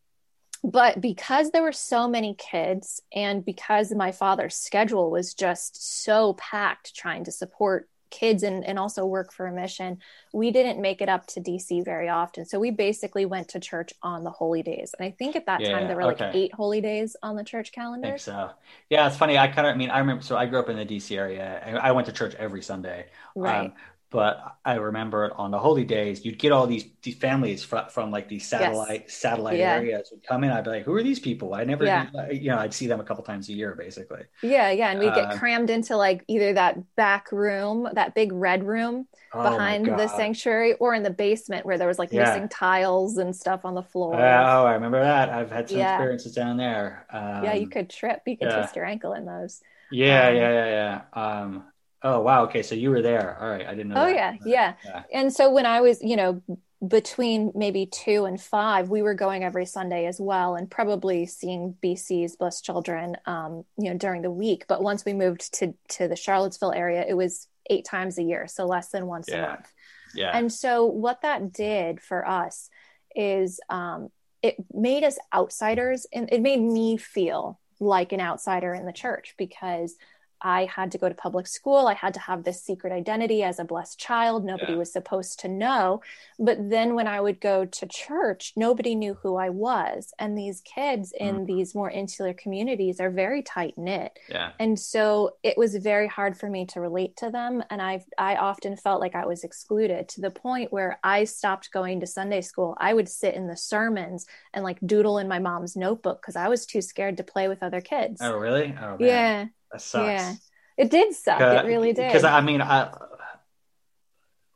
but 0.64 1.00
because 1.00 1.50
there 1.52 1.62
were 1.62 1.72
so 1.72 2.08
many 2.08 2.34
kids, 2.34 3.02
and 3.14 3.44
because 3.44 3.94
my 3.94 4.12
father's 4.12 4.56
schedule 4.56 5.10
was 5.10 5.34
just 5.34 6.04
so 6.04 6.34
packed 6.34 6.96
trying 6.96 7.24
to 7.24 7.32
support 7.32 7.88
kids 8.10 8.42
and, 8.44 8.64
and 8.64 8.78
also 8.78 9.04
work 9.06 9.32
for 9.32 9.46
a 9.46 9.52
mission, 9.52 9.98
we 10.32 10.50
didn't 10.52 10.80
make 10.80 11.02
it 11.02 11.08
up 11.10 11.26
to 11.26 11.40
DC 11.40 11.82
very 11.82 12.08
often. 12.08 12.46
So 12.46 12.60
we 12.60 12.70
basically 12.70 13.26
went 13.26 13.48
to 13.50 13.60
church 13.60 13.92
on 14.02 14.24
the 14.24 14.30
holy 14.30 14.62
days. 14.62 14.94
And 14.98 15.06
I 15.06 15.12
think 15.12 15.36
at 15.36 15.46
that 15.46 15.64
Yeah, 15.64 15.70
time 15.70 15.86
there 15.88 15.96
were 15.96 16.04
like 16.06 16.22
eight 16.32 16.54
holy 16.54 16.80
days 16.80 17.16
on 17.22 17.36
the 17.36 17.44
church 17.44 17.72
calendar 17.72 18.18
I 18.18 18.18
think 18.18 18.18
so. 18.18 18.50
Yeah. 18.90 19.06
It's 19.06 19.16
funny. 19.16 19.38
I 19.38 19.48
kind 19.48 19.66
of, 19.66 19.74
I 19.74 19.76
mean, 19.78 19.90
I 19.90 19.98
remember, 19.98 20.22
so 20.22 20.36
I 20.36 20.46
grew 20.46 20.58
up 20.60 20.68
in 20.68 20.76
the 20.76 20.84
DC 20.84 21.16
area 21.16 21.60
and 21.64 21.78
I 21.78 21.92
went 21.92 22.06
to 22.06 22.12
church 22.12 22.34
every 22.34 22.62
Sunday. 22.62 23.06
Right. 23.34 23.72
Um, 23.72 23.74
but 24.14 24.58
I 24.64 24.74
remember 24.76 25.32
on 25.36 25.50
the 25.50 25.58
holy 25.58 25.84
days, 25.84 26.24
you'd 26.24 26.38
get 26.38 26.52
all 26.52 26.66
these 26.66 26.86
these 27.02 27.16
families 27.16 27.64
from, 27.64 27.88
from 27.90 28.10
like 28.12 28.28
these 28.28 28.46
satellite 28.48 29.10
satellite 29.10 29.58
Yeah. 29.58 29.74
areas 29.74 30.10
would 30.12 30.24
come 30.26 30.44
in. 30.44 30.50
I'd 30.52 30.64
be 30.64 30.70
like, 30.70 30.84
"Who 30.84 30.94
are 30.94 31.02
these 31.02 31.20
people?" 31.20 31.54
I 31.54 31.64
never, 31.64 31.84
Yeah. 31.86 32.06
you 32.30 32.50
know, 32.50 32.58
I'd 32.58 32.74
see 32.74 32.86
them 32.86 33.00
a 33.00 33.04
couple 33.04 33.24
times 33.24 33.48
a 33.50 33.52
year, 33.54 33.74
basically. 33.74 34.22
yeah, 34.42 34.70
yeah. 34.70 34.90
And 34.90 34.98
we'd 35.00 35.14
get 35.14 35.30
Um, 35.30 35.38
crammed 35.38 35.70
into 35.70 35.96
like 35.96 36.24
either 36.28 36.52
that 36.54 36.94
back 36.96 37.32
room, 37.32 37.88
that 37.94 38.14
big 38.14 38.32
red 38.32 38.64
room 38.64 39.08
Oh 39.32 39.40
behind 39.42 39.86
the 39.98 40.06
sanctuary, 40.08 40.74
or 40.74 40.94
in 40.94 41.02
the 41.02 41.10
basement 41.10 41.64
where 41.66 41.78
there 41.78 41.88
was 41.88 41.98
like 41.98 42.12
Yeah. 42.12 42.20
missing 42.20 42.48
tiles 42.48 43.16
and 43.18 43.34
stuff 43.34 43.64
on 43.64 43.74
the 43.74 43.82
floor. 43.82 44.46
Oh, 44.46 44.64
I 44.66 44.74
remember 44.74 45.00
that. 45.00 45.28
I've 45.30 45.50
had 45.50 45.68
some 45.68 45.82
experiences 45.82 46.34
down 46.34 46.56
there. 46.56 47.06
Um, 47.10 47.42
yeah, 47.42 47.54
you 47.54 47.68
could 47.68 47.90
trip. 47.90 48.22
You 48.26 48.36
could 48.36 48.50
twist 48.50 48.76
your 48.76 48.84
ankle 48.84 49.12
in 49.12 49.24
those. 49.24 49.60
Yeah, 49.90 50.28
um, 50.28 50.30
yeah, 50.30 50.50
yeah, 50.52 51.02
yeah. 51.14 51.22
Um, 51.42 51.72
oh 52.04 52.20
wow. 52.20 52.44
Okay, 52.44 52.62
so 52.62 52.74
you 52.74 52.90
were 52.90 53.02
there. 53.02 53.36
All 53.40 53.48
right, 53.48 53.66
I 53.66 53.74
didn't 53.74 53.88
know. 53.88 54.02
Oh 54.02 54.06
that. 54.06 54.14
yeah, 54.14 54.36
yeah. 54.44 54.74
Yeah. 54.84 55.02
And 55.12 55.32
so 55.32 55.50
when 55.50 55.66
I 55.66 55.80
was, 55.80 56.00
you 56.02 56.16
know, 56.16 56.42
between 56.86 57.52
maybe 57.54 57.86
two 57.86 58.26
and 58.26 58.40
five, 58.40 58.90
we 58.90 59.02
were 59.02 59.14
going 59.14 59.42
every 59.42 59.66
Sunday 59.66 60.06
as 60.06 60.20
well, 60.20 60.54
and 60.54 60.70
probably 60.70 61.26
seeing 61.26 61.74
BC's 61.82 62.36
Blessed 62.36 62.64
Children, 62.64 63.16
um, 63.26 63.64
you 63.78 63.90
know, 63.90 63.98
during 63.98 64.22
the 64.22 64.30
week. 64.30 64.66
But 64.68 64.82
once 64.82 65.04
we 65.04 65.12
moved 65.12 65.52
to 65.54 65.74
to 65.90 66.06
the 66.06 66.16
Charlottesville 66.16 66.72
area, 66.72 67.04
it 67.08 67.14
was 67.14 67.48
eight 67.70 67.84
times 67.84 68.18
a 68.18 68.22
year, 68.22 68.46
so 68.46 68.66
less 68.66 68.90
than 68.90 69.06
once 69.06 69.28
a 69.28 69.40
month. 69.40 69.72
Yeah. 70.14 70.30
And 70.36 70.52
so 70.52 70.84
what 70.84 71.22
that 71.22 71.52
did 71.52 72.00
for 72.00 72.26
us 72.26 72.68
is 73.16 73.58
um, 73.68 74.10
it 74.42 74.56
made 74.72 75.04
us 75.04 75.18
outsiders, 75.34 76.06
and 76.12 76.28
it 76.30 76.42
made 76.42 76.60
me 76.60 76.96
feel 76.96 77.58
like 77.80 78.12
an 78.12 78.20
outsider 78.20 78.74
in 78.74 78.86
the 78.86 78.92
church 78.92 79.34
because 79.36 79.96
I 80.44 80.66
had 80.66 80.92
to 80.92 80.98
go 80.98 81.08
to 81.08 81.14
public 81.14 81.46
school. 81.46 81.86
I 81.88 81.94
had 81.94 82.14
to 82.14 82.20
have 82.20 82.44
this 82.44 82.62
secret 82.62 82.92
identity 82.92 83.42
as 83.42 83.58
a 83.58 83.64
blessed 83.64 83.98
child. 83.98 84.44
Nobody 84.44 84.72
Yeah. 84.72 84.78
was 84.78 84.92
supposed 84.92 85.40
to 85.40 85.48
know. 85.48 86.02
But 86.38 86.70
then 86.70 86.94
when 86.94 87.08
I 87.08 87.20
would 87.20 87.40
go 87.40 87.64
to 87.64 87.86
church, 87.86 88.52
nobody 88.54 88.94
knew 88.94 89.14
who 89.14 89.36
I 89.36 89.48
was. 89.48 90.12
And 90.18 90.36
these 90.36 90.60
kids 90.60 91.12
in 91.18 91.36
mm-hmm. 91.36 91.44
these 91.46 91.74
more 91.74 91.90
insular 91.90 92.34
communities 92.34 93.00
are 93.00 93.10
very 93.10 93.42
tight 93.42 93.76
knit 93.78 94.18
yeah. 94.28 94.50
and 94.58 94.78
so 94.78 95.36
it 95.42 95.56
was 95.56 95.76
very 95.76 96.06
hard 96.06 96.36
for 96.36 96.48
me 96.48 96.66
to 96.66 96.80
relate 96.80 97.16
to 97.16 97.30
them 97.30 97.62
and 97.70 97.80
i 97.80 98.02
i 98.18 98.36
often 98.36 98.76
felt 98.76 99.00
like 99.00 99.14
i 99.14 99.24
was 99.26 99.44
excluded 99.44 100.08
to 100.08 100.20
the 100.20 100.30
point 100.30 100.72
where 100.72 100.98
i 101.02 101.24
stopped 101.24 101.70
going 101.72 102.00
to 102.00 102.06
sunday 102.06 102.40
school 102.40 102.76
i 102.78 102.92
would 102.92 103.08
sit 103.08 103.34
in 103.34 103.46
the 103.46 103.56
sermons 103.56 104.26
and 104.52 104.64
like 104.64 104.78
doodle 104.84 105.18
in 105.18 105.28
my 105.28 105.38
mom's 105.38 105.76
notebook 105.76 106.20
because 106.20 106.36
i 106.36 106.48
was 106.48 106.66
too 106.66 106.82
scared 106.82 107.16
to 107.16 107.24
play 107.24 107.48
with 107.48 107.62
other 107.62 107.80
kids 107.80 108.20
Oh 108.20 108.36
really? 108.36 108.74
Oh 108.80 108.96
man. 108.96 108.98
yeah 109.00 109.46
That 109.74 109.82
sucks. 109.82 110.06
yeah 110.06 110.34
it 110.76 110.90
did 110.90 111.14
suck. 111.14 111.40
It 111.40 111.66
really 111.66 111.92
did. 111.92 112.06
Because 112.06 112.24
I 112.24 112.40
mean, 112.40 112.60
I 112.60 112.92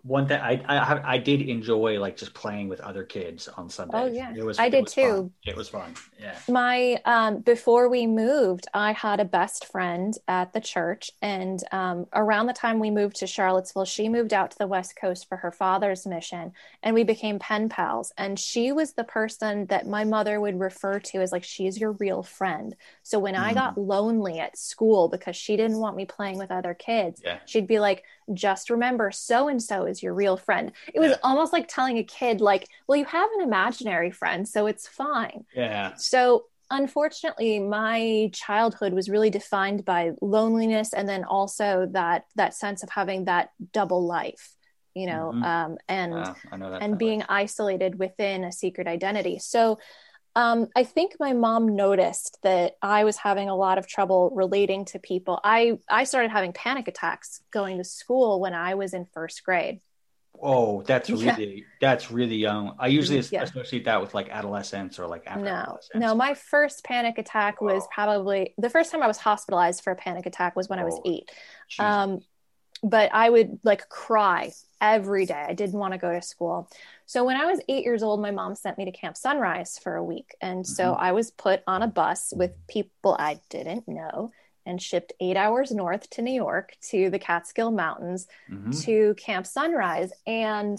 one 0.02 0.28
thing 0.28 0.40
I, 0.40 0.62
I 0.68 1.14
I 1.14 1.18
did 1.18 1.42
enjoy 1.42 1.98
like 2.00 2.16
just 2.16 2.32
playing 2.32 2.68
with 2.68 2.80
other 2.80 3.04
kids 3.04 3.48
on 3.48 3.68
Sundays. 3.68 4.00
Oh, 4.00 4.06
yeah. 4.06 4.32
it 4.34 4.44
was. 4.44 4.58
I 4.58 4.68
did 4.68 4.86
too. 4.86 5.02
fun. 5.02 5.32
It 5.44 5.56
was 5.56 5.68
fun. 5.68 5.94
Yeah. 6.20 6.36
my 6.48 7.00
um 7.04 7.38
before 7.38 7.88
we 7.88 8.04
moved 8.06 8.66
i 8.74 8.90
had 8.90 9.20
a 9.20 9.24
best 9.24 9.66
friend 9.66 10.14
at 10.26 10.52
the 10.52 10.60
church 10.60 11.12
and 11.22 11.62
um 11.70 12.06
around 12.12 12.46
the 12.46 12.52
time 12.52 12.80
we 12.80 12.90
moved 12.90 13.16
to 13.16 13.26
charlottesville 13.28 13.84
she 13.84 14.08
moved 14.08 14.32
out 14.32 14.50
to 14.50 14.58
the 14.58 14.66
west 14.66 14.96
coast 15.00 15.28
for 15.28 15.36
her 15.36 15.52
father's 15.52 16.06
mission 16.06 16.50
and 16.82 16.92
we 16.94 17.04
became 17.04 17.38
pen 17.38 17.68
pals 17.68 18.12
and 18.18 18.36
she 18.38 18.72
was 18.72 18.94
the 18.94 19.04
person 19.04 19.66
that 19.66 19.86
my 19.86 20.02
mother 20.04 20.40
would 20.40 20.58
refer 20.58 20.98
to 20.98 21.18
as 21.18 21.30
like 21.30 21.44
she's 21.44 21.78
your 21.80 21.92
real 21.92 22.22
friend 22.24 22.74
so 23.04 23.18
when 23.20 23.36
i 23.36 23.52
Mhm. 23.52 23.54
got 23.54 23.78
lonely 23.78 24.40
at 24.40 24.58
school 24.58 25.08
because 25.08 25.36
she 25.36 25.56
didn't 25.56 25.78
want 25.78 25.96
me 25.96 26.04
playing 26.04 26.36
with 26.38 26.50
other 26.50 26.74
kids 26.74 27.20
Yeah. 27.24 27.38
she'd 27.46 27.68
be 27.68 27.78
like 27.78 28.02
just 28.34 28.70
remember 28.70 29.10
so 29.12 29.46
and 29.48 29.62
so 29.62 29.84
is 29.88 30.02
your 30.02 30.14
real 30.14 30.36
friend 30.36 30.72
it 30.94 31.00
was 31.00 31.10
Yeah. 31.12 31.16
almost 31.22 31.52
like 31.52 31.66
telling 31.68 31.98
a 31.98 32.04
kid 32.04 32.40
like 32.40 32.68
well 32.86 32.96
you 32.96 33.04
have 33.06 33.30
an 33.36 33.42
imaginary 33.42 34.10
friend 34.10 34.46
so 34.48 34.66
it's 34.66 34.86
fine 34.86 35.44
Yeah. 35.54 35.94
so, 35.96 36.44
unfortunately, 36.70 37.58
my 37.60 38.30
childhood 38.34 38.92
was 38.92 39.08
really 39.08 39.30
defined 39.30 39.84
by 39.86 40.12
loneliness 40.20 40.92
and 40.92 41.08
then 41.08 41.24
also 41.24 41.88
that 41.92 42.26
that 42.36 42.52
sense 42.54 42.82
of 42.82 42.90
having 42.90 43.24
that 43.24 43.50
double 43.72 44.04
life, 44.06 44.54
you 44.94 45.06
know, 45.06 45.32
Mhm. 45.34 45.44
um, 45.44 45.78
and 45.88 46.12
and 46.82 46.98
being 46.98 47.22
isolated 47.28 47.98
within 47.98 48.44
a 48.44 48.52
secret 48.52 48.86
identity. 48.86 49.38
So, 49.38 49.78
um, 50.34 50.68
I 50.76 50.84
think 50.84 51.16
my 51.18 51.32
mom 51.32 51.74
noticed 51.74 52.38
that 52.42 52.74
I 52.82 53.04
was 53.04 53.16
having 53.16 53.48
a 53.48 53.56
lot 53.56 53.78
of 53.78 53.86
trouble 53.86 54.30
relating 54.34 54.84
to 54.86 54.98
people. 54.98 55.40
I 55.42 55.78
I 55.90 56.04
started 56.04 56.30
having 56.30 56.52
panic 56.52 56.88
attacks 56.88 57.42
going 57.52 57.78
to 57.78 57.84
school 57.84 58.40
when 58.40 58.54
I 58.54 58.74
was 58.74 58.94
in 58.94 59.06
first 59.06 59.42
grade. 59.44 59.80
Oh, 60.40 60.82
that's 60.82 61.10
Yeah. 61.10 61.34
really 61.34 61.64
that's 61.80 62.10
really 62.12 62.36
young. 62.36 62.76
I 62.78 62.86
usually 62.86 63.18
Yeah. 63.30 63.42
associate 63.42 63.84
that 63.86 64.00
with 64.00 64.14
like 64.14 64.28
adolescence 64.28 64.98
or 65.00 65.08
like 65.08 65.24
after 65.26 65.46
No, 65.46 65.50
adolescence. 65.50 66.00
no, 66.00 66.14
my 66.14 66.34
first 66.34 66.84
panic 66.84 67.18
attack 67.18 67.60
was 67.60 67.86
probably 67.92 68.54
the 68.56 68.70
first 68.70 68.92
time 68.92 69.02
I 69.02 69.08
was 69.08 69.18
hospitalized 69.18 69.82
for 69.82 69.92
a 69.92 69.96
panic 69.96 70.26
attack 70.26 70.54
was 70.54 70.68
when 70.68 70.78
I 70.78 70.84
was 70.84 71.00
eight. 71.04 71.28
Um, 71.80 72.20
but 72.82 73.10
I 73.12 73.30
would 73.30 73.58
like 73.64 73.88
cry 73.88 74.52
every 74.80 75.26
day. 75.26 75.44
I 75.48 75.54
didn't 75.54 75.78
want 75.78 75.92
to 75.92 75.98
go 75.98 76.12
to 76.12 76.22
school. 76.22 76.68
So 77.06 77.24
when 77.24 77.36
I 77.36 77.46
was 77.46 77.60
eight 77.68 77.84
years 77.84 78.02
old, 78.02 78.20
my 78.20 78.30
mom 78.30 78.54
sent 78.54 78.78
me 78.78 78.84
to 78.84 78.92
Camp 78.92 79.16
Sunrise 79.16 79.78
for 79.78 79.96
a 79.96 80.04
week. 80.04 80.34
And 80.40 80.66
so 80.66 80.84
Mm-hmm. 80.92 81.02
I 81.02 81.12
was 81.12 81.30
put 81.30 81.62
on 81.66 81.82
a 81.82 81.88
bus 81.88 82.32
with 82.36 82.52
people 82.68 83.16
I 83.18 83.40
didn't 83.50 83.88
know 83.88 84.30
and 84.66 84.80
shipped 84.80 85.14
eight 85.20 85.36
hours 85.36 85.70
north 85.72 86.08
to 86.10 86.22
New 86.22 86.32
York 86.34 86.76
to 86.90 87.08
the 87.10 87.18
Catskill 87.18 87.70
Mountains 87.70 88.28
Mhm. 88.50 88.84
to 88.84 89.14
Camp 89.14 89.46
Sunrise. 89.46 90.12
And 90.26 90.78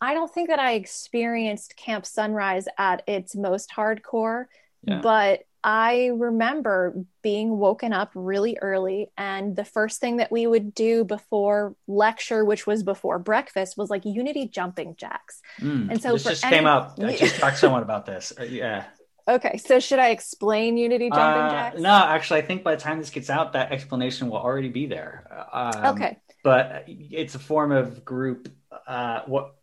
I 0.00 0.14
don't 0.14 0.32
think 0.32 0.48
that 0.48 0.58
I 0.60 0.72
experienced 0.72 1.76
Camp 1.76 2.06
Sunrise 2.06 2.68
at 2.78 3.02
its 3.08 3.34
most 3.34 3.70
hardcore, 3.70 4.46
Yeah. 4.82 5.00
but 5.00 5.44
I 5.62 6.10
remember 6.14 6.94
being 7.22 7.58
woken 7.58 7.92
up 7.92 8.10
really 8.14 8.56
early. 8.60 9.10
And 9.18 9.54
the 9.54 9.64
first 9.64 10.00
thing 10.00 10.16
that 10.16 10.32
we 10.32 10.46
would 10.46 10.74
do 10.74 11.04
before 11.04 11.74
lecture, 11.86 12.44
which 12.44 12.66
was 12.66 12.82
before 12.82 13.18
breakfast, 13.18 13.76
was 13.76 13.90
like 13.90 14.04
unity 14.04 14.48
jumping 14.48 14.96
jacks. 14.96 15.40
Mm. 15.60 15.90
and 15.90 16.02
so 16.02 16.12
this 16.12 16.24
just 16.24 16.44
any- 16.44 16.56
came 16.56 16.66
up. 16.66 16.98
I 16.98 17.16
just 17.16 17.36
talked 17.36 17.56
to 17.56 17.60
someone 17.60 17.82
about 17.82 18.06
this. 18.06 18.32
Uh, 18.38 18.44
yeah. 18.44 18.84
Okay, 19.28 19.58
so 19.58 19.78
should 19.78 19.98
I 19.98 20.10
explain 20.10 20.76
unity 20.76 21.08
jumping 21.10 21.42
Uh, 21.42 21.50
jacks? 21.50 21.78
no, 21.80 21.90
actually, 21.90 22.40
I 22.40 22.46
think 22.46 22.64
by 22.64 22.74
the 22.74 22.80
time 22.80 22.98
this 22.98 23.10
gets 23.10 23.30
out, 23.30 23.52
that 23.52 23.70
explanation 23.70 24.28
will 24.28 24.38
already 24.38 24.70
be 24.70 24.86
there. 24.86 25.46
Um, 25.52 25.94
okay. 25.94 26.18
but 26.42 26.84
it's 26.88 27.34
a 27.34 27.38
form 27.38 27.70
of 27.70 28.04
group. 28.04 28.48
Uh, 28.86 29.20
what 29.26 29.54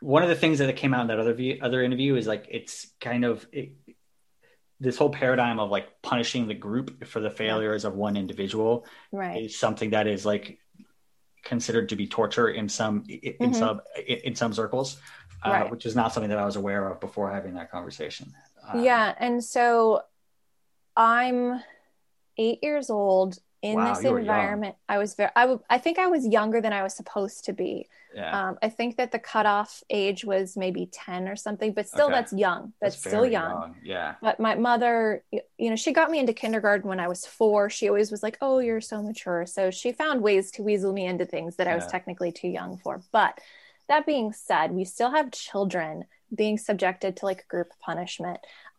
one 0.00 0.22
of 0.22 0.28
the 0.28 0.34
things 0.34 0.58
that 0.58 0.76
came 0.76 0.92
out 0.94 1.02
in 1.02 1.06
that 1.08 1.18
other 1.18 1.32
view, 1.32 1.58
other 1.62 1.82
interview 1.82 2.16
is 2.16 2.26
like 2.26 2.46
it's 2.50 2.88
kind 3.00 3.24
of 3.24 3.46
it, 3.52 3.72
this 4.80 4.96
whole 4.96 5.10
paradigm 5.10 5.58
of 5.58 5.70
like 5.70 5.88
punishing 6.02 6.46
the 6.46 6.54
group 6.54 7.04
for 7.06 7.20
the 7.20 7.30
failures 7.30 7.84
of 7.84 7.94
one 7.94 8.16
individual 8.16 8.86
Right. 9.12 9.42
is 9.44 9.58
something 9.58 9.90
that 9.90 10.06
is 10.06 10.24
like 10.24 10.58
considered 11.44 11.88
to 11.88 11.96
be 11.96 12.06
torture 12.06 12.48
in 12.48 12.68
some 12.68 13.04
in 13.08 13.50
Mhm. 13.50 13.54
some 13.54 13.80
in, 14.06 14.18
in 14.18 14.34
some 14.34 14.52
circles, 14.52 15.00
uh, 15.42 15.64
which 15.64 15.86
is 15.86 15.96
not 15.96 16.12
something 16.12 16.30
that 16.30 16.38
I 16.38 16.44
was 16.44 16.56
aware 16.56 16.88
of 16.90 17.00
before 17.00 17.30
having 17.32 17.54
that 17.54 17.70
conversation. 17.70 18.32
Uh, 18.66 18.78
yeah 18.80 19.14
and 19.18 19.42
so 19.42 20.02
i'm 20.96 21.62
eight 22.36 22.58
years 22.62 22.90
old 22.90 23.38
in 23.62 23.74
Wow, 23.74 23.94
this 23.94 24.04
were 24.04 24.10
young. 24.10 24.20
environment 24.20 24.76
i 24.88 24.98
was 24.98 25.14
very 25.14 25.30
I 25.34 25.42
w- 25.42 25.60
I 25.68 25.78
think 25.78 25.98
i 25.98 26.06
was 26.06 26.26
younger 26.26 26.60
than 26.60 26.72
i 26.72 26.82
was 26.82 26.94
supposed 26.94 27.44
to 27.46 27.52
be 27.52 27.88
yeah. 28.14 28.48
um, 28.50 28.58
i 28.62 28.68
think 28.68 28.96
that 28.98 29.10
the 29.10 29.18
cutoff 29.18 29.82
age 29.90 30.24
was 30.24 30.56
maybe 30.56 30.86
10 30.92 31.26
or 31.28 31.34
something 31.36 31.72
but 31.72 31.88
still 31.88 32.06
Okay. 32.06 32.14
that's 32.14 32.32
young 32.32 32.72
that's, 32.80 32.96
still 32.98 33.22
very 33.22 33.32
young. 33.32 33.74
Yeah. 33.82 34.14
but 34.22 34.38
my 34.38 34.54
mother 34.54 35.24
you 35.32 35.70
know 35.70 35.76
she 35.76 35.92
got 35.92 36.10
me 36.10 36.18
into 36.20 36.32
kindergarten 36.32 36.88
when 36.88 37.00
i 37.00 37.08
was 37.08 37.26
four 37.26 37.68
she 37.68 37.88
always 37.88 38.10
was 38.12 38.22
like 38.22 38.38
oh 38.40 38.60
you're 38.60 38.80
so 38.80 39.02
mature 39.02 39.44
so 39.46 39.70
she 39.70 39.90
found 39.92 40.22
ways 40.22 40.50
to 40.52 40.62
weasel 40.62 40.92
me 40.92 41.04
into 41.06 41.26
things 41.26 41.56
that 41.56 41.66
i 41.66 41.74
was 41.74 41.86
technically 41.88 42.30
too 42.30 42.48
young 42.48 42.76
for 42.78 43.02
but 43.12 43.38
that 43.88 44.06
being 44.06 44.32
said 44.32 44.70
we 44.70 44.84
still 44.84 45.10
have 45.10 45.30
children 45.32 46.04
being 46.34 46.58
subjected 46.58 47.16
to 47.16 47.24
like 47.24 47.48
group 47.48 47.68
punishment 47.80 48.38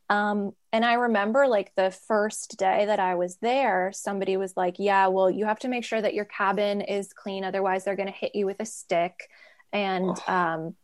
Um, 0.09 0.53
and 0.73 0.83
I 0.83 0.93
remember 0.93 1.47
like 1.47 1.71
the 1.75 1.91
first 2.07 2.57
day 2.57 2.85
that 2.87 2.99
I 2.99 3.15
was 3.15 3.37
there, 3.37 3.91
somebody 3.93 4.37
was 4.37 4.57
like, 4.57 4.75
Yeah, 4.79 5.07
well, 5.07 5.29
you 5.29 5.45
have 5.45 5.59
to 5.59 5.67
make 5.67 5.85
sure 5.85 6.01
that 6.01 6.13
your 6.15 6.25
cabin 6.25 6.81
is 6.81 7.13
clean. 7.13 7.43
Otherwise, 7.43 7.83
they're 7.85 7.95
going 7.95 8.07
to 8.11 8.13
hit 8.13 8.35
you 8.35 8.45
with 8.45 8.59
a 8.59 8.65
stick. 8.65 9.29
And, 9.71 10.17
Oh. 10.27 10.33
um, 10.33 10.75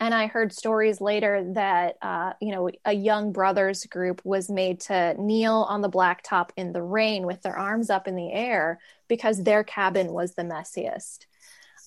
and 0.00 0.12
I 0.14 0.26
heard 0.26 0.52
stories 0.52 1.00
later 1.00 1.52
that, 1.54 1.96
uh, 2.02 2.32
you 2.40 2.50
know, 2.52 2.70
a 2.84 2.92
young 2.92 3.32
brothers 3.32 3.84
group 3.86 4.20
was 4.24 4.50
made 4.50 4.80
to 4.80 5.14
kneel 5.20 5.66
on 5.68 5.82
the 5.82 5.90
blacktop 5.90 6.50
in 6.56 6.72
the 6.72 6.82
rain 6.82 7.26
with 7.26 7.42
their 7.42 7.56
arms 7.56 7.90
up 7.90 8.08
in 8.08 8.16
the 8.16 8.32
air 8.32 8.80
because 9.08 9.42
their 9.42 9.62
cabin 9.62 10.12
was 10.12 10.34
the 10.34 10.42
messiest. 10.42 11.26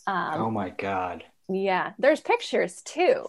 Um, 0.06 0.41
oh 0.41 0.52
my 0.52 0.70
god. 0.70 1.26
yeah, 1.50 1.93
there's 2.00 2.22
pictures 2.22 2.82
too. 2.84 3.26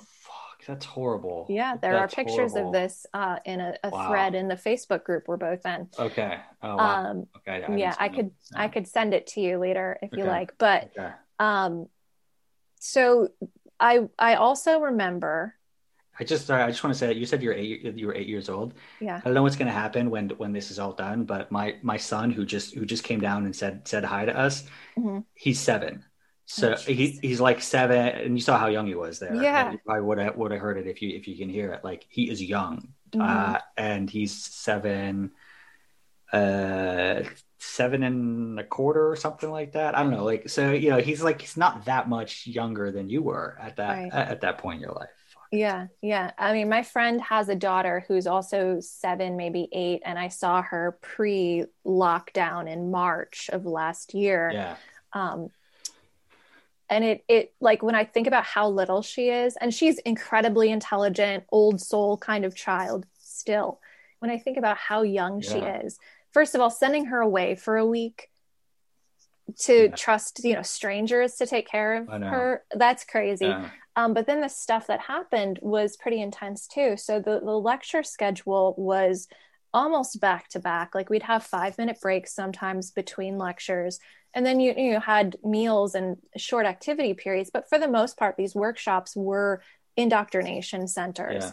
That's 0.67 0.85
horrible. 0.85 1.47
Yeah, 1.49 1.77
there 1.81 1.93
That's 1.93 2.13
are 2.13 2.17
pictures 2.17 2.53
horrible. 2.53 2.69
of 2.69 2.73
this 2.73 3.07
uh, 3.15 3.39
in 3.45 3.61
a, 3.61 3.75
a 3.85 3.91
Wow. 3.91 4.09
thread 4.09 4.35
in 4.35 4.49
the 4.49 4.55
Facebook 4.57 5.05
group 5.05 5.29
we're 5.29 5.37
both 5.37 5.65
in. 5.65 5.89
Okay. 5.99 6.39
Oh 6.63 6.77
wow. 6.77 7.05
Um, 7.11 7.27
okay. 7.37 7.65
I 7.65 7.77
yeah, 7.77 7.95
I 7.99 8.09
could 8.09 8.27
them. 8.27 8.33
I 8.57 8.69
could 8.69 8.87
send 8.89 9.15
it 9.15 9.29
to 9.29 9.41
you 9.41 9.59
later 9.59 9.99
if 10.03 10.11
you 10.17 10.25
like. 10.25 10.59
But 10.59 10.91
Okay. 10.99 11.11
um, 11.39 11.87
so 12.81 13.29
I 13.81 14.09
I 14.19 14.35
also 14.35 14.81
remember. 14.81 15.55
I 16.21 16.25
just 16.25 16.51
I 16.51 16.69
just 16.69 16.83
want 16.83 16.93
to 16.93 16.99
say 16.99 17.07
that 17.07 17.17
you 17.17 17.27
said 17.27 17.43
you're 17.45 17.55
eight 17.55 17.85
you 17.97 18.09
were 18.09 18.15
eight 18.15 18.27
years 18.27 18.49
old. 18.49 18.75
Yeah. 19.01 19.19
I 19.19 19.21
don't 19.21 19.35
know 19.35 19.45
what's 19.45 19.55
gonna 19.55 19.71
happen 19.71 20.11
when 20.11 20.31
when 20.31 20.53
this 20.53 20.73
is 20.73 20.81
all 20.81 20.93
done, 20.93 21.25
but 21.25 21.53
my 21.53 21.77
my 21.83 21.97
son 21.97 22.33
who 22.33 22.45
just 22.45 22.75
who 22.75 22.85
just 22.85 23.05
came 23.05 23.21
down 23.21 23.45
and 23.45 23.55
said 23.55 23.87
said 23.87 24.05
hi 24.05 24.25
to 24.25 24.37
us, 24.37 24.65
Mhm. 24.99 25.25
he's 25.35 25.61
seven. 25.61 26.05
So 26.51 26.73
Oh, 26.73 26.77
he, 26.77 27.19
he's 27.23 27.41
like 27.41 27.61
seven, 27.61 27.99
and 27.99 28.37
you 28.37 28.41
saw 28.43 28.59
how 28.59 28.69
young 28.69 28.87
he 28.87 28.95
was 28.95 29.19
there. 29.19 29.35
Yeah. 29.35 29.77
I 29.89 30.01
would 30.01 30.19
have 30.19 30.37
would 30.37 30.51
have 30.51 30.61
heard 30.61 30.79
it 30.79 30.87
if 30.87 31.03
you 31.03 31.11
if 31.17 31.29
you 31.29 31.37
can 31.37 31.49
hear 31.51 31.73
it. 31.73 31.85
Like 31.85 32.07
he 32.09 32.31
is 32.31 32.43
young, 32.43 32.95
Mhm. 33.15 33.21
uh, 33.21 33.61
and 33.77 34.09
he's 34.09 34.35
seven, 34.45 35.33
uh, 36.33 37.23
seven 37.59 38.03
and 38.03 38.59
a 38.61 38.65
quarter 38.65 39.11
or 39.11 39.17
something 39.17 39.51
like 39.51 39.73
that. 39.73 39.97
I 39.97 40.03
don't 40.03 40.13
know. 40.13 40.25
Like 40.25 40.49
so, 40.49 40.73
you 40.73 40.91
know, 40.91 40.99
he's 40.99 41.23
like 41.23 41.41
he's 41.41 41.57
not 41.57 41.85
that 41.87 42.09
much 42.09 42.47
younger 42.47 42.93
than 42.93 43.09
you 43.09 43.23
were 43.23 43.57
at 43.61 43.77
that 43.77 44.05
Right. 44.05 44.13
at, 44.13 44.29
at 44.29 44.41
that 44.43 44.59
point 44.59 44.77
in 44.77 44.83
your 44.83 44.93
life. 44.93 45.11
Yeah, 45.51 45.87
yeah. 46.03 46.33
I 46.37 46.53
mean, 46.53 46.69
my 46.69 46.83
friend 46.83 47.21
has 47.23 47.49
a 47.49 47.55
daughter 47.55 48.05
who's 48.07 48.27
also 48.27 48.81
seven, 48.81 49.37
maybe 49.37 49.69
eight, 49.73 50.03
and 50.05 50.19
I 50.19 50.29
saw 50.29 50.61
her 50.63 50.99
pre 51.01 51.65
lockdown 51.87 52.71
in 52.71 52.91
March 52.91 53.49
of 53.53 53.65
last 53.65 54.13
year. 54.15 54.51
Yeah, 54.51 54.77
um 55.15 55.49
and 56.91 57.05
it 57.05 57.25
it 57.29 57.53
like 57.61 57.83
when 57.83 57.95
i 57.95 58.05
think 58.05 58.27
about 58.27 58.45
how 58.45 58.69
little 58.69 59.03
she 59.03 59.29
is 59.29 59.57
and 59.57 59.73
she's 59.75 59.99
incredibly 60.01 60.71
intelligent 60.71 61.45
old 61.53 61.81
soul 61.81 62.17
kind 62.17 62.45
of 62.45 62.55
child 62.55 63.07
still 63.19 63.81
when 64.21 64.31
i 64.31 64.39
think 64.39 64.57
about 64.57 64.77
how 64.77 65.03
young 65.03 65.41
she 65.41 65.59
is 65.59 65.99
first 66.33 66.55
of 66.55 66.61
all 66.61 66.71
sending 66.71 67.07
her 67.07 67.21
away 67.21 67.55
for 67.55 67.77
a 67.77 67.87
week 67.87 68.29
to 69.59 69.85
Yeah. 69.89 69.95
trust 69.95 70.45
you 70.45 70.55
know 70.55 70.63
strangers 70.63 71.37
to 71.37 71.47
take 71.47 71.67
care 71.67 71.95
of 71.97 72.09
her 72.09 72.65
that's 72.75 73.05
crazy 73.05 73.47
yeah, 73.47 73.71
um, 73.97 74.15
but 74.15 74.27
then 74.27 74.41
the 74.41 74.49
stuff 74.49 74.87
that 74.87 75.01
happened 75.01 75.59
was 75.61 75.97
pretty 75.97 76.21
intense 76.23 76.69
too. 76.69 76.97
So 76.97 77.19
the, 77.19 77.41
the 77.41 77.51
lecture 77.59 78.05
schedule 78.05 78.77
was 78.79 79.27
almost 79.75 80.21
back 80.21 80.49
to 80.51 80.61
back. 80.61 80.95
Like 80.95 81.11
we'd 81.11 81.25
have 81.25 81.43
five 81.43 81.77
minute 81.79 82.01
breaks 82.01 82.33
sometimes 82.33 82.93
between 82.93 83.39
lectures. 83.39 83.99
And 84.35 84.45
then 84.45 84.61
you, 84.61 84.75
you 84.77 85.01
had 85.01 85.37
meals 85.43 85.95
and 85.95 86.17
short 86.37 86.67
activity 86.67 87.15
periods. 87.15 87.51
But 87.53 87.69
for 87.69 87.79
the 87.79 87.89
most 87.89 88.17
part, 88.17 88.37
these 88.37 88.55
workshops 88.55 89.17
were 89.17 89.63
indoctrination 89.97 90.87
centers. 90.87 91.45
yeah. 91.45 91.51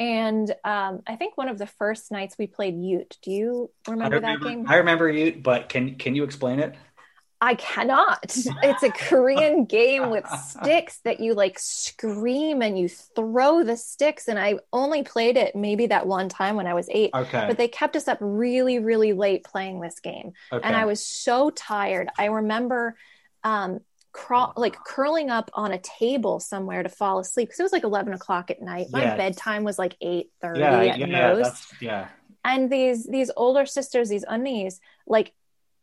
And 0.00 0.50
um, 0.64 1.02
I 1.06 1.14
think 1.16 1.36
one 1.36 1.48
of 1.48 1.58
the 1.58 1.66
first 1.66 2.10
nights 2.10 2.36
we 2.36 2.48
played 2.48 2.74
Yut. 2.74 3.16
Do 3.22 3.30
you 3.30 3.70
remember, 3.86 4.16
remember, 4.16 4.44
that 4.44 4.48
game? 4.48 4.64
I 4.68 4.76
remember 4.76 5.08
you, 5.08 5.40
but 5.40 5.68
can 5.68 5.94
can 5.96 6.16
you 6.16 6.24
explain 6.24 6.58
it? 6.58 6.74
I 7.40 7.54
cannot. 7.56 8.24
It's 8.62 8.82
a 8.82 8.90
Korean 8.90 9.64
game 9.66 10.08
with 10.08 10.26
sticks 10.28 11.00
that 11.04 11.20
you 11.20 11.34
like 11.34 11.58
scream 11.58 12.62
and 12.62 12.78
you 12.78 12.88
throw 12.88 13.62
the 13.64 13.76
sticks. 13.76 14.28
And 14.28 14.38
I 14.38 14.60
only 14.72 15.02
played 15.02 15.36
it 15.36 15.54
maybe 15.54 15.86
that 15.88 16.06
one 16.06 16.28
time 16.28 16.56
when 16.56 16.66
I 16.66 16.74
was 16.74 16.88
eight, 16.90 17.10
Okay, 17.14 17.44
but 17.46 17.58
they 17.58 17.68
kept 17.68 17.96
us 17.96 18.08
up 18.08 18.18
really, 18.20 18.78
really 18.78 19.12
late 19.12 19.44
playing 19.44 19.80
this 19.80 20.00
game. 20.00 20.32
okay. 20.52 20.66
And 20.66 20.74
I 20.74 20.86
was 20.86 21.04
so 21.04 21.50
tired. 21.50 22.08
I 22.18 22.26
remember 22.26 22.96
um, 23.42 23.80
crawl, 24.12 24.54
like 24.56 24.76
curling 24.84 25.28
up 25.28 25.50
on 25.54 25.72
a 25.72 25.78
table 25.78 26.40
somewhere 26.40 26.82
to 26.82 26.88
fall 26.88 27.18
asleep 27.18 27.48
because 27.48 27.60
it 27.60 27.64
was 27.64 27.72
like 27.72 27.84
11 27.84 28.14
o'clock 28.14 28.50
at 28.50 28.62
night. 28.62 28.86
My 28.90 29.02
Yeah. 29.02 29.16
bedtime 29.16 29.64
was 29.64 29.78
like 29.78 29.96
8 30.00 30.30
30 30.40 30.60
yeah, 30.60 30.78
at 30.80 30.98
yeah, 30.98 31.06
yeah, 31.06 31.34
most 31.34 31.74
yeah. 31.82 32.08
and 32.44 32.70
these 32.70 33.04
these 33.06 33.30
older 33.36 33.66
sisters 33.66 34.08
these 34.08 34.24
unnies 34.24 34.78
like 35.06 35.32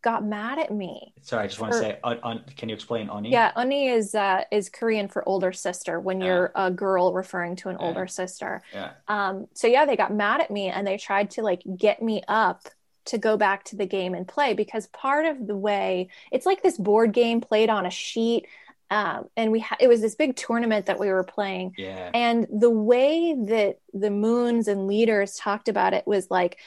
got 0.02 0.24
mad 0.26 0.60
at 0.60 0.72
me 0.72 1.14
Sorry, 1.22 1.44
I 1.44 1.48
just 1.48 1.60
want 1.60 1.74
to 1.74 1.80
say, 1.80 2.00
un, 2.04 2.20
un, 2.24 2.44
can 2.58 2.70
you 2.70 2.76
explain 2.76 3.08
Unni? 3.08 3.32
yeah 3.32 3.52
unni 3.56 3.94
is 3.96 4.16
uh 4.16 4.44
is 4.52 4.70
korean 4.70 5.08
for 5.08 5.28
older 5.28 5.52
sister 5.52 6.00
when 6.00 6.20
Yeah. 6.20 6.28
you're 6.28 6.52
a 6.56 6.72
girl 6.72 7.14
referring 7.14 7.56
to 7.58 7.70
an 7.70 7.78
Yeah. 7.80 7.86
older 7.88 8.08
sister 8.08 8.62
yeah, 8.74 8.92
um 9.08 9.48
so 9.54 9.68
yeah 9.68 9.86
they 9.86 9.96
got 9.96 10.14
mad 10.14 10.42
at 10.42 10.52
me 10.52 10.68
and 10.70 10.86
they 10.88 10.98
tried 10.98 11.32
to 11.32 11.42
like 11.44 11.62
get 11.78 12.02
me 12.02 12.22
up 12.28 12.68
to 13.06 13.18
go 13.18 13.36
back 13.38 13.64
to 13.66 13.76
the 13.76 13.86
game 13.88 14.14
and 14.14 14.28
play 14.28 14.54
because 14.54 14.88
part 14.88 15.26
of 15.26 15.48
the 15.48 15.56
way 15.58 16.10
it's 16.32 16.46
like 16.46 16.62
this 16.62 16.78
board 16.78 17.14
game 17.14 17.42
played 17.42 17.70
on 17.70 17.86
a 17.86 17.90
sheet 17.92 18.46
um, 18.92 19.30
and 19.38 19.54
we 19.54 19.62
ha- 19.62 19.78
it 19.80 19.88
was 19.88 20.02
this 20.02 20.16
big 20.16 20.36
tournament 20.36 20.86
that 20.88 21.00
we 21.00 21.08
were 21.08 21.24
playing 21.24 21.74
yeah, 21.78 22.12
and 22.14 22.46
the 22.52 22.70
way 22.70 23.34
that 23.48 23.80
the 23.94 24.12
moons 24.12 24.68
and 24.68 24.86
leaders 24.86 25.36
talked 25.36 25.70
about 25.70 25.94
it 25.94 26.06
was 26.06 26.30
like 26.30 26.58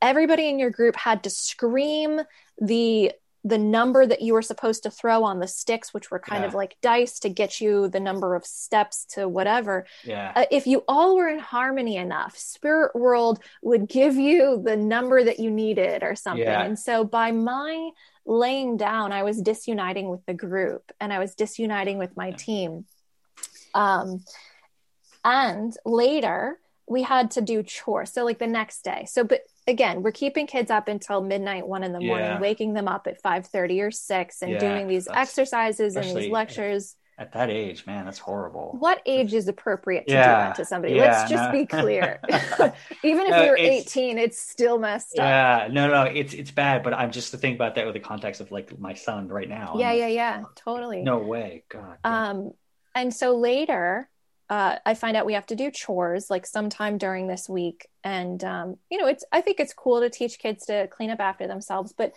everybody 0.00 0.48
in 0.48 0.58
your 0.60 0.70
group 0.70 0.94
had 0.96 1.24
to 1.24 1.30
scream 1.30 2.20
the 2.62 3.12
the 3.44 3.58
number 3.58 4.06
that 4.06 4.22
you 4.22 4.34
were 4.34 4.40
supposed 4.52 4.84
to 4.84 4.90
throw 4.90 5.24
on 5.24 5.40
the 5.40 5.48
sticks 5.48 5.92
which 5.92 6.12
were 6.12 6.20
kind 6.20 6.42
Yeah. 6.42 6.46
of 6.48 6.54
like 6.54 6.76
dice 6.80 7.18
to 7.24 7.28
get 7.28 7.60
you 7.60 7.88
the 7.88 7.98
number 7.98 8.36
of 8.36 8.46
steps 8.46 9.04
to 9.14 9.28
whatever 9.28 9.84
yeah. 10.04 10.30
uh, 10.36 10.44
if 10.52 10.64
you 10.68 10.84
all 10.86 11.16
were 11.16 11.28
in 11.28 11.40
harmony 11.40 11.96
enough 11.96 12.38
spirit 12.38 12.94
world 12.94 13.40
would 13.60 13.88
give 13.88 14.14
you 14.14 14.62
the 14.64 14.76
number 14.76 15.24
that 15.24 15.40
you 15.40 15.50
needed 15.50 16.04
or 16.04 16.14
something 16.14 16.44
Yeah. 16.46 16.62
and 16.62 16.78
so 16.78 17.02
by 17.02 17.32
my 17.32 17.90
laying 18.24 18.76
down 18.76 19.10
i 19.10 19.24
was 19.24 19.42
disuniting 19.42 20.08
with 20.08 20.24
the 20.26 20.34
group 20.34 20.92
and 21.00 21.12
i 21.12 21.18
was 21.18 21.34
disuniting 21.34 21.98
with 21.98 22.16
my 22.16 22.28
Yeah. 22.28 22.36
team 22.36 22.84
um 23.74 24.22
and 25.24 25.76
later 25.84 26.58
we 26.88 27.02
had 27.02 27.32
to 27.32 27.40
do 27.40 27.62
chores 27.62 28.12
so 28.12 28.24
like 28.24 28.38
the 28.38 28.46
next 28.46 28.82
day 28.84 29.04
so 29.08 29.24
but 29.24 29.40
again 29.66 30.02
we're 30.02 30.10
keeping 30.12 30.46
kids 30.46 30.70
up 30.70 30.88
until 30.88 31.20
midnight 31.22 31.66
one 31.66 31.84
in 31.84 31.92
the 31.92 32.00
morning 32.00 32.26
Yeah. 32.26 32.40
waking 32.40 32.74
them 32.74 32.88
up 32.88 33.06
at 33.06 33.22
5.30 33.22 33.80
or 33.82 33.90
6 33.90 34.42
and 34.42 34.52
Yeah, 34.52 34.58
doing 34.58 34.88
these 34.88 35.08
exercises 35.08 35.96
and 35.96 36.04
these 36.04 36.30
lectures 36.30 36.96
At 37.18 37.32
that 37.34 37.50
age, 37.50 37.86
man, 37.86 38.06
that's 38.06 38.18
horrible. 38.18 38.74
what 38.78 39.00
age 39.06 39.34
is 39.34 39.46
appropriate 39.46 40.06
to 40.08 40.12
do 40.14 40.18
that 40.18 40.54
to 40.56 40.64
somebody? 40.64 40.94
yeah, 40.94 41.02
Let's 41.02 41.30
just 41.30 41.44
no. 41.44 41.52
be 41.52 41.66
clear. 41.66 42.18
Even 43.04 43.26
if 43.26 43.30
No, 43.30 43.44
you're 43.44 43.56
it's- 43.56 43.82
18, 43.96 44.18
it's 44.18 44.40
still 44.40 44.78
messed 44.78 45.18
up. 45.18 45.24
Yeah, 45.24 45.68
no, 45.70 45.88
no, 45.88 46.02
it's 46.04 46.32
it's 46.34 46.50
bad, 46.50 46.82
but 46.82 46.94
I'm 46.94 47.10
just 47.12 47.30
to 47.32 47.36
think 47.38 47.54
about 47.56 47.74
that 47.76 47.84
with 47.84 47.94
the 47.94 48.00
context 48.00 48.40
of 48.40 48.50
like 48.50 48.76
my 48.78 48.94
son 48.94 49.28
right 49.28 49.48
now. 49.48 49.72
I'm 49.74 49.80
Yeah, 49.80 49.90
like, 49.90 49.98
yeah, 50.00 50.06
yeah, 50.08 50.42
totally. 50.56 51.02
No 51.02 51.18
way, 51.18 51.64
God. 51.68 51.98
yeah. 52.04 52.30
Um, 52.30 52.52
and 52.94 53.12
so 53.14 53.36
later, 53.36 54.08
uh, 54.52 54.76
I 54.84 54.92
find 54.92 55.16
out 55.16 55.24
we 55.24 55.32
have 55.32 55.46
to 55.46 55.56
do 55.56 55.70
chores 55.70 56.28
like 56.28 56.44
sometime 56.44 56.98
during 56.98 57.26
this 57.26 57.48
week, 57.48 57.88
and 58.04 58.44
um, 58.44 58.76
you 58.90 58.98
know, 58.98 59.06
it's 59.06 59.24
I 59.32 59.40
think 59.40 59.60
it's 59.60 59.72
cool 59.72 60.02
to 60.02 60.10
teach 60.10 60.38
kids 60.38 60.66
to 60.66 60.88
clean 60.88 61.08
up 61.08 61.20
after 61.20 61.46
themselves, 61.46 61.94
but 61.96 62.12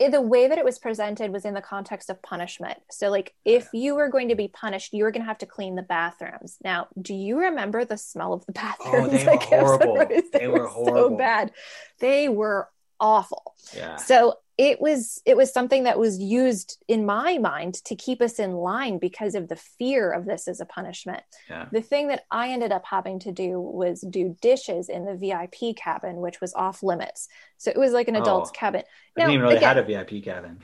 the 0.00 0.20
way 0.20 0.48
that 0.48 0.58
it 0.58 0.64
was 0.64 0.80
presented 0.80 1.32
was 1.32 1.44
in 1.44 1.54
the 1.54 1.60
context 1.60 2.10
of 2.10 2.20
punishment. 2.20 2.80
So, 2.90 3.10
like, 3.10 3.32
if 3.44 3.68
you 3.72 3.94
were 3.94 4.08
going 4.08 4.30
to 4.30 4.34
be 4.34 4.48
punished, 4.48 4.92
you 4.92 5.04
were 5.04 5.12
going 5.12 5.22
to 5.22 5.28
have 5.28 5.38
to 5.38 5.46
clean 5.46 5.76
the 5.76 5.82
bathrooms. 5.82 6.56
Now, 6.64 6.88
do 7.00 7.14
you 7.14 7.38
remember 7.38 7.84
the 7.84 7.96
smell 7.96 8.32
of 8.32 8.44
the 8.46 8.52
bathrooms? 8.52 9.12
Oh, 9.12 9.16
they 9.16 9.24
were 9.24 9.38
horrible. 9.38 9.96
Sunrise? 9.98 10.22
They 10.32 10.48
were 10.48 10.66
so 10.66 10.72
horrible. 10.72 11.16
bad. 11.16 11.52
They 12.00 12.28
were 12.28 12.68
awful. 12.98 13.54
yeah, 13.76 13.94
So 13.94 14.38
it 14.58 14.80
was 14.80 15.20
it 15.24 15.36
was 15.36 15.50
something 15.52 15.84
that 15.84 15.98
was 15.98 16.18
used 16.18 16.82
in 16.86 17.06
my 17.06 17.38
mind 17.38 17.74
to 17.84 17.96
keep 17.96 18.20
us 18.20 18.38
in 18.38 18.52
line 18.52 18.98
because 18.98 19.34
of 19.34 19.48
the 19.48 19.56
fear 19.56 20.10
of 20.12 20.26
this 20.26 20.46
as 20.46 20.60
a 20.60 20.66
punishment. 20.66 21.22
yeah, 21.48 21.66
The 21.72 21.80
thing 21.80 22.08
that 22.08 22.24
I 22.30 22.50
ended 22.50 22.70
up 22.70 22.84
having 22.84 23.18
to 23.20 23.32
do 23.32 23.58
was 23.58 24.02
do 24.02 24.36
dishes 24.42 24.88
in 24.90 25.06
the 25.06 25.14
VIP 25.16 25.74
cabin, 25.76 26.16
which 26.16 26.40
was 26.40 26.52
off 26.54 26.82
limits. 26.82 27.28
So 27.56 27.70
it 27.70 27.78
was 27.78 27.92
like 27.92 28.08
an 28.08 28.16
adult's 28.16 28.50
Oh. 28.50 28.58
cabin. 28.58 28.82
I 29.16 29.20
didn't 29.20 29.32
even 29.32 29.42
really 29.42 29.56
again, 29.56 29.76
had 29.76 29.78
a 29.78 29.82
VIP 29.84 30.20
cabin. 30.22 30.62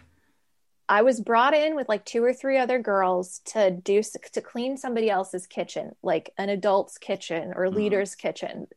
I 0.90 1.02
was 1.02 1.20
brought 1.20 1.54
in 1.54 1.74
with 1.74 1.88
like 1.88 2.04
two 2.04 2.22
or 2.24 2.32
three 2.32 2.58
other 2.58 2.78
girls 2.78 3.40
to 3.46 3.70
do 3.70 4.02
to 4.32 4.40
clean 4.40 4.76
somebody 4.76 5.08
else's 5.10 5.46
kitchen, 5.46 5.94
like 6.02 6.32
an 6.38 6.48
adult's 6.50 6.98
kitchen 6.98 7.52
or 7.56 7.66
Mhm. 7.66 7.74
leader's 7.74 8.14
kitchen. 8.14 8.68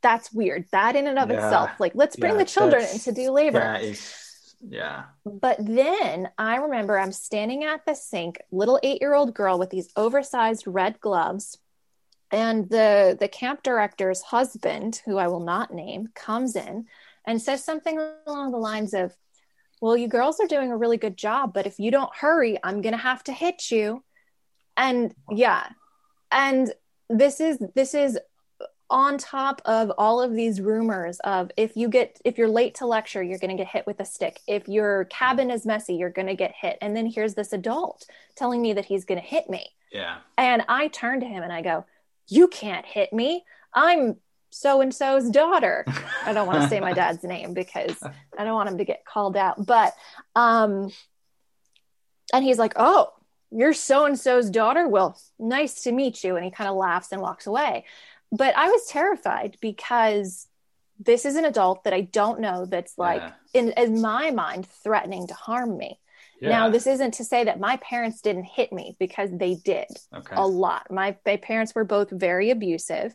That's 0.00 0.32
weird. 0.32 0.66
That 0.72 0.94
in 0.96 1.06
and 1.06 1.18
of 1.18 1.30
Yeah. 1.30 1.44
itself, 1.44 1.70
like 1.80 1.92
let's 1.94 2.16
bring 2.16 2.32
Yeah, 2.32 2.38
the 2.38 2.44
children 2.44 2.80
in 2.82 2.86
that's- 2.86 3.04
to 3.04 3.12
do 3.12 3.30
labor. 3.30 3.60
That 3.60 3.82
is, 3.82 4.27
yeah, 4.60 5.04
But 5.24 5.56
then 5.60 6.30
I 6.36 6.56
remember 6.56 6.98
I'm 6.98 7.12
standing 7.12 7.64
at 7.64 7.86
the 7.86 7.94
sink, 7.94 8.40
little 8.50 8.80
eight 8.82 9.00
year 9.00 9.14
old 9.14 9.34
girl 9.34 9.58
with 9.58 9.70
these 9.70 9.88
oversized 9.96 10.64
red 10.66 11.00
gloves, 11.00 11.58
and 12.30 12.68
the 12.68 13.16
the 13.18 13.28
camp 13.28 13.62
director's 13.62 14.20
husband 14.20 15.00
who 15.06 15.16
i 15.16 15.26
will 15.28 15.40
not 15.40 15.72
name 15.72 16.08
comes 16.14 16.56
in 16.56 16.84
and 17.26 17.40
says 17.40 17.64
something 17.64 17.98
along 18.26 18.52
the 18.52 18.58
lines 18.58 18.92
of 18.92 19.16
well 19.80 19.96
you 19.96 20.08
girls 20.08 20.38
are 20.38 20.46
doing 20.46 20.70
a 20.70 20.76
really 20.76 20.98
good 20.98 21.16
job 21.16 21.54
but 21.54 21.66
if 21.66 21.78
you 21.78 21.90
don't 21.90 22.14
hurry 22.14 22.58
i'm 22.62 22.82
going 22.82 22.92
to 22.92 22.98
have 22.98 23.24
to 23.24 23.32
hit 23.32 23.70
you. 23.70 24.04
And 24.78 25.12
yeah. 25.30 25.66
And 26.30 26.72
this 27.10 27.40
is 27.40 27.58
this 27.74 27.94
is 27.94 28.18
on 28.90 29.18
top 29.18 29.60
of 29.64 29.92
all 29.98 30.20
of 30.22 30.32
these 30.34 30.60
rumors 30.60 31.20
of 31.20 31.50
if 31.56 31.76
you 31.76 31.88
get 31.88 32.20
if 32.24 32.38
you're 32.38 32.48
late 32.48 32.74
to 32.76 32.86
lecture 32.86 33.22
you're 33.22 33.38
going 33.38 33.54
to 33.54 33.62
get 33.62 33.70
hit 33.70 33.86
with 33.86 34.00
a 34.00 34.04
stick. 34.04 34.40
If 34.46 34.68
your 34.68 35.04
cabin 35.06 35.50
is 35.50 35.66
messy 35.66 35.94
you're 35.94 36.10
going 36.10 36.28
to 36.28 36.34
get 36.34 36.54
hit. 36.58 36.78
And 36.80 36.96
then 36.96 37.06
here's 37.06 37.34
this 37.34 37.52
adult 37.52 38.06
telling 38.34 38.62
me 38.62 38.72
that 38.72 38.86
he's 38.86 39.04
going 39.04 39.20
to 39.20 39.26
hit 39.26 39.48
me. 39.50 39.66
Yeah. 39.90 40.18
and 40.36 40.62
i 40.68 40.88
turn 40.88 41.20
to 41.20 41.26
him 41.26 41.42
and 41.42 41.50
i 41.50 41.62
go 41.62 41.86
you 42.28 42.48
can't 42.48 42.84
hit 42.84 43.10
me. 43.12 43.44
I'm 43.72 44.16
so 44.50 44.82
and 44.82 44.94
so's 44.94 45.30
daughter. 45.30 45.86
I 46.26 46.34
don't 46.34 46.46
want 46.46 46.62
to 46.62 46.68
say 46.68 46.78
my 46.80 46.92
dad's 47.00 47.24
name 47.24 47.54
because 47.54 47.96
i 48.38 48.44
don't 48.44 48.54
want 48.54 48.68
him 48.68 48.78
to 48.78 48.84
get 48.84 49.04
called 49.04 49.36
out 49.36 49.64
but 49.64 49.92
um 50.34 50.90
and 52.32 52.44
he's 52.44 52.58
like 52.58 52.72
oh 52.76 53.12
you're 53.50 53.72
so 53.72 54.04
and 54.04 54.18
so's 54.18 54.50
daughter? 54.50 54.86
Well 54.88 55.18
nice 55.38 55.82
to 55.84 55.92
meet 55.92 56.22
you. 56.22 56.36
And 56.36 56.44
he 56.44 56.50
kind 56.50 56.68
of 56.68 56.76
laughs 56.76 57.12
and 57.12 57.22
walks 57.22 57.46
away 57.46 57.84
but 58.32 58.56
I 58.56 58.68
was 58.68 58.86
terrified 58.86 59.56
because 59.60 60.46
this 60.98 61.24
is 61.24 61.36
an 61.36 61.44
adult 61.44 61.84
that 61.84 61.92
I 61.92 62.02
don't 62.02 62.40
know 62.40 62.66
that's 62.66 62.98
like 62.98 63.22
Yeah. 63.22 63.32
in, 63.54 63.70
in 63.76 64.00
my 64.00 64.30
mind 64.30 64.66
threatening 64.66 65.28
to 65.28 65.34
harm 65.34 65.76
me. 65.76 66.00
Yeah. 66.40 66.50
Now 66.50 66.70
this 66.70 66.86
isn't 66.86 67.14
to 67.14 67.24
say 67.24 67.44
that 67.44 67.60
my 67.60 67.76
parents 67.78 68.20
didn't 68.20 68.44
hit 68.44 68.72
me 68.72 68.96
because 68.98 69.30
they 69.32 69.54
did 69.54 69.86
okay. 70.14 70.34
a 70.36 70.46
lot. 70.46 70.90
My, 70.90 71.16
my 71.24 71.36
parents 71.36 71.74
were 71.74 71.84
both 71.84 72.10
very 72.10 72.50
abusive. 72.50 73.14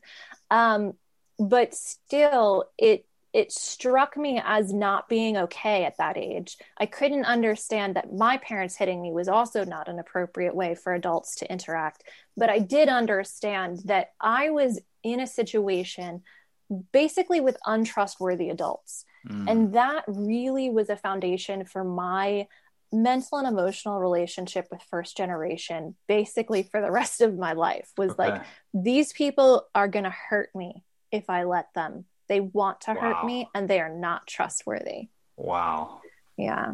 Um, 0.50 0.94
but 1.40 1.74
still 1.74 2.66
it 2.78 3.06
it 3.34 3.52
struck 3.52 4.16
me 4.16 4.40
as 4.46 4.72
not 4.72 5.10
being 5.10 5.38
okay 5.38 5.86
at 5.86 5.98
that 5.98 6.18
age. 6.18 6.56
I 6.78 6.86
couldn't 6.86 7.26
understand 7.26 7.96
that 7.96 8.14
my 8.14 8.38
parents 8.38 8.76
hitting 8.76 9.02
me 9.02 9.12
was 9.12 9.28
also 9.28 9.66
not 9.66 9.88
an 9.88 9.98
appropriate 9.98 10.54
way 10.54 10.76
for 10.76 10.94
adults 10.94 11.38
to 11.38 11.52
interact. 11.52 12.04
But 12.38 12.52
I 12.52 12.60
did 12.60 12.90
understand 12.90 13.80
that 13.86 14.12
I 14.22 14.52
was 14.52 14.80
in 15.04 15.20
a 15.20 15.28
situation 15.28 16.24
basically 16.92 17.40
with 17.42 17.58
untrustworthy 17.66 18.50
adults. 18.50 19.06
Mm. 19.30 19.50
And 19.50 19.74
that 19.74 20.06
really 20.08 20.70
was 20.70 20.90
a 20.90 20.96
foundation 20.96 21.66
for 21.66 21.84
my 21.84 22.48
mental 22.92 23.38
and 23.38 23.48
emotional 23.48 24.00
relationship 24.00 24.68
with 24.72 24.82
first 24.90 25.16
generation, 25.18 25.96
basically 26.08 26.64
for 26.64 26.82
the 26.82 26.92
rest 26.92 27.22
of 27.22 27.38
my 27.38 27.54
life, 27.54 27.92
was 27.98 28.12
Okay. 28.12 28.30
like, 28.32 28.42
these 28.74 29.14
people 29.14 29.68
are 29.76 29.88
going 29.88 30.06
to 30.06 30.10
hurt 30.30 30.50
me 30.56 30.84
if 31.12 31.30
I 31.30 31.44
let 31.44 31.74
them. 31.74 32.06
They 32.30 32.40
want 32.40 32.82
to 32.82 32.94
hurt 32.94 33.26
me 33.26 33.50
and 33.54 33.70
they 33.70 33.80
are 33.80 33.90
not 33.94 34.26
trustworthy. 34.28 35.10
wow. 35.38 36.02
Yeah. 36.38 36.74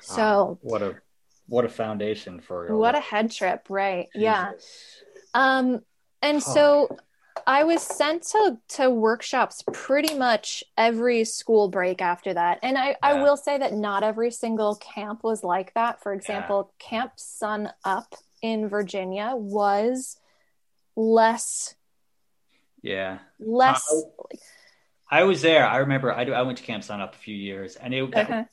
So, 0.00 0.22
Wow. 0.22 0.58
what 0.62 0.82
a 0.82 0.96
what 1.48 1.64
a 1.64 1.68
foundation 1.68 2.40
for 2.40 2.76
what 2.76 2.94
a 2.94 3.00
head 3.00 3.30
trip, 3.32 3.66
right? 3.68 4.08
Yeah. 4.14 4.52
Um, 5.34 5.80
and 6.22 6.42
Fuck. 6.42 6.54
so 6.54 6.96
I 7.46 7.64
was 7.64 7.82
sent 7.82 8.22
to 8.28 8.58
to 8.70 8.90
workshops 8.90 9.62
pretty 9.72 10.14
much 10.14 10.64
every 10.76 11.24
school 11.24 11.68
break 11.68 12.00
after 12.02 12.34
that. 12.34 12.58
And 12.62 12.76
I, 12.78 12.96
I 13.02 13.22
will 13.22 13.36
say 13.36 13.58
that 13.58 13.72
not 13.72 14.02
every 14.02 14.30
single 14.30 14.76
camp 14.76 15.22
was 15.24 15.42
like 15.42 15.74
that. 15.74 16.02
For 16.02 16.12
example, 16.12 16.72
Camp 16.78 17.12
Sun 17.16 17.70
Up 17.84 18.14
in 18.42 18.68
Virginia 18.68 19.32
was 19.34 20.18
less 20.96 21.74
Yeah. 22.82 23.18
less 23.38 23.82
I 25.10 25.24
was 25.24 25.42
there. 25.42 25.66
I 25.66 25.78
remember 25.78 26.12
I, 26.12 26.24
do- 26.24 26.32
I 26.32 26.42
went 26.42 26.58
to 26.58 26.64
Camp 26.64 26.84
Sun 26.84 27.00
Up 27.00 27.14
a 27.14 27.18
few 27.18 27.36
years 27.36 27.76
and 27.76 27.92
it 27.94 28.02
was 28.02 28.46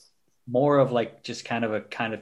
more 0.48 0.80
of 0.80 0.92
like 0.92 1.24
just 1.24 1.46
kind 1.46 1.64
of 1.64 1.74
a 1.74 1.82
kind 1.82 2.14
of 2.14 2.22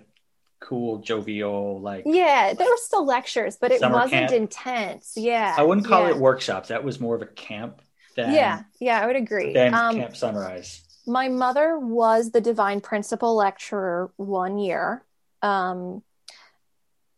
cool, 0.60 1.00
jovial, 1.00 1.80
like 1.82 2.04
yeah, 2.06 2.54
there 2.54 2.68
were 2.68 2.78
still 2.78 3.06
lectures, 3.06 3.58
but 3.60 3.72
it 3.72 3.82
wasn't 3.82 4.12
camp. 4.12 4.32
intense. 4.32 5.14
Yeah. 5.16 5.56
I 5.58 5.64
wouldn't 5.64 5.88
call 5.88 6.04
yeah. 6.04 6.10
it 6.10 6.18
workshops. 6.18 6.70
That 6.70 6.84
was 6.84 7.00
more 7.00 7.16
of 7.16 7.22
a 7.22 7.28
camp 7.28 7.82
than 8.16 8.34
Yeah, 8.34 8.64
yeah, 8.80 9.00
I 9.02 9.06
would 9.08 9.16
agree. 9.16 9.54
than 9.54 9.74
Um, 9.74 9.96
Camp 9.96 10.16
Sunrise. 10.16 10.82
my 11.06 11.30
mother 11.30 11.78
was 11.80 12.32
the 12.32 12.42
divine 12.42 12.82
principal 12.82 13.36
lecturer 13.36 14.12
one 14.18 14.58
year 14.58 15.04
um, 15.42 16.04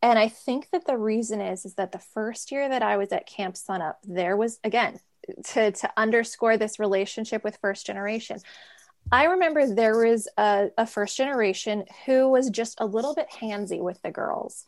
and 0.02 0.20
i 0.20 0.28
think 0.28 0.70
that 0.72 0.86
the 0.86 0.98
reason 0.98 1.42
is 1.42 1.66
is 1.66 1.74
that 1.76 1.92
the 1.92 2.00
first 2.00 2.52
year 2.52 2.70
that 2.70 2.84
i 2.84 2.98
was 2.98 3.12
at 3.12 3.26
camp 3.26 3.58
sunup 3.58 3.98
there 4.04 4.38
was 4.38 4.60
again 4.64 5.00
to, 5.44 5.72
to 5.72 5.92
underscore 5.98 6.58
this 6.58 6.80
relationship 6.80 7.44
with 7.44 7.58
first 7.62 7.86
generation 7.86 8.38
i 9.12 9.26
remember 9.26 9.66
there 9.68 9.98
was 9.98 10.28
a, 10.38 10.70
a 10.78 10.86
first 10.86 11.18
generation 11.18 11.84
who 12.06 12.30
was 12.30 12.50
just 12.50 12.80
a 12.80 12.86
little 12.86 13.14
bit 13.16 13.28
handsy 13.30 13.82
with 13.82 14.02
the 14.02 14.12
girls 14.12 14.66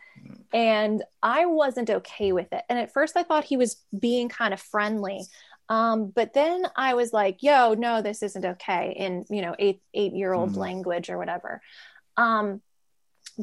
and 0.53 1.03
i 1.23 1.45
wasn't 1.45 1.89
okay 1.89 2.31
with 2.31 2.51
it 2.51 2.63
and 2.69 2.77
at 2.79 2.91
first 2.93 3.15
i 3.15 3.23
thought 3.23 3.43
he 3.43 3.57
was 3.57 3.77
being 3.97 4.29
kind 4.29 4.53
of 4.53 4.59
friendly 4.59 5.25
um, 5.69 6.11
but 6.13 6.33
then 6.33 6.65
I 6.75 6.95
was 6.95 7.13
like, 7.13 7.37
yo, 7.41 7.75
no, 7.75 8.01
this 8.01 8.23
isn't 8.23 8.43
okay 8.43 8.93
in, 8.97 9.23
you 9.29 9.41
know, 9.41 9.55
eight, 9.57 9.81
eight 9.93 10.11
year 10.11 10.33
old 10.33 10.51
Mhm. 10.51 10.57
language 10.57 11.09
or 11.09 11.17
whatever. 11.17 11.61
Um, 12.17 12.61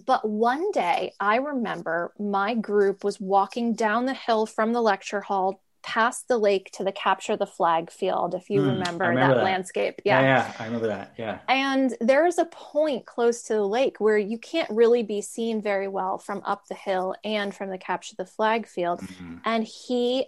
but 0.04 0.28
one 0.28 0.70
day 0.72 1.14
I 1.18 1.36
remember 1.36 2.12
my 2.18 2.54
group 2.54 3.02
was 3.02 3.18
walking 3.18 3.72
down 3.72 4.04
the 4.04 4.12
hill 4.12 4.44
from 4.44 4.74
the 4.74 4.82
lecture 4.82 5.22
hall 5.22 5.62
past 5.82 6.28
the 6.28 6.36
lake 6.38 6.70
to 6.74 6.84
the 6.84 6.92
capture 6.92 7.36
the 7.36 7.46
flag 7.46 7.90
field, 7.90 8.34
if 8.34 8.50
you 8.50 8.62
I 8.62 8.66
remember, 8.68 9.04
remember 9.08 9.34
that, 9.34 9.34
that. 9.36 9.44
landscape. 9.44 10.00
Yeah. 10.04 10.20
yeah, 10.20 10.52
I 10.58 10.64
remember 10.66 10.88
that. 10.88 11.14
Yeah. 11.16 11.38
And 11.48 11.94
there 12.00 12.26
is 12.26 12.38
a 12.38 12.44
point 12.46 13.06
close 13.06 13.42
to 13.44 13.54
the 13.54 13.66
lake 13.66 13.98
where 14.00 14.18
you 14.18 14.38
can't 14.38 14.68
really 14.70 15.02
be 15.02 15.20
seen 15.22 15.62
very 15.62 15.88
well 15.88 16.18
from 16.18 16.42
up 16.44 16.66
the 16.68 16.74
hill 16.74 17.14
and 17.24 17.54
from 17.54 17.70
the 17.70 17.78
capture 17.78 18.16
the 18.16 18.26
flag 18.26 18.66
field 18.66 19.00
Mhm. 19.00 19.40
and 19.44 19.64
he 19.64 20.26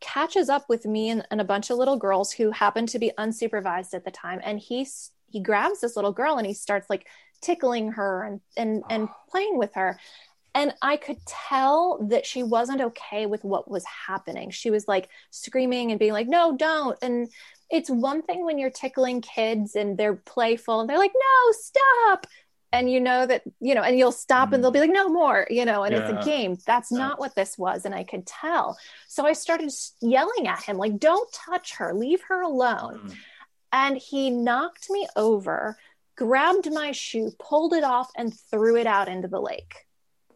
catches 0.00 0.48
up 0.48 0.68
with 0.68 0.84
me 0.84 1.10
and, 1.10 1.24
and 1.30 1.40
a 1.40 1.44
bunch 1.44 1.70
of 1.70 1.78
little 1.78 1.96
girls 1.96 2.32
who 2.32 2.50
happen 2.50 2.86
to 2.86 2.98
be 2.98 3.12
unsupervised 3.18 3.94
at 3.94 4.04
the 4.04 4.10
time 4.10 4.40
and 4.42 4.58
he 4.58 4.86
he 5.28 5.40
grabs 5.40 5.80
this 5.80 5.94
little 5.96 6.12
girl 6.12 6.36
and 6.38 6.46
he 6.46 6.52
starts 6.54 6.90
like 6.90 7.06
tickling 7.40 7.92
her 7.92 8.24
and 8.24 8.40
and 8.56 8.82
and 8.90 9.08
playing 9.30 9.58
with 9.58 9.72
her 9.74 9.98
and 10.54 10.74
i 10.82 10.96
could 10.96 11.18
tell 11.26 11.98
that 12.10 12.26
she 12.26 12.42
wasn't 12.42 12.80
okay 12.80 13.26
with 13.26 13.42
what 13.44 13.70
was 13.70 13.84
happening. 14.06 14.50
She 14.50 14.70
was 14.70 14.86
like 14.86 15.08
screaming 15.30 15.90
and 15.90 15.98
being 15.98 16.12
like 16.12 16.28
no 16.28 16.56
don't. 16.56 16.98
And 17.02 17.30
it's 17.70 17.88
one 17.88 18.22
thing 18.22 18.44
when 18.44 18.58
you're 18.58 18.70
tickling 18.70 19.22
kids 19.22 19.74
and 19.76 19.96
they're 19.96 20.16
playful 20.16 20.80
and 20.80 20.88
they're 20.90 20.98
like 20.98 21.14
no 21.14 21.52
stop. 21.52 22.26
And 22.74 22.90
you 22.90 23.00
know 23.00 23.26
that 23.26 23.42
you 23.60 23.74
know 23.74 23.82
and 23.82 23.98
you'll 23.98 24.12
stop 24.12 24.52
and 24.52 24.62
they'll 24.62 24.70
be 24.70 24.80
like 24.80 24.90
no 24.92 25.08
more 25.08 25.46
you 25.50 25.64
know 25.64 25.82
and 25.84 25.94
it's 25.94 26.10
a 26.10 26.24
game. 26.24 26.56
That's 26.66 26.90
Yeah. 26.90 26.98
not 26.98 27.18
what 27.18 27.34
this 27.34 27.56
was 27.58 27.84
and 27.86 27.94
i 27.94 28.04
could 28.04 28.26
tell. 28.26 28.78
So 29.08 29.26
i 29.26 29.32
started 29.34 29.70
yelling 30.00 30.46
at 30.48 30.62
him 30.62 30.76
like 30.76 30.98
don't 30.98 31.30
touch 31.32 31.74
her. 31.76 31.92
Leave 31.94 32.22
her 32.28 32.42
alone. 32.42 32.94
Mhm. 33.08 33.16
and 33.74 33.96
he 33.96 34.28
knocked 34.28 34.90
me 34.90 35.06
over 35.16 35.78
grabbed 36.14 36.70
my 36.72 36.92
shoe 36.92 37.30
pulled 37.38 37.72
it 37.72 37.82
off 37.84 38.10
and 38.18 38.38
threw 38.50 38.76
it 38.76 38.86
out 38.86 39.08
into 39.08 39.28
the 39.28 39.40
lake 39.40 39.74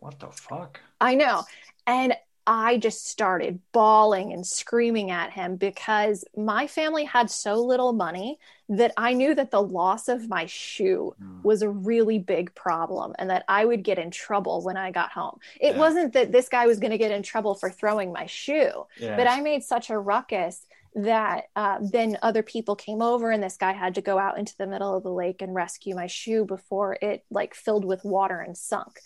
What 0.06 0.20
the 0.20 0.28
fuck? 0.28 0.78
I 1.00 1.16
know. 1.16 1.42
And 1.84 2.14
I 2.46 2.78
just 2.78 3.08
started 3.08 3.58
bawling 3.72 4.32
and 4.32 4.46
screaming 4.46 5.10
at 5.10 5.32
him 5.32 5.56
because 5.56 6.24
my 6.36 6.68
family 6.68 7.02
had 7.02 7.28
so 7.28 7.56
little 7.56 7.92
money 7.92 8.38
that 8.68 8.92
I 8.96 9.14
knew 9.14 9.34
that 9.34 9.50
the 9.50 9.60
loss 9.60 10.06
of 10.06 10.28
my 10.28 10.46
shoe 10.46 11.16
Mm. 11.20 11.42
was 11.42 11.62
a 11.62 11.68
really 11.68 12.20
big 12.20 12.54
problem 12.54 13.16
and 13.18 13.30
that 13.30 13.44
I 13.48 13.64
would 13.64 13.82
get 13.82 13.98
in 13.98 14.12
trouble 14.12 14.62
when 14.62 14.76
I 14.76 14.92
got 14.92 15.10
home. 15.10 15.40
It 15.60 15.74
Yeah. 15.74 15.80
wasn't 15.80 16.12
that 16.12 16.30
this 16.30 16.48
guy 16.48 16.68
was 16.68 16.78
going 16.78 16.92
to 16.92 16.98
get 16.98 17.10
in 17.10 17.24
trouble 17.24 17.56
for 17.56 17.68
throwing 17.68 18.12
my 18.12 18.26
shoe, 18.26 18.86
Yeah. 19.00 19.16
but 19.16 19.26
I 19.26 19.40
made 19.40 19.64
such 19.64 19.90
a 19.90 19.98
ruckus 19.98 20.64
that 20.94 21.48
uh, 21.56 21.78
then 21.82 22.16
other 22.22 22.44
people 22.44 22.74
came 22.76 23.02
over 23.02 23.30
and 23.32 23.42
this 23.42 23.56
guy 23.56 23.72
had 23.72 23.96
to 23.96 24.00
go 24.00 24.18
out 24.18 24.38
into 24.38 24.56
the 24.56 24.66
middle 24.68 24.96
of 24.96 25.02
the 25.02 25.12
lake 25.12 25.42
and 25.42 25.52
rescue 25.52 25.96
my 25.96 26.06
shoe 26.06 26.44
before 26.44 26.96
it 27.02 27.24
like 27.28 27.54
filled 27.54 27.84
with 27.84 28.04
water 28.04 28.38
and 28.40 28.56
sunk. 28.56 29.00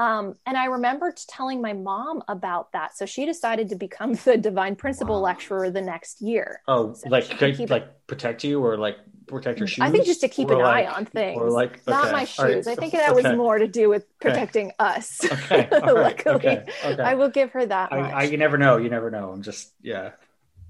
Um, 0.00 0.34
and 0.46 0.56
I 0.56 0.64
remembered 0.64 1.16
telling 1.28 1.60
my 1.60 1.74
mom 1.74 2.22
about 2.26 2.72
that. 2.72 2.96
So 2.96 3.04
she 3.04 3.26
decided 3.26 3.68
to 3.68 3.76
become 3.76 4.14
the 4.24 4.36
divine 4.36 4.74
principal 4.74 5.16
Wow. 5.16 5.28
lecturer 5.28 5.70
the 5.70 5.82
next 5.82 6.22
year. 6.22 6.62
oh, 6.68 6.94
so 6.94 7.08
like 7.10 7.28
keep- 7.38 7.68
like 7.70 8.06
protect 8.06 8.42
you 8.42 8.64
or 8.64 8.76
like 8.78 8.96
protect 9.26 9.58
your 9.58 9.68
shoes? 9.68 9.84
I 9.84 9.90
think 9.90 10.06
just 10.06 10.22
to 10.22 10.28
keep 10.28 10.50
Or 10.50 10.54
an 10.54 10.62
eye 10.62 10.86
on 10.86 11.04
things. 11.04 11.38
Or 11.40 11.50
like 11.50 11.86
Not 11.86 12.12
my 12.12 12.26
all 12.38 12.44
right, 12.46 12.54
shoes. 12.54 12.66
I 12.66 12.74
think 12.74 12.92
that 12.94 13.14
was 13.14 13.24
more 13.26 13.58
to 13.58 13.68
do 13.68 13.88
with 13.88 14.04
protecting 14.18 14.72
us. 14.78 15.20
Okay. 15.24 15.68
right, 15.72 15.82
Luckily, 15.84 16.34
okay, 16.36 16.64
okay. 16.84 17.02
I 17.02 17.14
will 17.14 17.28
give 17.28 17.50
her 17.52 17.64
that. 17.66 17.92
I, 17.92 17.98
I, 18.10 18.22
you 18.24 18.38
never 18.38 18.58
know. 18.58 18.78
You 18.78 18.88
never 18.90 19.10
know. 19.10 19.30
I'm 19.30 19.42
just 19.42 19.72
yeah. 19.82 20.12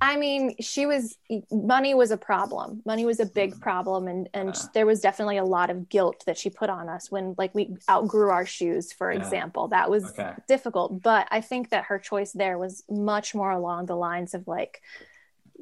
I 0.03 0.16
mean, 0.16 0.55
she 0.61 0.86
was 0.86 1.18
money 1.53 1.94
was 1.94 2.11
a 2.11 2.16
problem. 2.16 2.82
Money 2.86 3.05
was 3.05 3.20
a 3.20 3.26
big 3.26 3.55
Mm. 3.55 3.61
problem, 3.61 4.09
and 4.09 4.28
and 4.32 4.55
Yeah. 4.55 4.66
there 4.72 4.86
was 4.86 5.01
definitely 5.01 5.36
a 5.36 5.44
lot 5.44 5.68
of 5.70 5.88
guilt 5.90 6.24
that 6.26 6.38
she 6.38 6.48
put 6.51 6.70
on 6.70 6.88
us 6.88 7.11
when 7.11 7.34
like 7.36 7.55
we 7.55 7.76
outgrew 7.88 8.30
our 8.30 8.46
shoes, 8.46 8.92
for 8.92 9.11
Yeah. 9.11 9.18
example. 9.18 9.68
That 9.68 9.90
was 9.90 10.11
Okay. 10.11 10.32
difficult, 10.48 11.03
but 11.03 11.28
I 11.30 11.42
think 11.42 11.70
that 11.70 11.84
her 11.86 11.98
choice 11.98 12.32
there 12.32 12.57
was 12.59 12.82
much 12.88 13.34
more 13.34 13.51
along 13.51 13.86
the 13.86 13.96
lines 13.96 14.32
of 14.34 14.48
like 14.48 14.80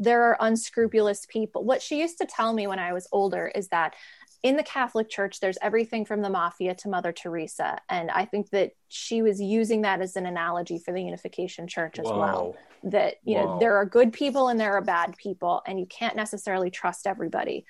there 0.01 0.23
are 0.25 0.37
unscrupulous 0.41 1.27
people. 1.27 1.65
What 1.65 1.83
she 1.83 2.01
used 2.01 2.19
to 2.19 2.27
tell 2.27 2.53
me 2.53 2.67
when 2.69 2.79
I 2.79 2.93
was 2.93 3.09
older 3.11 3.49
is 3.53 3.69
that 3.69 3.95
in 4.43 4.57
the 4.57 4.63
Catholic 4.63 5.09
Church, 5.09 5.41
there's 5.41 5.59
everything 5.61 6.05
from 6.05 6.23
the 6.23 6.31
mafia 6.31 6.75
to 6.77 6.89
Mother 6.89 7.13
Teresa. 7.13 7.79
And 7.89 8.11
I 8.11 8.25
think 8.25 8.51
that 8.51 8.73
she 8.89 9.21
was 9.21 9.41
using 9.41 9.83
that 9.83 10.01
as 10.01 10.17
an 10.17 10.27
analogy 10.27 10.79
for 10.79 10.93
the 10.93 11.03
Unification 11.03 11.67
Church 11.67 11.99
as 11.99 12.07
well. 12.07 12.57
That, 12.85 13.17
you 13.25 13.35
know, 13.35 13.59
there 13.59 13.77
are 13.77 13.85
good 13.85 14.13
people 14.13 14.49
and 14.49 14.61
there 14.61 14.75
are 14.75 14.83
bad 14.83 15.17
people, 15.17 15.63
and 15.67 15.81
you 15.81 15.87
can't 15.87 16.15
necessarily 16.15 16.71
trust 16.71 17.07
everybody. 17.07 17.67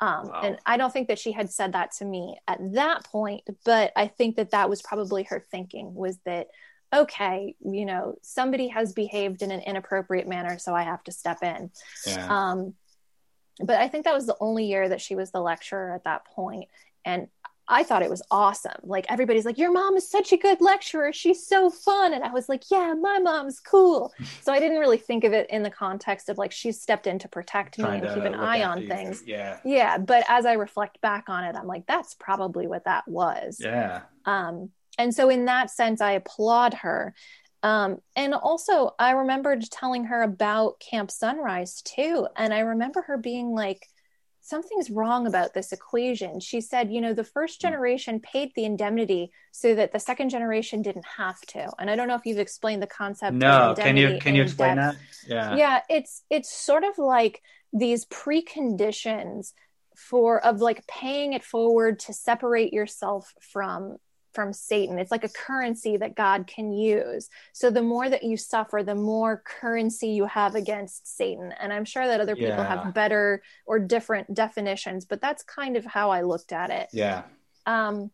Um, 0.00 0.28
Wow. 0.28 0.40
And 0.42 0.58
I 0.66 0.76
don't 0.76 0.92
think 0.92 1.08
that 1.08 1.18
she 1.18 1.32
had 1.32 1.50
said 1.50 1.72
that 1.72 1.92
to 1.98 2.04
me 2.04 2.38
at 2.48 2.58
that 2.74 3.04
point, 3.04 3.44
but 3.64 3.92
I 3.96 4.08
think 4.08 4.36
that 4.36 4.50
that 4.50 4.68
was 4.68 4.82
probably 4.82 5.24
her 5.24 5.44
thinking 5.50 5.94
was 5.94 6.18
that, 6.24 6.48
okay, 6.94 7.54
you 7.60 7.84
know, 7.84 8.16
somebody 8.22 8.68
has 8.68 8.92
behaved 8.92 9.42
in 9.42 9.50
an 9.50 9.60
inappropriate 9.60 10.28
manner, 10.28 10.58
so 10.58 10.74
I 10.74 10.82
have 10.82 11.02
to 11.04 11.12
step 11.12 11.42
in. 11.42 11.70
Yeah. 12.06 12.26
Um, 12.28 12.74
but 13.62 13.76
I 13.80 13.88
think 13.88 14.04
that 14.04 14.14
was 14.14 14.26
the 14.26 14.36
only 14.40 14.66
year 14.66 14.88
that 14.88 15.00
she 15.00 15.14
was 15.14 15.30
the 15.30 15.40
lecturer 15.40 15.94
at 15.94 16.04
that 16.04 16.24
point, 16.26 16.68
and 17.04 17.28
I 17.68 17.82
thought 17.82 18.02
it 18.02 18.10
was 18.10 18.22
awesome. 18.30 18.80
Like 18.84 19.06
everybody's 19.08 19.44
like, 19.44 19.58
"Your 19.58 19.72
mom 19.72 19.96
is 19.96 20.08
such 20.08 20.32
a 20.32 20.36
good 20.36 20.60
lecturer. 20.60 21.12
She's 21.12 21.46
so 21.46 21.68
fun," 21.68 22.14
and 22.14 22.22
I 22.22 22.30
was 22.30 22.48
like, 22.48 22.70
"Yeah, 22.70 22.94
my 22.94 23.18
mom's 23.18 23.58
cool." 23.58 24.12
so 24.42 24.52
I 24.52 24.60
didn't 24.60 24.78
really 24.78 24.98
think 24.98 25.24
of 25.24 25.32
it 25.32 25.50
in 25.50 25.62
the 25.62 25.70
context 25.70 26.28
of 26.28 26.38
like 26.38 26.52
she 26.52 26.70
stepped 26.70 27.06
in 27.06 27.18
to 27.20 27.28
protect 27.28 27.78
me 27.78 27.84
Trying 27.84 28.04
and 28.04 28.14
keep 28.14 28.24
an 28.24 28.34
eye 28.34 28.62
on 28.62 28.82
you. 28.82 28.88
things. 28.88 29.24
Yeah. 29.26 29.58
Yeah, 29.64 29.98
but 29.98 30.24
as 30.28 30.46
I 30.46 30.52
reflect 30.52 31.00
back 31.00 31.28
on 31.28 31.44
it, 31.44 31.56
I'm 31.56 31.66
like, 31.66 31.86
that's 31.86 32.14
probably 32.14 32.66
what 32.68 32.84
that 32.84 33.08
was. 33.08 33.58
Yeah. 33.60 34.02
Um, 34.24 34.70
and 34.98 35.12
so, 35.12 35.28
in 35.28 35.46
that 35.46 35.70
sense, 35.70 36.00
I 36.00 36.12
applaud 36.12 36.74
her. 36.74 37.14
Um, 37.66 37.98
and 38.14 38.32
also, 38.32 38.94
I 38.96 39.10
remembered 39.10 39.60
telling 39.70 40.04
her 40.04 40.22
about 40.22 40.78
Camp 40.78 41.10
Sunrise 41.10 41.82
too. 41.82 42.28
And 42.36 42.54
I 42.54 42.60
remember 42.60 43.02
her 43.02 43.18
being 43.18 43.50
like, 43.50 43.88
something's 44.40 44.88
wrong 44.88 45.26
about 45.26 45.52
this 45.52 45.72
equation. 45.72 46.38
She 46.38 46.60
said, 46.60 46.92
you 46.92 47.00
know, 47.00 47.12
the 47.12 47.24
first 47.24 47.60
Hmm. 47.60 47.66
generation 47.68 48.20
paid 48.20 48.52
the 48.54 48.64
indemnity 48.64 49.32
so 49.50 49.74
that 49.74 49.90
the 49.90 49.98
second 49.98 50.28
generation 50.28 50.80
didn't 50.80 51.06
have 51.16 51.40
to. 51.48 51.72
And 51.80 51.90
I 51.90 51.96
don't 51.96 52.06
know 52.06 52.14
if 52.14 52.24
you've 52.24 52.38
explained 52.38 52.82
the 52.82 52.86
concept. 52.86 53.36
No, 53.36 53.74
can 53.76 53.96
you 53.96 54.18
can 54.20 54.36
you 54.36 54.42
explain 54.42 54.76
depth 54.76 54.98
that? 54.98 55.28
Yeah. 55.28 55.56
yeah 55.56 55.80
it's 55.88 56.22
it's 56.30 56.52
sort 56.52 56.84
of 56.84 56.98
like 56.98 57.42
these 57.72 58.04
preconditions 58.06 59.52
for 59.96 60.44
of 60.44 60.60
like 60.60 60.86
paying 60.86 61.32
it 61.32 61.42
forward 61.42 61.98
to 61.98 62.12
separate 62.12 62.72
yourself 62.72 63.34
from 63.40 63.96
from 64.36 64.52
satan 64.52 64.98
it's 65.00 65.10
like 65.10 65.24
a 65.24 65.28
currency 65.30 65.96
that 65.96 66.14
god 66.14 66.46
can 66.46 66.72
use 66.72 67.28
so 67.52 67.70
the 67.70 67.82
more 67.82 68.08
that 68.08 68.22
you 68.22 68.36
suffer 68.36 68.82
the 68.84 68.94
more 68.94 69.42
currency 69.60 70.08
you 70.10 70.26
have 70.26 70.54
against 70.54 71.16
satan 71.16 71.52
and 71.58 71.72
i'm 71.72 71.84
sure 71.84 72.06
that 72.06 72.20
other 72.20 72.36
people 72.36 72.50
Yeah. 72.50 72.82
have 72.84 72.94
better 72.94 73.42
or 73.66 73.78
different 73.80 74.32
definitions 74.32 75.04
but 75.06 75.20
that's 75.20 75.42
kind 75.42 75.76
of 75.76 75.84
how 75.84 76.10
i 76.10 76.20
looked 76.20 76.52
at 76.52 76.70
it 76.70 76.88
Yeah. 76.92 77.22
um, 77.64 78.10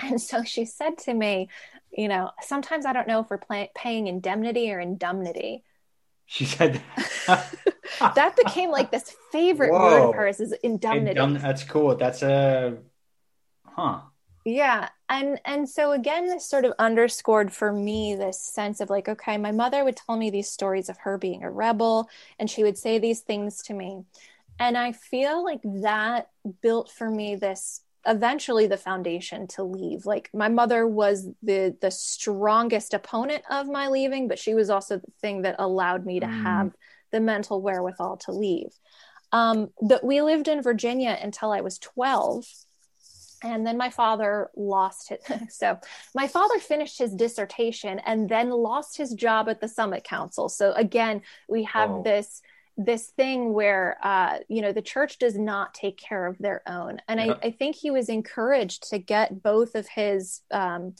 and 0.00 0.20
so 0.20 0.42
she 0.42 0.64
said 0.64 0.98
to 1.06 1.14
me, 1.14 1.48
you 1.96 2.08
know, 2.08 2.32
sometimes 2.42 2.84
I 2.84 2.92
don't 2.92 3.06
know 3.06 3.20
if 3.20 3.30
we're 3.30 3.38
play- 3.38 3.70
paying 3.76 4.08
indemnity 4.08 4.72
or 4.72 4.80
indemnity. 4.80 5.62
She 6.26 6.44
said 6.46 6.82
that. 7.28 7.54
That 8.16 8.34
became 8.34 8.70
like 8.72 8.90
this 8.90 9.14
favorite 9.30 9.70
word 9.70 10.00
Whoa. 10.00 10.08
of 10.08 10.14
hers 10.16 10.40
is 10.40 10.52
indemnity. 10.64 11.20
Indem- 11.20 11.40
That's 11.40 11.62
cool. 11.62 11.94
That's 11.94 12.22
a 12.24 12.78
huh. 13.64 14.00
Yeah. 14.44 14.88
And 15.08 15.40
and 15.44 15.68
so 15.68 15.92
again, 15.92 16.26
this 16.26 16.46
sort 16.46 16.64
of 16.64 16.72
underscored 16.78 17.52
for 17.52 17.72
me 17.72 18.14
this 18.14 18.40
sense 18.40 18.80
of 18.80 18.90
like, 18.90 19.08
okay, 19.08 19.38
my 19.38 19.52
mother 19.52 19.84
would 19.84 19.96
tell 19.96 20.16
me 20.16 20.30
these 20.30 20.50
stories 20.50 20.88
of 20.88 20.98
her 20.98 21.18
being 21.18 21.42
a 21.44 21.50
rebel, 21.50 22.08
and 22.38 22.50
she 22.50 22.62
would 22.62 22.78
say 22.78 22.98
these 22.98 23.20
things 23.20 23.62
to 23.64 23.74
me. 23.74 24.04
And 24.58 24.76
I 24.78 24.92
feel 24.92 25.42
like 25.44 25.60
that 25.64 26.28
built 26.62 26.90
for 26.90 27.10
me 27.10 27.36
this 27.36 27.80
eventually 28.06 28.66
the 28.66 28.76
foundation 28.76 29.46
to 29.48 29.62
leave. 29.64 30.04
Like 30.06 30.30
my 30.34 30.48
mother 30.48 30.86
was 30.86 31.26
the 31.42 31.76
the 31.80 31.90
strongest 31.90 32.94
opponent 32.94 33.44
of 33.50 33.66
my 33.68 33.88
leaving, 33.88 34.28
but 34.28 34.38
she 34.38 34.54
was 34.54 34.70
also 34.70 34.98
the 34.98 35.12
thing 35.22 35.42
that 35.42 35.56
allowed 35.58 36.04
me 36.06 36.20
to 36.20 36.26
Mm. 36.26 36.42
have 36.42 36.72
the 37.12 37.20
mental 37.20 37.62
wherewithal 37.62 38.18
to 38.18 38.32
leave. 38.32 38.72
Um, 39.32 39.70
but 39.80 40.04
we 40.04 40.20
lived 40.22 40.48
in 40.48 40.62
Virginia 40.62 41.18
until 41.20 41.50
I 41.52 41.60
was 41.60 41.78
12 41.78 42.44
and 43.44 43.66
then 43.66 43.76
my 43.76 43.90
father 43.90 44.50
lost 44.56 45.10
it 45.10 45.22
so 45.48 45.78
my 46.14 46.26
father 46.26 46.58
finished 46.58 46.98
his 46.98 47.14
dissertation 47.14 48.00
and 48.00 48.28
then 48.28 48.50
lost 48.50 48.96
his 48.96 49.12
job 49.14 49.48
at 49.48 49.60
the 49.60 49.68
summit 49.68 50.02
council 50.02 50.48
so 50.48 50.72
again 50.72 51.22
we 51.48 51.62
have 51.64 51.90
Whoa. 51.90 52.02
this 52.02 52.42
this 52.76 53.06
thing 53.10 53.52
where 53.52 53.98
uh, 54.02 54.38
you 54.48 54.60
know 54.60 54.72
the 54.72 54.82
church 54.82 55.18
does 55.18 55.38
not 55.38 55.74
take 55.74 55.96
care 55.96 56.26
of 56.26 56.36
their 56.38 56.62
own 56.66 57.00
and 57.06 57.20
Yep. 57.20 57.40
I, 57.42 57.46
I 57.46 57.50
think 57.52 57.76
he 57.76 57.92
was 57.92 58.08
encouraged 58.08 58.90
to 58.90 58.98
get 58.98 59.42
both 59.42 59.76
of 59.76 59.86
his 59.86 60.40
um, 60.50 60.94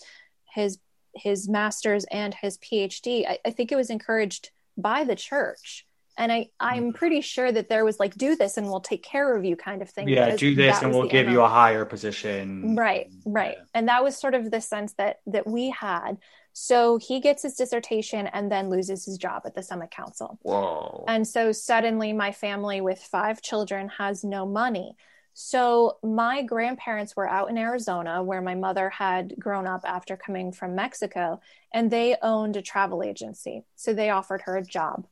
his 0.52 0.78
his 1.16 1.48
master's 1.48 2.04
and 2.10 2.34
his 2.34 2.58
phd 2.58 3.26
I, 3.26 3.38
I 3.44 3.50
think 3.50 3.72
it 3.72 3.76
was 3.76 3.90
encouraged 3.90 4.50
by 4.76 5.04
the 5.04 5.16
church 5.16 5.86
and 6.16 6.30
I, 6.32 6.48
I'm 6.60 6.92
pretty 6.92 7.20
sure 7.20 7.50
that 7.50 7.68
there 7.68 7.84
was 7.84 7.98
like, 7.98 8.14
do 8.14 8.36
this 8.36 8.56
and 8.56 8.66
we'll 8.68 8.80
take 8.80 9.02
care 9.02 9.34
of 9.36 9.44
you 9.44 9.56
kind 9.56 9.82
of 9.82 9.90
thing. 9.90 10.08
Yeah, 10.08 10.36
do 10.36 10.54
this 10.54 10.80
and 10.82 10.92
we'll 10.92 11.08
give 11.08 11.26
MO. 11.26 11.32
you 11.32 11.40
a 11.42 11.48
higher 11.48 11.84
position. 11.84 12.76
right 12.76 13.10
right 13.26 13.56
Yeah. 13.58 13.64
and 13.74 13.88
that 13.88 14.02
was 14.04 14.16
sort 14.16 14.34
of 14.34 14.50
the 14.50 14.60
sense 14.60 14.92
that 14.94 15.20
that 15.26 15.46
we 15.46 15.70
had 15.70 16.18
so 16.56 16.98
he 16.98 17.18
gets 17.18 17.42
his 17.42 17.54
dissertation 17.54 18.28
and 18.28 18.50
then 18.52 18.70
loses 18.70 19.04
his 19.04 19.18
job 19.18 19.42
at 19.44 19.54
the 19.56 19.62
summit 19.62 19.90
council 19.90 20.38
Whoa. 20.42 21.04
and 21.08 21.26
so 21.26 21.50
suddenly 21.50 22.12
my 22.12 22.30
family 22.30 22.80
with 22.80 23.00
five 23.00 23.42
children 23.42 23.88
has 23.98 24.22
no 24.22 24.46
money 24.46 24.94
so 25.32 25.98
my 26.04 26.42
grandparents 26.42 27.16
were 27.16 27.28
out 27.28 27.50
in 27.50 27.58
arizona 27.58 28.22
where 28.22 28.40
my 28.40 28.54
mother 28.54 28.88
had 28.88 29.34
grown 29.38 29.66
up 29.66 29.80
after 29.84 30.16
coming 30.16 30.52
from 30.52 30.76
mexico 30.76 31.40
and 31.72 31.90
they 31.90 32.14
owned 32.22 32.56
a 32.56 32.62
travel 32.62 33.02
agency 33.02 33.64
so 33.74 33.92
they 33.92 34.10
offered 34.10 34.42
her 34.42 34.56
a 34.56 34.62
job 34.64 35.06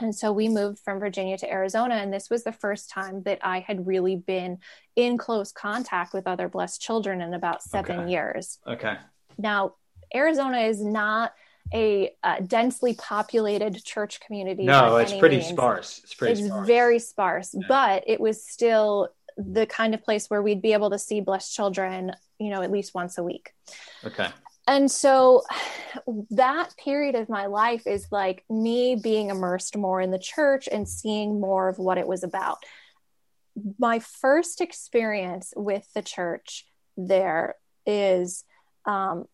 and 0.00 0.14
so 0.14 0.32
we 0.32 0.48
moved 0.48 0.78
from 0.80 0.98
Virginia 0.98 1.38
to 1.38 1.50
Arizona. 1.50 1.94
And 1.96 2.12
this 2.12 2.28
was 2.30 2.44
the 2.44 2.52
first 2.52 2.90
time 2.90 3.22
that 3.22 3.38
I 3.42 3.60
had 3.60 3.86
really 3.86 4.16
been 4.16 4.58
in 4.96 5.16
close 5.18 5.52
contact 5.52 6.12
with 6.12 6.26
other 6.26 6.48
blessed 6.48 6.80
children 6.80 7.20
in 7.20 7.34
about 7.34 7.62
seven 7.62 8.00
Okay. 8.00 8.10
years. 8.10 8.58
okay. 8.66 8.96
Now, 9.38 9.74
Arizona 10.14 10.58
is 10.60 10.82
not 10.84 11.32
a 11.72 12.14
uh, 12.22 12.40
densely 12.40 12.94
populated 12.94 13.82
church 13.84 14.20
community. 14.20 14.64
No, 14.64 14.96
it's 14.98 15.14
pretty 15.16 15.36
means. 15.38 15.48
sparse. 15.48 16.00
It's 16.04 16.14
pretty 16.14 16.40
It's 16.40 16.48
sparse. 16.48 16.66
very 16.66 16.98
sparse, 16.98 17.54
Yeah. 17.54 17.66
but 17.68 18.04
it 18.06 18.20
was 18.20 18.44
still 18.44 19.08
the 19.36 19.66
kind 19.66 19.94
of 19.94 20.02
place 20.04 20.28
where 20.30 20.42
we'd 20.42 20.62
be 20.62 20.72
able 20.74 20.90
to 20.90 20.98
see 20.98 21.20
blessed 21.20 21.52
children, 21.54 22.12
you 22.38 22.50
know, 22.50 22.62
at 22.62 22.70
least 22.70 22.94
once 22.94 23.18
a 23.18 23.22
week 23.22 23.52
okay. 24.04 24.28
And 24.66 24.90
so 24.90 25.42
that 26.30 26.76
period 26.76 27.14
of 27.14 27.28
my 27.28 27.46
life 27.46 27.86
is 27.86 28.06
like 28.10 28.44
me 28.48 28.96
being 28.96 29.30
immersed 29.30 29.76
more 29.76 30.00
in 30.00 30.10
the 30.10 30.18
church 30.18 30.68
and 30.70 30.88
seeing 30.88 31.40
more 31.40 31.68
of 31.68 31.78
what 31.78 31.98
it 31.98 32.06
was 32.06 32.22
about 32.22 32.58
my 33.78 33.98
first 33.98 34.60
experience 34.60 35.52
with 35.56 35.86
the 35.94 36.02
church 36.02 36.66
there 36.96 37.54
is 37.86 38.44
um, 38.84 39.26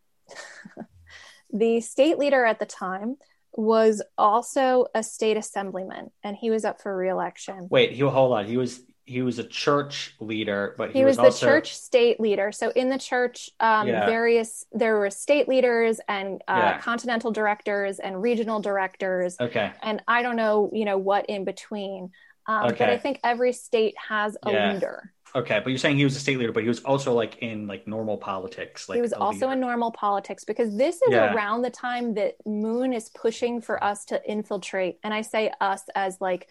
the 1.53 1.81
state 1.81 2.19
leader 2.19 2.45
at 2.45 2.59
the 2.59 2.67
time 2.67 3.17
was 3.55 4.03
also 4.17 4.87
a 4.95 5.03
state 5.03 5.37
assemblyman 5.37 6.11
and 6.23 6.37
he 6.37 6.51
was 6.51 6.65
up 6.65 6.81
for 6.81 6.97
reelection 6.97 7.67
Wait, 7.71 7.93
he 7.93 8.01
hold 8.01 8.33
on. 8.33 8.47
He 8.47 8.57
was 8.57 8.81
he 9.05 9.23
was 9.23 9.39
a 9.39 9.45
church 9.45 10.15
leader, 10.21 10.75
but 10.79 10.91
he, 10.91 10.99
he 11.01 11.05
was, 11.05 11.17
the 11.17 11.25
also, 11.25 11.47
church 11.47 11.75
state 11.77 12.21
leader 12.21 12.53
so 12.53 12.71
in 12.71 12.89
the 12.89 12.99
church 12.99 13.51
um, 13.61 13.89
Yeah. 13.89 14.05
various 14.07 14.65
there 14.73 14.99
were 14.99 15.11
state 15.11 15.49
leaders 15.49 16.01
and 16.09 16.43
uh, 16.49 16.55
Yeah. 16.59 16.79
continental 16.79 17.33
directors 17.33 17.99
and 17.99 18.21
regional 18.23 18.61
directors 18.61 19.37
Okay. 19.41 19.73
and 19.83 20.03
i 20.07 20.23
don't 20.23 20.37
know 20.37 20.71
you 20.73 20.85
know 20.85 20.99
what 20.99 21.27
in 21.27 21.45
between 21.45 22.11
um, 22.47 22.69
but 22.79 22.89
i 22.89 22.97
think 22.99 23.19
every 23.25 23.53
state 23.53 23.95
has 24.09 24.37
a 24.45 24.51
Yeah. 24.51 24.73
leader 24.73 25.13
Okay, 25.35 25.61
but 25.63 25.71
you're 25.71 25.79
saying 25.79 25.97
he 25.97 26.03
was 26.03 26.17
a 26.17 26.19
state 26.19 26.39
leader, 26.39 26.51
but 26.51 26.65
he 26.65 26.69
was 26.69 26.81
also 26.81 27.13
like 27.15 27.39
in 27.41 27.69
like 27.69 27.87
normal 27.87 28.17
politics. 28.19 28.89
Like 28.89 28.97
he 28.97 29.01
was 29.01 29.13
also 29.13 29.47
leader. 29.47 29.53
in 29.53 29.61
normal 29.61 29.93
politics 29.93 30.43
because 30.43 30.77
this 30.77 30.97
is 31.03 31.15
Yeah. 31.15 31.33
around 31.33 31.63
the 31.63 31.71
time 31.71 32.15
that 32.15 32.35
moon 32.45 32.93
is 32.93 33.11
pushing 33.11 33.61
for 33.61 33.83
us 33.85 34.05
to 34.07 34.21
infiltrate 34.29 34.99
and 35.05 35.15
i 35.15 35.23
say 35.23 35.53
us 35.61 35.83
as 35.95 36.21
like 36.21 36.49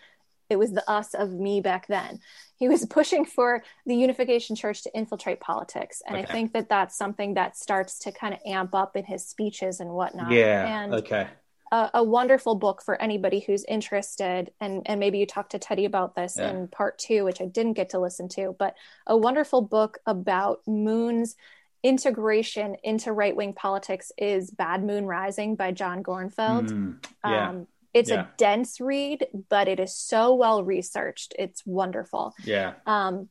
it 0.50 0.58
was 0.58 0.72
the 0.72 0.90
us 0.90 1.14
of 1.14 1.32
me 1.32 1.62
back 1.62 1.88
then 1.88 2.20
he 2.58 2.68
was 2.68 2.86
pushing 2.86 3.26
for 3.26 3.64
the 3.86 3.96
unification 3.96 4.56
church 4.56 4.84
to 4.84 4.96
infiltrate 4.96 5.40
politics 5.40 6.02
and 6.08 6.18
i 6.18 6.24
think 6.24 6.54
that 6.54 6.70
that's 6.70 6.98
something 6.98 7.34
that 7.36 7.58
starts 7.58 8.00
to 8.00 8.12
kind 8.12 8.34
of 8.34 8.40
amp 8.46 8.74
up 8.74 8.96
in 8.96 9.04
his 9.06 9.26
speeches 9.26 9.80
and 9.80 9.90
whatnot 9.90 10.32
Yeah. 10.32 10.84
and 10.84 10.94
okay. 10.96 11.28
a, 11.72 11.90
a, 11.96 12.04
wonderful 12.04 12.56
book 12.56 12.82
for 12.82 13.00
anybody 13.00 13.40
who's 13.40 13.64
interested. 13.66 14.52
And, 14.60 14.82
and 14.88 15.00
maybe 15.00 15.20
you 15.20 15.26
talked 15.26 15.52
to 15.52 15.60
Teddy 15.60 15.86
about 15.86 16.16
this 16.16 16.36
yeah. 16.38 16.50
in 16.50 16.68
part 16.68 16.98
two, 16.98 17.24
which 17.26 17.42
I 17.42 17.46
didn't 17.46 17.74
get 17.74 17.92
to 17.92 18.00
listen 18.00 18.28
to, 18.30 18.56
but 18.58 18.76
a 19.06 19.16
wonderful 19.16 19.62
book 19.62 20.00
about 20.08 20.62
Moon's 20.68 21.36
integration 21.84 22.76
into 22.84 23.12
right 23.14 23.36
wing 23.36 23.54
politics 23.54 24.12
is 24.18 24.50
Bad 24.50 24.84
Moon 24.84 25.06
Rising 25.06 25.56
by 25.56 25.72
John 25.72 26.04
Gorenfeld. 26.04 26.70
Mm, 26.70 27.06
yeah. 27.24 27.50
Um, 27.50 27.68
it's 27.94 28.10
yeah. 28.10 28.22
a 28.22 28.28
dense 28.38 28.80
read, 28.80 29.28
but 29.50 29.68
it 29.68 29.80
is 29.80 29.96
so 29.96 30.36
well 30.36 30.64
researched. 30.64 31.34
It's 31.38 31.66
wonderful. 31.66 32.34
Yeah. 32.44 32.74
Um, 32.86 33.30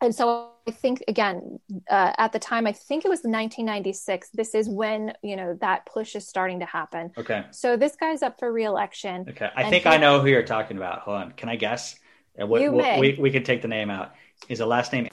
and 0.00 0.14
so 0.14 0.50
I 0.68 0.72
think 0.72 1.02
again, 1.08 1.58
uh, 1.88 2.12
at 2.18 2.32
the 2.32 2.38
time, 2.38 2.66
I 2.66 2.72
think 2.72 3.04
it 3.04 3.08
was 3.08 3.20
1996. 3.20 4.30
This 4.34 4.54
is 4.54 4.68
when 4.68 5.14
you 5.22 5.36
know 5.36 5.56
that 5.60 5.86
push 5.86 6.14
is 6.14 6.28
starting 6.28 6.60
to 6.60 6.66
happen. 6.66 7.12
Okay. 7.16 7.46
So 7.50 7.76
this 7.76 7.96
guy's 7.96 8.22
up 8.22 8.38
for 8.38 8.52
reelection. 8.52 9.26
Okay, 9.28 9.48
I 9.56 9.70
think 9.70 9.84
he, 9.84 9.88
I 9.88 9.96
know 9.96 10.20
who 10.20 10.28
you're 10.28 10.42
talking 10.42 10.76
about. 10.76 11.00
Hold 11.00 11.16
on, 11.16 11.32
can 11.32 11.48
I 11.48 11.56
guess? 11.56 11.96
Uh, 12.40 12.46
what, 12.46 12.60
you 12.60 12.72
may. 12.72 13.00
We 13.00 13.16
we 13.18 13.30
can 13.30 13.42
take 13.42 13.62
the 13.62 13.68
name 13.68 13.88
out. 13.88 14.12
Is 14.48 14.58
the 14.58 14.66
last 14.66 14.92
name? 14.92 15.08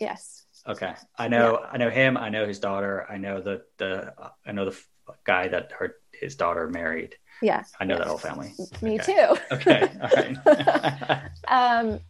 Yes. 0.00 0.44
Okay, 0.66 0.94
I 1.18 1.28
know. 1.28 1.58
Yeah. 1.60 1.68
I 1.72 1.76
know 1.76 1.90
him. 1.90 2.16
I 2.16 2.30
know 2.30 2.46
his 2.46 2.60
daughter. 2.60 3.06
I 3.10 3.18
know 3.18 3.42
the 3.42 3.62
the. 3.76 4.14
Uh, 4.18 4.30
I 4.46 4.52
know 4.52 4.64
the 4.64 4.78
guy 5.24 5.48
that 5.48 5.72
her 5.72 5.96
his 6.12 6.36
daughter 6.36 6.68
married. 6.68 7.16
Yeah. 7.40 7.64
I 7.80 7.84
know 7.84 7.94
yes. 7.94 7.98
that 7.98 8.08
whole 8.08 8.18
family. 8.18 8.52
Me 8.80 9.00
okay. 9.00 9.14
too. 9.14 9.36
okay. 9.52 9.88
All 10.00 10.54
right. 10.54 11.30
um, 11.48 12.00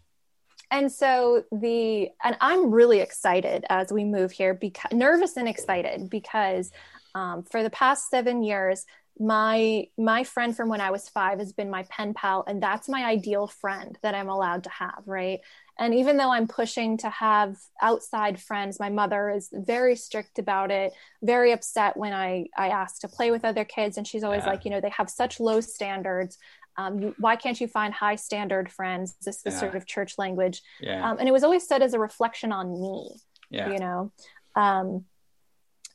and 0.73 0.91
so 0.91 1.45
the 1.53 2.09
and 2.25 2.37
i'm 2.41 2.73
really 2.73 3.01
excited 3.01 3.65
as 3.69 3.93
we 3.93 4.05
move 4.05 4.33
here 4.33 4.55
because 4.55 4.91
nervous 4.91 5.37
and 5.37 5.47
excited 5.47 6.11
because 6.11 6.73
um, 7.15 7.43
for 7.45 7.63
the 7.63 7.71
past 7.71 8.09
seven 8.09 8.43
years 8.43 8.87
my 9.19 9.87
my 9.99 10.25
friend 10.25 10.57
from 10.57 10.69
when 10.69 10.81
i 10.81 10.91
was 10.91 11.09
five 11.09 11.39
has 11.39 11.53
been 11.53 11.71
my 11.71 11.85
pen 11.91 12.15
pal 12.15 12.45
and 12.47 12.63
that's 12.63 12.89
my 12.89 13.05
ideal 13.05 13.47
friend 13.47 13.99
that 14.03 14.15
i'm 14.15 14.29
allowed 14.29 14.65
to 14.65 14.71
have 14.71 15.03
right 15.07 15.41
and 15.79 15.95
even 15.95 16.17
though 16.17 16.33
i'm 16.33 16.49
pushing 16.49 16.97
to 16.97 17.11
have 17.11 17.57
outside 17.83 18.41
friends 18.41 18.81
my 18.81 18.89
mother 18.89 19.29
is 19.31 19.51
very 19.53 19.95
strict 19.97 20.39
about 20.39 20.71
it 20.71 20.93
very 21.23 21.53
upset 21.53 21.97
when 21.97 22.13
i 22.15 22.47
i 22.57 22.69
ask 22.69 23.01
to 23.01 23.09
play 23.09 23.31
with 23.31 23.45
other 23.45 23.65
kids 23.65 23.99
and 23.99 24.07
she's 24.07 24.25
always 24.25 24.45
yeah. 24.45 24.51
like 24.51 24.65
you 24.65 24.71
know 24.71 24.81
they 24.81 24.91
have 24.91 25.11
such 25.11 25.39
low 25.39 25.61
standards 25.61 26.39
um, 26.79 26.99
you, 27.01 27.15
why 27.19 27.37
can't 27.37 27.61
you 27.61 27.69
find 27.69 27.93
high 27.93 28.17
standard 28.17 28.73
friends 28.73 29.15
this 29.23 29.43
is 29.45 29.53
yeah. 29.53 29.61
sort 29.61 29.75
of 29.75 29.87
church 29.87 30.15
language 30.17 30.63
yeah. 30.81 31.11
um, 31.11 31.19
and 31.19 31.29
it 31.29 31.33
was 31.33 31.45
always 31.45 31.67
said 31.69 31.83
as 31.83 31.93
a 31.93 31.99
reflection 31.99 32.51
on 32.51 32.81
me 32.81 33.11
yeah. 33.51 33.71
you 33.71 33.79
know 33.79 34.11
um, 34.55 35.05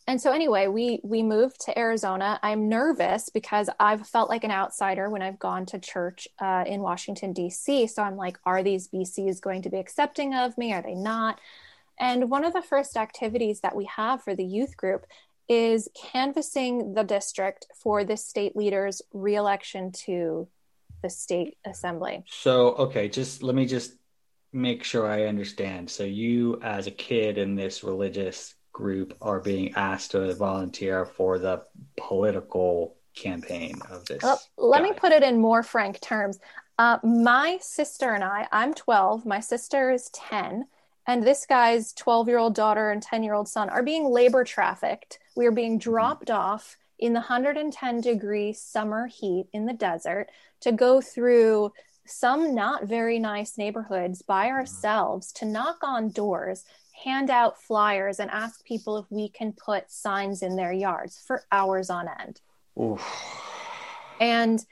and 0.07 0.19
so 0.21 0.31
anyway 0.31 0.67
we 0.67 0.99
we 1.03 1.21
moved 1.21 1.59
to 1.61 1.77
arizona 1.77 2.39
i'm 2.43 2.67
nervous 2.69 3.29
because 3.29 3.69
i've 3.79 4.07
felt 4.07 4.29
like 4.29 4.43
an 4.43 4.51
outsider 4.51 5.09
when 5.09 5.21
i've 5.21 5.39
gone 5.39 5.65
to 5.65 5.77
church 5.79 6.27
uh, 6.39 6.63
in 6.65 6.81
washington 6.81 7.33
d.c 7.33 7.87
so 7.87 8.01
i'm 8.01 8.15
like 8.15 8.37
are 8.45 8.63
these 8.63 8.87
bcs 8.87 9.41
going 9.41 9.61
to 9.61 9.69
be 9.69 9.77
accepting 9.77 10.33
of 10.33 10.57
me 10.57 10.73
are 10.73 10.81
they 10.81 10.95
not 10.95 11.39
and 11.99 12.29
one 12.29 12.45
of 12.45 12.53
the 12.53 12.61
first 12.61 12.95
activities 12.95 13.61
that 13.61 13.75
we 13.75 13.85
have 13.85 14.23
for 14.23 14.35
the 14.35 14.45
youth 14.45 14.77
group 14.77 15.05
is 15.49 15.87
canvassing 15.95 16.93
the 16.93 17.03
district 17.03 17.67
for 17.81 18.03
the 18.03 18.17
state 18.17 18.55
leader's 18.55 19.01
reelection 19.13 19.91
to 19.91 20.47
the 21.01 21.09
state 21.09 21.57
assembly. 21.65 22.23
So, 22.27 22.73
okay, 22.75 23.07
just 23.07 23.43
let 23.43 23.55
me 23.55 23.65
just 23.65 23.93
make 24.51 24.83
sure 24.83 25.07
I 25.07 25.25
understand. 25.25 25.89
So, 25.89 26.03
you 26.03 26.59
as 26.61 26.87
a 26.87 26.91
kid 26.91 27.37
in 27.37 27.55
this 27.55 27.83
religious 27.83 28.55
group 28.77 29.17
are 29.23 29.39
being 29.39 29.73
asked 29.73 30.11
to 30.11 30.35
volunteer 30.35 31.03
for 31.03 31.39
the 31.39 31.63
political 31.97 32.95
campaign 33.15 33.79
of 33.89 34.05
this. 34.05 34.21
Well, 34.21 34.39
let 34.55 34.83
guy. 34.83 34.89
me 34.89 34.93
put 34.93 35.11
it 35.11 35.23
in 35.23 35.41
more 35.41 35.63
frank 35.63 35.99
terms. 35.99 36.37
Uh, 36.77 36.99
my 37.03 37.57
sister 37.59 38.13
and 38.13 38.23
I, 38.23 38.47
I'm 38.51 38.75
12, 38.75 39.25
my 39.25 39.39
sister 39.39 39.89
is 39.89 40.11
10, 40.11 40.65
and 41.07 41.23
this 41.23 41.47
guy's 41.47 41.91
12 41.93 42.27
year 42.27 42.37
old 42.37 42.53
daughter 42.53 42.91
and 42.91 43.01
10 43.01 43.23
year 43.23 43.33
old 43.33 43.49
son 43.49 43.67
are 43.69 43.81
being 43.81 44.05
labor 44.05 44.43
trafficked. 44.43 45.17
We 45.35 45.47
are 45.47 45.51
being 45.51 45.79
mm-hmm. 45.79 45.89
dropped 45.89 46.27
mm-hmm. 46.27 46.39
off 46.39 46.77
in 46.99 47.13
the 47.13 47.19
110 47.19 48.01
degree 48.01 48.53
summer 48.53 49.07
heat 49.07 49.47
in 49.53 49.65
the 49.65 49.73
desert 49.73 50.27
to 50.61 50.71
go 50.71 51.01
through 51.01 51.71
some 52.05 52.53
not 52.53 52.85
very 52.85 53.17
nice 53.17 53.57
neighborhoods 53.57 54.21
by 54.21 54.47
ourselves 54.47 55.31
to 55.33 55.45
knock 55.45 55.79
on 55.83 56.09
doors, 56.09 56.63
hand 57.03 57.29
out 57.29 57.61
flyers, 57.61 58.19
and 58.19 58.29
ask 58.31 58.63
people 58.65 58.97
if 58.97 59.05
we 59.09 59.29
can 59.29 59.53
put 59.53 59.91
signs 59.91 60.41
in 60.41 60.55
their 60.55 60.73
yards 60.73 61.21
for 61.25 61.43
hours 61.51 61.89
on 61.89 62.07
end. 62.19 62.41
Oof. 62.79 63.01
And 64.19 64.63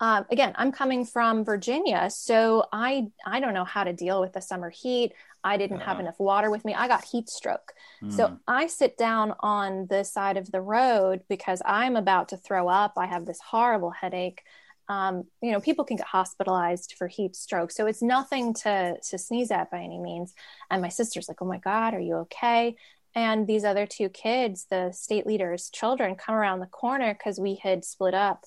uh, 0.00 0.24
again, 0.30 0.54
I'm 0.56 0.72
coming 0.72 1.04
from 1.04 1.44
Virginia, 1.44 2.08
so 2.10 2.64
I 2.72 3.08
I 3.26 3.40
don't 3.40 3.52
know 3.52 3.64
how 3.64 3.84
to 3.84 3.92
deal 3.92 4.20
with 4.20 4.32
the 4.32 4.40
summer 4.40 4.70
heat. 4.70 5.12
I 5.42 5.56
didn't 5.56 5.80
have 5.80 6.00
enough 6.00 6.18
water 6.18 6.50
with 6.50 6.64
me. 6.64 6.74
I 6.74 6.86
got 6.86 7.04
heat 7.04 7.28
stroke. 7.28 7.72
Mm. 8.02 8.12
So 8.12 8.38
I 8.46 8.66
sit 8.66 8.98
down 8.98 9.34
on 9.40 9.86
the 9.88 10.04
side 10.04 10.36
of 10.36 10.52
the 10.52 10.60
road 10.60 11.22
because 11.28 11.62
I'm 11.64 11.96
about 11.96 12.28
to 12.30 12.36
throw 12.36 12.68
up. 12.68 12.94
I 12.96 13.06
have 13.06 13.24
this 13.24 13.40
horrible 13.40 13.90
headache. 13.90 14.42
Um, 14.90 15.22
you 15.40 15.52
know, 15.52 15.60
people 15.60 15.84
can 15.84 15.96
get 15.96 16.06
hospitalized 16.06 16.96
for 16.98 17.06
heat 17.06 17.36
stroke. 17.36 17.70
So 17.70 17.86
it's 17.86 18.02
nothing 18.02 18.54
to, 18.54 18.96
to 19.00 19.18
sneeze 19.18 19.52
at 19.52 19.70
by 19.70 19.82
any 19.82 19.98
means. 20.00 20.34
And 20.68 20.82
my 20.82 20.88
sister's 20.88 21.28
like, 21.28 21.40
oh 21.40 21.46
my 21.46 21.58
God, 21.58 21.94
are 21.94 22.00
you 22.00 22.16
okay? 22.16 22.74
And 23.14 23.46
these 23.46 23.64
other 23.64 23.86
two 23.86 24.08
kids, 24.08 24.66
the 24.68 24.90
state 24.90 25.28
leaders' 25.28 25.70
children, 25.70 26.16
come 26.16 26.34
around 26.34 26.58
the 26.58 26.66
corner 26.66 27.14
because 27.14 27.38
we 27.38 27.54
had 27.54 27.84
split 27.84 28.14
up. 28.14 28.44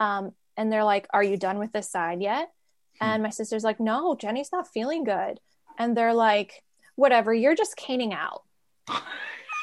Um, 0.00 0.32
and 0.56 0.72
they're 0.72 0.82
like, 0.82 1.06
Are 1.12 1.22
you 1.22 1.36
done 1.36 1.58
with 1.58 1.72
this 1.72 1.90
side 1.90 2.22
yet? 2.22 2.50
Hmm. 2.98 3.04
And 3.04 3.22
my 3.22 3.30
sister's 3.30 3.64
like, 3.64 3.78
No, 3.78 4.16
Jenny's 4.16 4.50
not 4.50 4.68
feeling 4.68 5.04
good 5.04 5.40
and 5.78 5.96
they're 5.96 6.14
like, 6.14 6.62
whatever, 6.96 7.34
you're 7.34 7.54
just 7.54 7.76
caning 7.76 8.14
out. 8.14 8.42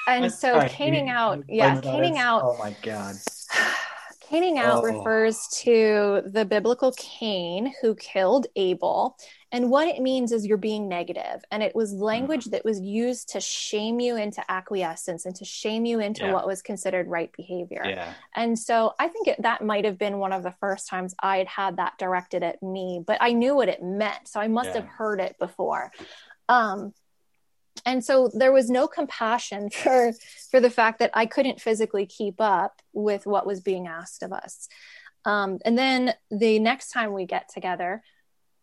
And 0.08 0.34
so 0.34 0.68
caning 0.68 1.08
out, 1.08 1.44
yeah, 1.48 1.80
caning 1.82 2.18
out. 2.18 2.42
Oh 2.44 2.58
my 2.58 2.76
God. 2.82 3.14
Caning 4.30 4.60
out 4.60 4.84
oh. 4.84 4.98
refers 4.98 5.48
to 5.64 6.22
the 6.26 6.46
biblical 6.46 6.92
Cain 6.98 7.74
who 7.82 7.96
killed 7.96 8.46
Abel. 8.56 9.18
And 9.52 9.72
what 9.72 9.88
it 9.88 10.02
means 10.02 10.32
is 10.32 10.46
you're 10.46 10.58
being 10.58 10.88
negative. 10.88 11.44
And 11.50 11.64
it 11.64 11.76
was 11.76 11.94
language 11.94 12.46
mm. 12.46 12.52
that 12.52 12.64
was 12.64 12.80
used 12.80 13.30
to 13.30 13.42
shame 13.42 14.00
you 14.00 14.18
into 14.18 14.44
acquiescence 14.52 15.26
and 15.26 15.36
to 15.38 15.46
shame 15.46 15.86
you 15.86 16.00
into 16.00 16.26
yeah. 16.26 16.34
what 16.34 16.46
was 16.46 16.62
considered 16.62 17.08
right 17.08 17.32
behavior. 17.36 17.82
Yeah. 17.84 18.14
And 18.36 18.58
so 18.58 18.94
I 19.00 19.08
think 19.08 19.28
it, 19.28 19.42
that 19.42 19.64
might 19.64 19.86
have 19.86 19.98
been 19.98 20.20
one 20.20 20.34
of 20.34 20.44
the 20.44 20.54
first 20.60 20.88
times 20.88 21.16
I 21.20 21.38
had 21.38 21.48
had 21.48 21.78
that 21.78 21.98
directed 21.98 22.44
at 22.44 22.62
me, 22.62 23.02
but 23.06 23.18
I 23.22 23.34
knew 23.34 23.56
what 23.56 23.70
it 23.70 23.82
meant. 23.82 24.28
So 24.28 24.40
I 24.40 24.48
must 24.48 24.70
yeah. 24.70 24.82
have 24.82 24.86
heard 24.86 25.20
it 25.20 25.38
before. 25.40 25.92
Um, 26.48 26.94
and 27.86 28.04
so 28.04 28.30
there 28.34 28.52
was 28.52 28.70
no 28.70 28.88
compassion 28.88 29.70
for 29.74 30.14
for 30.52 30.60
the 30.60 30.70
fact 30.70 31.00
that 31.00 31.12
I 31.14 31.26
couldn't 31.26 31.62
physically 31.62 32.06
keep 32.06 32.36
up 32.40 32.82
with 32.94 33.26
what 33.26 33.46
was 33.46 33.62
being 33.62 33.88
asked 33.88 34.24
of 34.24 34.34
us. 34.34 34.68
Um, 35.26 35.60
and 35.66 35.78
then 35.78 36.14
the 36.32 36.60
next 36.60 36.92
time 36.92 37.14
we 37.14 37.26
get 37.26 37.50
together, 37.54 38.04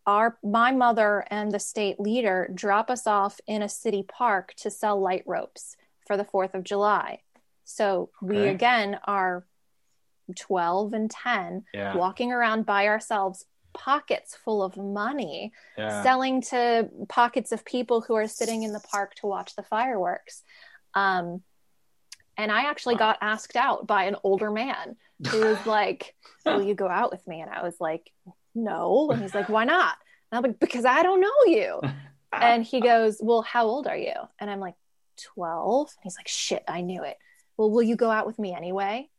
our 0.05 0.37
my 0.43 0.71
mother 0.71 1.25
and 1.29 1.51
the 1.51 1.59
state 1.59 1.99
leader 1.99 2.49
drop 2.53 2.89
us 2.89 3.05
off 3.05 3.39
in 3.47 3.61
a 3.61 3.69
city 3.69 4.03
park 4.03 4.53
to 4.57 4.71
sell 4.71 4.99
light 4.99 5.23
ropes 5.25 5.75
for 6.05 6.17
the 6.17 6.23
4th 6.25 6.53
of 6.53 6.63
July. 6.63 7.19
So 7.65 8.09
okay. 8.23 8.39
we 8.39 8.47
again 8.47 8.97
are 9.03 9.45
12 10.35 10.93
and 10.93 11.11
10 11.11 11.65
yeah. 11.73 11.95
walking 11.95 12.31
around 12.31 12.65
by 12.65 12.87
ourselves 12.87 13.45
pockets 13.73 14.35
full 14.35 14.63
of 14.63 14.75
money 14.77 15.51
yeah. 15.77 16.01
selling 16.03 16.41
to 16.41 16.89
pockets 17.09 17.51
of 17.51 17.63
people 17.63 18.01
who 18.01 18.15
are 18.15 18.27
sitting 18.27 18.63
in 18.63 18.73
the 18.73 18.79
park 18.79 19.13
to 19.15 19.27
watch 19.27 19.55
the 19.55 19.63
fireworks 19.63 20.43
um, 20.95 21.41
and 22.37 22.51
i 22.51 22.69
actually 22.69 22.95
wow. 22.95 22.99
got 22.99 23.17
asked 23.21 23.55
out 23.55 23.85
by 23.85 24.05
an 24.05 24.15
older 24.23 24.49
man 24.49 24.95
who 25.29 25.41
was 25.41 25.57
like 25.65 26.15
will 26.45 26.63
you 26.63 26.73
go 26.73 26.87
out 26.87 27.11
with 27.11 27.25
me 27.27 27.41
and 27.41 27.51
i 27.51 27.61
was 27.63 27.75
like 27.79 28.11
no. 28.57 29.09
And 29.11 29.21
he's 29.21 29.35
like, 29.35 29.47
why 29.49 29.63
not? 29.63 29.95
And 30.31 30.37
I'm 30.37 30.43
like, 30.43 30.59
because 30.59 30.83
I 30.83 31.03
don't 31.03 31.21
know 31.21 31.29
you. 31.45 31.81
and 32.33 32.63
he 32.63 32.81
goes, 32.81 33.19
well, 33.21 33.43
how 33.43 33.65
old 33.65 33.87
are 33.87 33.97
you? 33.97 34.15
And 34.39 34.49
I'm 34.49 34.59
like, 34.59 34.75
12. 35.35 35.87
And 35.87 36.03
he's 36.03 36.17
like, 36.17 36.27
shit, 36.27 36.63
I 36.67 36.81
knew 36.81 37.03
it. 37.03 37.17
Well, 37.55 37.71
will 37.71 37.83
you 37.83 37.95
go 37.95 38.11
out 38.11 38.27
with 38.27 38.37
me 38.37 38.53
anyway? 38.53 39.09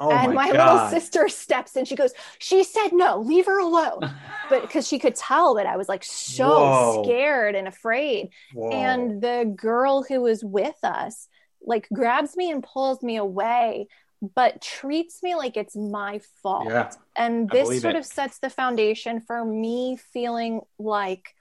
Oh 0.00 0.10
and 0.10 0.34
my, 0.34 0.50
my 0.52 0.58
little 0.58 0.88
sister 0.88 1.28
steps 1.28 1.76
in. 1.76 1.84
She 1.84 1.96
goes, 1.96 2.12
She 2.38 2.64
said 2.64 2.90
no, 2.92 3.20
leave 3.20 3.46
her 3.46 3.58
alone. 3.58 4.00
but 4.48 4.62
because 4.62 4.86
she 4.86 4.98
could 4.98 5.14
tell 5.14 5.54
that 5.54 5.66
I 5.66 5.76
was 5.76 5.88
like 5.88 6.04
so 6.04 6.48
Whoa. 6.48 7.02
scared 7.04 7.54
and 7.54 7.66
afraid. 7.66 8.30
Whoa. 8.54 8.70
And 8.70 9.20
the 9.20 9.52
girl 9.56 10.02
who 10.02 10.20
was 10.22 10.44
with 10.44 10.76
us 10.82 11.28
like 11.60 11.88
grabs 11.92 12.36
me 12.36 12.50
and 12.50 12.62
pulls 12.62 13.02
me 13.02 13.16
away 13.16 13.88
but 14.34 14.60
treats 14.60 15.22
me 15.22 15.34
like 15.34 15.56
it's 15.56 15.76
my 15.76 16.20
fault. 16.42 16.66
Yeah, 16.68 16.90
and 17.16 17.48
this 17.48 17.80
sort 17.80 17.94
it. 17.94 17.98
of 17.98 18.04
sets 18.04 18.38
the 18.38 18.50
foundation 18.50 19.20
for 19.20 19.44
me 19.44 19.96
feeling 20.12 20.60
like 20.78 21.34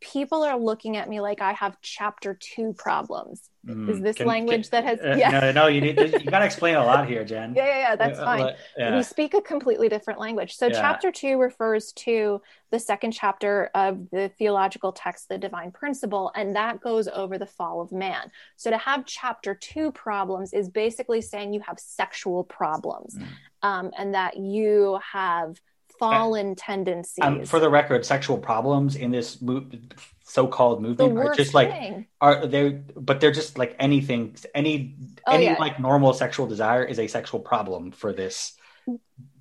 people 0.00 0.42
are 0.42 0.58
looking 0.58 0.96
at 0.96 1.08
me 1.08 1.20
like 1.20 1.40
I 1.40 1.52
have 1.52 1.76
chapter 1.80 2.34
two 2.34 2.74
problems. 2.76 3.48
Mm. 3.66 3.88
Is 3.90 4.00
this 4.00 4.16
Can- 4.16 4.26
language 4.26 4.70
can- 4.70 4.84
that 4.84 4.84
has 4.84 5.00
uh, 5.00 5.16
yeah. 5.18 5.30
no, 5.30 5.52
no, 5.52 5.66
you 5.68 5.80
need 5.80 5.98
you 5.98 6.30
got 6.30 6.40
to 6.40 6.44
explain 6.44 6.76
a 6.76 6.84
lot 6.84 7.08
here, 7.08 7.24
Jen. 7.24 7.54
yeah, 7.54 7.66
yeah, 7.66 7.78
yeah, 7.78 7.96
that's 7.96 8.18
Uh, 8.18 8.24
fine. 8.24 8.54
yeah. 8.76 8.96
We 8.96 9.02
speak 9.02 9.34
a 9.34 9.40
completely 9.40 9.88
different 9.88 10.18
language. 10.20 10.56
So, 10.56 10.66
Yeah. 10.66 10.72
chapter 10.80 11.10
two 11.12 11.38
refers 11.38 11.92
to 11.94 12.40
the 12.70 12.78
second 12.78 13.12
chapter 13.12 13.70
of 13.74 14.10
the 14.10 14.28
theological 14.38 14.92
text, 14.92 15.28
The 15.28 15.38
Divine 15.38 15.70
Principle, 15.72 16.30
and 16.34 16.54
that 16.56 16.80
goes 16.80 17.06
over 17.08 17.38
the 17.38 17.46
fall 17.46 17.80
of 17.80 17.92
man. 17.92 18.30
So, 18.56 18.70
to 18.70 18.78
have 18.78 19.04
chapter 19.06 19.54
two 19.54 19.92
problems 19.92 20.52
is 20.52 20.68
basically 20.68 21.20
saying 21.20 21.52
you 21.54 21.60
have 21.60 21.78
sexual 21.78 22.44
problems 22.44 23.16
Mm. 23.16 23.26
um, 23.62 23.90
and 23.96 24.14
that 24.14 24.36
you 24.36 24.98
have 25.12 25.60
fallen 25.98 26.54
tendencies. 26.54 27.18
Um, 27.22 27.44
for 27.44 27.60
the 27.60 27.68
record, 27.70 28.04
sexual 28.06 28.38
problems 28.38 28.96
in 28.96 29.10
this 29.10 29.40
mo- 29.40 29.66
so-called 30.24 30.82
movement 30.82 31.16
are 31.18 31.34
just 31.34 31.54
like 31.54 31.70
thing. 31.70 32.06
are 32.20 32.46
they 32.46 32.70
but 32.96 33.20
they're 33.20 33.30
just 33.32 33.58
like 33.58 33.76
anything 33.78 34.36
any 34.54 34.96
Oh, 35.28 35.32
any 35.34 35.44
yeah. 35.44 35.56
like 35.58 35.78
normal 35.80 36.12
sexual 36.14 36.46
desire 36.46 36.84
is 36.84 36.98
a 36.98 37.06
sexual 37.06 37.40
problem 37.40 37.92
for 37.92 38.12
this 38.12 38.54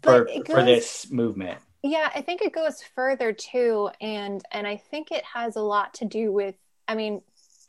for 0.03 0.27
it 0.27 0.47
for 0.47 0.63
this 0.63 1.09
movement 1.11 1.57
Yeah, 1.83 2.09
I 2.15 2.21
think 2.21 2.41
it 2.41 2.53
goes 2.53 2.81
further 2.95 3.31
too, 3.33 3.89
and 4.01 4.41
and 4.51 4.65
I 4.67 4.77
think 4.77 5.11
it 5.11 5.23
has 5.33 5.55
a 5.55 5.61
lot 5.61 5.93
to 5.95 6.05
do 6.05 6.31
with. 6.31 6.55
I 6.87 6.95
mean, 6.95 7.21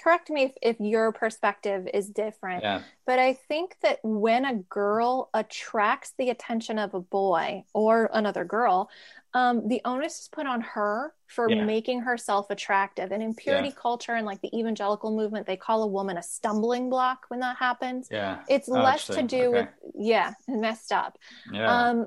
correct 0.03 0.31
me 0.31 0.45
if, 0.45 0.53
if 0.63 0.81
your 0.81 1.13
perspective 1.13 1.89
is 1.93 2.09
different, 2.09 2.63
yeah 2.63 2.83
but 3.07 3.19
I 3.19 3.35
think 3.35 3.77
that 3.83 4.01
when 4.03 4.45
a 4.45 4.55
girl 4.55 5.31
attracts 5.33 6.13
the 6.19 6.31
attention 6.31 6.79
of 6.79 6.95
a 6.95 7.01
boy 7.01 7.65
or 7.73 8.11
another 8.13 8.45
girl, 8.45 8.91
um, 9.35 9.69
the 9.69 9.81
onus 9.85 10.21
is 10.23 10.29
put 10.29 10.47
on 10.47 10.61
her 10.61 11.15
for 11.27 11.49
Yeah. 11.49 11.65
making 11.65 12.01
herself 12.01 12.47
attractive. 12.51 13.13
And 13.13 13.23
in 13.23 13.35
purity 13.35 13.71
culture 13.73 14.13
and 14.15 14.27
like 14.27 14.41
the 14.41 14.57
evangelical 14.59 15.15
movement, 15.15 15.47
they 15.47 15.57
call 15.57 15.83
a 15.83 15.87
woman 15.87 16.17
a 16.19 16.23
stumbling 16.23 16.89
block 16.91 17.27
when 17.29 17.41
that 17.41 17.57
happens. 17.57 18.09
yeah 18.11 18.39
It's 18.49 18.69
Oh, 18.69 18.83
less 18.83 19.09
to 19.11 19.23
do 19.23 19.51
Okay. 19.51 19.69
with 19.69 19.69
yeah, 19.95 20.33
messed 20.49 20.93
up. 20.93 21.19
yeah 21.53 21.89
Um, 21.91 22.07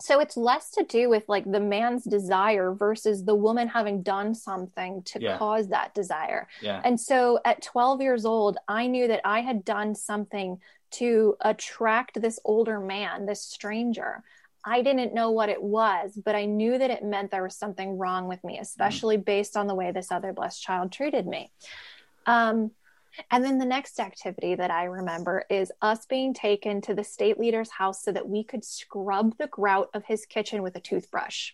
so 0.00 0.20
it's 0.20 0.36
less 0.36 0.70
to 0.70 0.84
do 0.84 1.08
with 1.08 1.24
like 1.28 1.50
the 1.50 1.60
man's 1.60 2.04
desire 2.04 2.72
versus 2.72 3.24
the 3.24 3.34
woman 3.34 3.66
having 3.68 4.02
done 4.02 4.34
something 4.34 5.02
to 5.04 5.20
Yeah. 5.20 5.38
cause 5.38 5.68
that 5.68 5.94
desire. 5.94 6.46
yeah 6.62 6.80
And 6.84 7.00
so 7.00 7.40
at 7.44 7.62
12 7.62 8.00
years 8.00 8.24
old, 8.24 8.58
I 8.68 8.86
knew 8.86 9.08
that 9.08 9.20
I 9.24 9.40
had 9.40 9.64
done 9.64 9.94
something 9.94 10.60
to 10.92 11.36
attract 11.40 12.20
this 12.20 12.38
older 12.44 12.80
man, 12.80 13.26
this 13.26 13.42
stranger. 13.42 14.22
I 14.64 14.82
didn't 14.82 15.14
know 15.14 15.30
what 15.30 15.48
it 15.48 15.62
was, 15.62 16.18
but 16.24 16.34
I 16.34 16.44
knew 16.44 16.78
that 16.78 16.90
it 16.90 17.02
meant 17.04 17.30
there 17.30 17.42
was 17.42 17.56
something 17.56 17.96
wrong 17.98 18.26
with 18.28 18.42
me, 18.44 18.58
especially 18.58 19.16
based 19.16 19.56
on 19.56 19.66
the 19.66 19.74
way 19.74 19.92
this 19.92 20.10
other 20.12 20.32
blessed 20.32 20.62
child 20.62 20.92
treated 20.92 21.26
me. 21.26 21.50
Um, 22.26 22.72
and 23.30 23.44
then 23.44 23.58
the 23.58 23.64
next 23.64 24.00
activity 24.00 24.54
that 24.54 24.70
I 24.70 24.84
remember 24.84 25.44
is 25.50 25.72
us 25.82 26.06
being 26.06 26.34
taken 26.34 26.80
to 26.82 26.94
the 26.94 27.04
state 27.04 27.38
leader's 27.38 27.70
house 27.70 28.02
so 28.02 28.12
that 28.12 28.28
we 28.28 28.44
could 28.44 28.64
scrub 28.64 29.36
the 29.38 29.46
grout 29.46 29.90
of 29.94 30.04
his 30.04 30.26
kitchen 30.26 30.62
with 30.62 30.76
a 30.76 30.80
toothbrush. 30.80 31.52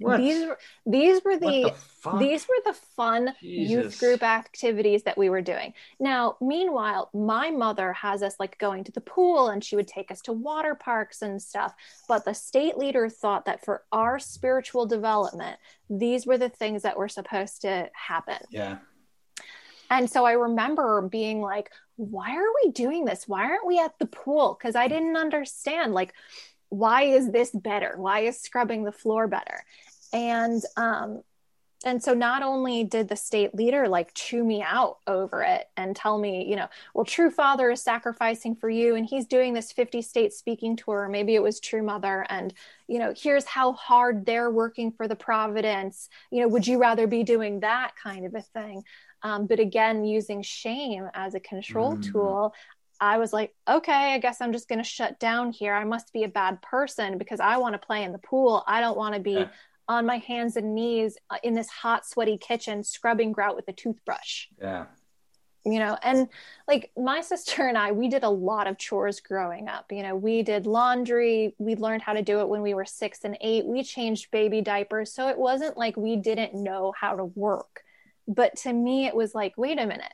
What? 0.00 0.18
These 0.18 0.46
were 0.46 0.58
these 0.86 1.20
were 1.24 1.36
the, 1.36 1.74
the 2.04 2.18
these 2.18 2.46
were 2.46 2.62
the 2.64 2.72
fun 2.72 3.34
Jesus. 3.40 3.70
youth 3.70 3.98
group 3.98 4.22
activities 4.22 5.02
that 5.02 5.18
we 5.18 5.28
were 5.28 5.42
doing. 5.42 5.74
Now, 5.98 6.36
meanwhile, 6.40 7.10
my 7.12 7.50
mother 7.50 7.92
has 7.94 8.22
us 8.22 8.36
like 8.38 8.58
going 8.58 8.84
to 8.84 8.92
the 8.92 9.00
pool 9.00 9.48
and 9.48 9.62
she 9.62 9.74
would 9.74 9.88
take 9.88 10.12
us 10.12 10.20
to 10.22 10.32
water 10.32 10.76
parks 10.76 11.22
and 11.22 11.42
stuff. 11.42 11.74
But 12.06 12.24
the 12.24 12.32
state 12.32 12.78
leader 12.78 13.08
thought 13.08 13.44
that 13.46 13.64
for 13.64 13.82
our 13.90 14.20
spiritual 14.20 14.86
development, 14.86 15.58
these 15.90 16.26
were 16.26 16.38
the 16.38 16.48
things 16.48 16.82
that 16.82 16.96
were 16.96 17.08
supposed 17.08 17.62
to 17.62 17.90
happen. 17.92 18.38
yeah 18.50 18.78
And 19.90 20.10
so 20.10 20.24
I 20.24 20.32
remember 20.32 21.02
being 21.02 21.40
like, 21.40 21.70
why 21.96 22.36
are 22.36 22.52
we 22.62 22.70
doing 22.70 23.04
this? 23.04 23.26
Why 23.26 23.42
aren't 23.44 23.66
we 23.66 23.78
at 23.78 23.98
the 23.98 24.06
pool? 24.06 24.56
Because 24.58 24.76
I 24.76 24.88
didn't 24.88 25.16
understand, 25.16 25.94
like, 25.94 26.14
why 26.68 27.02
is 27.04 27.30
this 27.32 27.50
better? 27.50 27.94
Why 27.96 28.20
is 28.20 28.40
scrubbing 28.40 28.84
the 28.84 28.92
floor 28.92 29.26
better? 29.26 29.64
And, 30.12 30.62
um, 30.76 31.22
and 31.84 32.02
so 32.02 32.12
not 32.12 32.42
only 32.42 32.82
did 32.82 33.08
the 33.08 33.14
state 33.14 33.54
leader 33.54 33.86
like 33.86 34.12
chew 34.12 34.42
me 34.42 34.62
out 34.62 34.98
over 35.06 35.42
it 35.42 35.68
and 35.76 35.94
tell 35.94 36.18
me, 36.18 36.44
you 36.44 36.56
know, 36.56 36.66
well, 36.92 37.04
True 37.04 37.30
Father 37.30 37.70
is 37.70 37.82
sacrificing 37.82 38.56
for 38.56 38.68
you 38.68 38.96
and 38.96 39.06
he's 39.06 39.26
doing 39.26 39.54
this 39.54 39.70
50 39.70 40.02
state 40.02 40.32
speaking 40.32 40.74
tour. 40.74 41.08
Maybe 41.08 41.36
it 41.36 41.42
was 41.42 41.60
True 41.60 41.82
Mother. 41.82 42.26
And, 42.28 42.52
you 42.88 42.98
know, 42.98 43.14
here's 43.16 43.44
how 43.44 43.74
hard 43.74 44.26
they're 44.26 44.50
working 44.50 44.90
for 44.90 45.06
the 45.06 45.14
Providence. 45.14 46.08
You 46.32 46.42
know, 46.42 46.48
would 46.48 46.66
you 46.66 46.80
rather 46.80 47.06
be 47.06 47.22
doing 47.22 47.60
that 47.60 47.92
kind 48.02 48.26
of 48.26 48.34
a 48.34 48.42
thing? 48.42 48.82
Um, 49.22 49.46
but 49.46 49.60
again, 49.60 50.04
using 50.04 50.42
shame 50.42 51.08
as 51.14 51.34
a 51.34 51.40
control 51.40 51.96
Mm. 51.96 52.02
tool, 52.02 52.54
I 53.00 53.18
was 53.18 53.32
like, 53.32 53.54
okay, 53.68 54.14
I 54.14 54.18
guess 54.18 54.40
I'm 54.40 54.52
just 54.52 54.68
going 54.68 54.80
to 54.80 54.84
shut 54.84 55.20
down 55.20 55.52
here. 55.52 55.72
I 55.74 55.84
must 55.84 56.12
be 56.12 56.24
a 56.24 56.28
bad 56.28 56.60
person 56.62 57.16
because 57.18 57.38
I 57.40 57.56
want 57.58 57.74
to 57.74 57.86
play 57.86 58.02
in 58.02 58.12
the 58.12 58.18
pool. 58.18 58.64
I 58.66 58.80
don't 58.80 58.96
want 58.96 59.14
to 59.14 59.20
be 59.20 59.34
Yeah. 59.34 59.48
on 59.88 60.04
my 60.04 60.18
hands 60.18 60.56
and 60.56 60.74
knees 60.74 61.16
uh, 61.30 61.38
in 61.42 61.54
this 61.54 61.68
hot, 61.68 62.06
sweaty 62.06 62.36
kitchen 62.38 62.82
scrubbing 62.82 63.32
grout 63.32 63.56
with 63.56 63.68
a 63.68 63.72
toothbrush 63.72 64.46
yeah 64.60 64.84
you 65.64 65.78
know 65.78 65.96
and 66.02 66.28
like 66.66 66.90
my 66.96 67.20
sister 67.32 67.66
and 67.66 67.76
i 67.76 67.90
we 67.92 68.08
did 68.08 68.22
a 68.22 68.28
lot 68.28 68.66
of 68.66 68.78
chores 68.78 69.20
growing 69.20 69.68
up 69.68 69.86
you 69.90 70.02
know 70.02 70.14
we 70.14 70.42
did 70.42 70.66
laundry 70.66 71.54
we 71.58 71.74
learned 71.76 72.02
how 72.02 72.12
to 72.12 72.22
do 72.22 72.40
it 72.40 72.48
when 72.48 72.62
we 72.62 72.74
were 72.74 72.84
six 72.84 73.24
and 73.24 73.36
eight 73.40 73.66
we 73.66 73.82
changed 73.82 74.30
baby 74.30 74.60
diapers 74.60 75.12
so 75.12 75.28
it 75.28 75.38
wasn't 75.38 75.76
like 75.76 75.96
we 75.96 76.16
didn't 76.16 76.54
know 76.54 76.92
how 76.98 77.16
to 77.16 77.24
work 77.24 77.82
but 78.28 78.54
to 78.56 78.72
me 78.72 79.06
it 79.06 79.14
was 79.14 79.34
like 79.34 79.54
wait 79.56 79.78
a 79.80 79.86
minute 79.86 80.12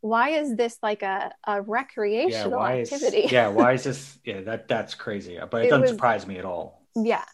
why 0.00 0.30
is 0.30 0.54
this 0.56 0.76
like 0.82 1.02
a, 1.02 1.32
a 1.46 1.54
yeah 1.56 1.62
recreational 1.66 2.58
why 2.58 2.80
is 2.80 2.92
activity? 2.92 3.26
Yeah 3.32 3.48
why 3.48 3.72
is 3.72 3.84
this 3.88 4.18
yeah 4.24 4.42
that 4.42 4.68
that's 4.68 4.94
crazy 4.94 5.38
but 5.50 5.62
it, 5.62 5.66
It 5.66 5.70
doesn't 5.70 5.80
was- 5.82 5.90
surprise 5.90 6.26
me 6.26 6.36
at 6.38 6.44
all. 6.44 6.82
Yeah 6.94 7.24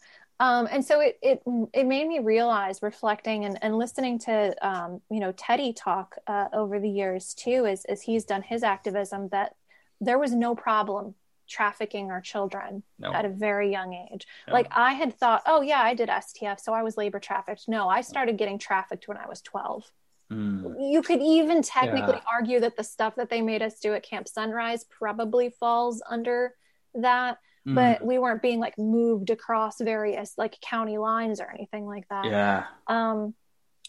um, 0.41 0.69
and 0.71 0.83
so 0.83 1.01
it, 1.01 1.19
it 1.21 1.43
it 1.75 1.87
made 1.87 2.07
me 2.09 2.19
realize 2.19 2.81
reflecting 2.81 3.45
and, 3.45 3.59
and 3.63 3.77
listening 3.77 4.19
to 4.21 4.67
um, 4.67 5.01
you 5.11 5.21
know 5.21 5.33
teddy 5.33 5.73
talk 5.73 6.17
uh, 6.27 6.47
over 6.53 6.81
the 6.81 6.89
years 6.89 7.35
too 7.35 7.67
as, 7.67 7.85
as 7.85 8.01
he's 8.03 8.25
done 8.25 8.43
his 8.43 8.63
activism 8.63 9.29
that 9.31 9.55
there 10.01 10.19
was 10.19 10.33
no 10.33 10.55
problem 10.55 11.15
trafficking 11.47 12.11
our 12.13 12.21
children 12.21 12.83
no. 12.99 13.13
at 13.13 13.25
a 13.25 13.29
very 13.29 13.71
young 13.73 13.93
age. 13.93 14.27
No. 14.47 14.55
like 14.55 14.69
i 14.71 14.93
had 14.93 15.13
thought 15.13 15.43
oh 15.47 15.61
yeah 15.61 15.83
i 15.83 15.95
did 15.95 16.09
stf 16.09 16.61
so 16.61 16.73
i 16.73 16.83
was 16.83 16.97
labor 16.97 17.19
trafficked. 17.19 17.65
No 17.69 17.89
i 17.89 18.01
started 18.01 18.39
getting 18.39 18.59
trafficked 18.59 19.09
when 19.09 19.17
i 19.19 19.29
was 19.29 19.41
12 19.43 19.91
Mm. 20.31 20.77
you 20.93 21.03
could 21.03 21.21
even 21.21 21.61
technically 21.63 22.15
Yeah. 22.15 22.33
argue 22.33 22.61
that 22.61 22.77
the 22.77 22.85
stuff 22.85 23.17
that 23.17 23.31
they 23.31 23.41
made 23.43 23.63
us 23.63 23.81
do 23.81 23.95
at 23.95 24.05
camp 24.05 24.29
sunrise 24.29 24.85
probably 24.85 25.51
falls 25.51 26.03
under 26.09 26.55
that 26.95 27.39
Mm. 27.67 27.75
but 27.75 28.05
we 28.05 28.19
weren't 28.19 28.41
being 28.41 28.59
like 28.59 28.79
moved 28.79 29.29
across 29.29 29.81
various 29.81 30.39
like 30.39 30.59
county 30.63 30.97
lines 30.97 31.41
or 31.41 31.51
anything 31.51 31.85
like 31.85 32.09
that 32.09 32.25
yeah 32.27 32.65
um 32.87 33.35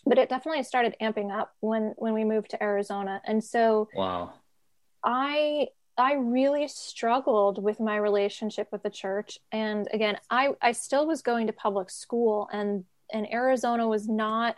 but 0.05 0.17
it 0.17 0.27
definitely 0.29 0.63
started 0.63 0.93
amping 0.99 1.31
up 1.31 1.53
when 1.61 1.93
when 1.95 2.13
we 2.13 2.25
moved 2.25 2.49
to 2.51 2.61
arizona 2.61 3.21
and 3.23 3.41
so 3.43 3.87
wow 3.95 4.33
i 5.03 5.67
i 5.97 6.13
really 6.13 6.67
struggled 6.67 7.63
with 7.63 7.79
my 7.79 7.95
relationship 7.95 8.67
with 8.71 8.83
the 8.83 8.89
church 8.89 9.39
and 9.51 9.87
again 9.93 10.17
i 10.29 10.49
i 10.61 10.71
still 10.71 11.07
was 11.07 11.21
going 11.21 11.47
to 11.47 11.53
public 11.53 11.89
school 11.89 12.49
and 12.51 12.83
and 13.13 13.31
arizona 13.31 13.87
was 13.87 14.07
not 14.07 14.57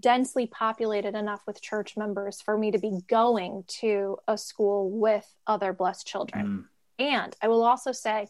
densely 0.00 0.46
populated 0.46 1.14
enough 1.14 1.42
with 1.46 1.62
church 1.62 1.96
members 1.96 2.40
for 2.40 2.58
me 2.58 2.70
to 2.72 2.78
be 2.78 2.98
going 3.08 3.64
to 3.68 4.16
a 4.26 4.36
school 4.36 4.90
with 4.90 5.26
other 5.46 5.72
blessed 5.72 6.06
children 6.06 6.46
Mm. 6.46 6.64
and 6.98 7.36
I 7.40 7.48
will 7.48 7.62
also 7.64 7.92
say, 7.92 8.26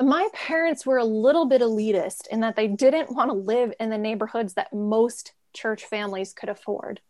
my 0.00 0.28
parents 0.34 0.84
were 0.84 0.98
a 0.98 1.04
little 1.04 1.46
bit 1.46 1.60
elitist 1.62 2.26
in 2.28 2.40
that 2.40 2.56
they 2.56 2.68
didn't 2.68 3.14
want 3.14 3.30
to 3.30 3.34
live 3.34 3.72
in 3.78 3.90
the 3.90 3.98
neighborhoods 3.98 4.54
that 4.54 4.72
most 4.72 5.32
church 5.52 5.84
families 5.84 6.32
could 6.32 6.48
afford. 6.48 7.00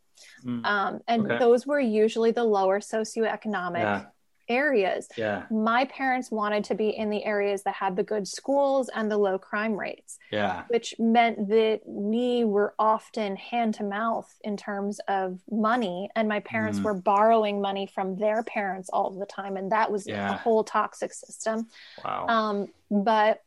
Mm. 0.45 0.64
Um, 0.66 1.01
and 1.09 1.26
Okay. 1.26 1.38
those 1.38 1.66
were 1.66 1.80
usually 1.80 2.30
the 2.30 2.45
lower 2.45 2.80
socioeconomic 2.80 3.78
yeah 3.82 4.05
areas. 4.49 5.09
yeah 5.16 5.45
My 5.51 5.84
parents 5.86 6.30
wanted 6.30 6.64
to 6.64 6.74
be 6.74 6.90
in 6.90 7.11
the 7.11 7.24
areas 7.24 7.62
that 7.64 7.74
had 7.74 7.97
the 7.97 8.03
good 8.03 8.26
schools 8.28 8.90
and 8.95 9.11
the 9.11 9.18
low 9.18 9.38
crime 9.38 9.74
rates, 9.74 10.18
yeah 10.30 10.64
which 10.68 10.95
meant 10.99 11.49
that 11.49 11.80
we 11.86 12.45
were 12.45 12.74
often 12.78 13.36
hand 13.36 13.74
to 13.74 13.84
mouth 13.84 14.30
in 14.42 14.57
terms 14.57 15.01
of 15.09 15.38
money. 15.51 16.09
And 16.16 16.28
my 16.28 16.40
parents 16.40 16.80
Mm. 16.80 16.84
were 16.84 16.95
borrowing 16.95 17.61
money 17.61 17.86
from 17.86 18.16
their 18.16 18.42
parents 18.42 18.88
all 18.92 19.11
the 19.11 19.26
time. 19.26 19.57
And 19.57 19.72
that 19.72 19.90
was 19.90 20.07
Yeah. 20.07 20.30
a 20.30 20.36
whole 20.36 20.64
toxic 20.64 21.12
system. 21.12 21.68
wow 22.05 22.26
Um, 22.28 22.68
but 22.90 23.42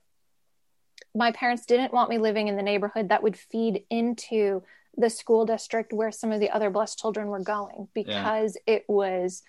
my 1.15 1.31
parents 1.31 1.65
didn't 1.65 1.93
want 1.93 2.09
me 2.09 2.17
living 2.17 2.47
in 2.47 2.55
the 2.55 2.61
neighborhood 2.63 3.09
that 3.09 3.23
would 3.23 3.37
feed 3.37 3.83
into 3.89 4.61
the 4.95 5.09
school 5.09 5.45
district 5.45 5.93
where 5.93 6.11
some 6.11 6.31
of 6.31 6.39
the 6.39 6.49
other 6.49 6.69
blessed 6.69 6.97
children 6.99 7.27
were 7.27 7.39
going 7.39 7.87
because 7.93 8.57
it 8.65 8.83
was 8.87 9.43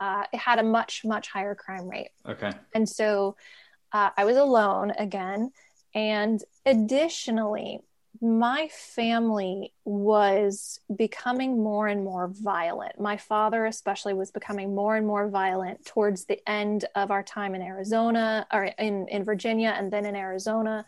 uh, 0.00 0.24
it 0.32 0.38
had 0.38 0.58
a 0.58 0.62
much 0.62 1.04
much 1.04 1.28
higher 1.28 1.54
crime 1.54 1.88
rate 1.88 2.10
okay 2.26 2.52
and 2.74 2.88
so 2.88 3.36
uh, 3.92 4.10
i 4.16 4.24
was 4.24 4.36
alone 4.36 4.90
again 4.98 5.50
and 5.94 6.42
additionally 6.66 7.80
my 8.20 8.68
family 8.68 9.72
was 9.84 10.80
becoming 10.94 11.62
more 11.62 11.86
and 11.86 12.04
more 12.04 12.28
violent. 12.28 13.00
My 13.00 13.16
father, 13.16 13.64
especially, 13.64 14.12
was 14.12 14.30
becoming 14.30 14.74
more 14.74 14.96
and 14.96 15.06
more 15.06 15.28
violent 15.28 15.86
towards 15.86 16.26
the 16.26 16.38
end 16.48 16.84
of 16.94 17.10
our 17.10 17.22
time 17.22 17.54
in 17.54 17.62
Arizona 17.62 18.46
or 18.52 18.64
in, 18.64 19.08
in 19.08 19.24
Virginia 19.24 19.74
and 19.76 19.90
then 19.90 20.04
in 20.04 20.16
Arizona. 20.16 20.84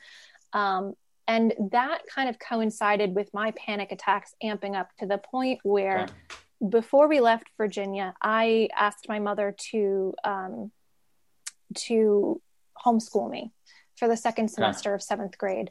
Um, 0.53 0.95
and 1.27 1.55
that 1.71 2.03
kind 2.13 2.29
of 2.29 2.39
coincided 2.39 3.15
with 3.15 3.33
my 3.33 3.53
panic 3.53 3.93
attacks 3.93 4.35
amping 4.43 4.79
up 4.79 4.91
to 4.99 5.07
the 5.07 5.19
point 5.19 5.61
where 5.63 6.03
okay. 6.03 6.13
Before 6.69 7.09
we 7.09 7.21
left 7.21 7.51
Virginia, 7.57 8.15
I 8.23 8.69
asked 8.77 9.09
my 9.09 9.19
mother 9.19 9.55
to 9.71 10.15
um, 10.25 10.71
to 11.75 12.41
homeschool 12.85 13.31
me 13.31 13.53
for 13.97 14.09
the 14.09 14.17
second 14.17 14.49
semester 14.49 14.91
okay. 14.91 14.95
of 14.95 15.03
seventh 15.03 15.39
grade 15.39 15.71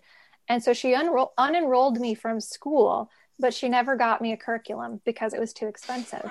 and 0.52 0.62
so 0.62 0.74
she 0.74 0.94
unro- 0.94 1.30
unenrolled 1.39 1.98
me 1.98 2.14
from 2.14 2.42
school, 2.42 3.10
but 3.39 3.54
she 3.54 3.70
never 3.70 3.96
got 3.96 4.22
me 4.22 4.34
a 4.34 4.38
curriculum 4.38 5.02
because 5.06 5.34
it 5.34 5.39
was 5.39 5.54
too 5.54 5.68
expensive. 5.68 6.30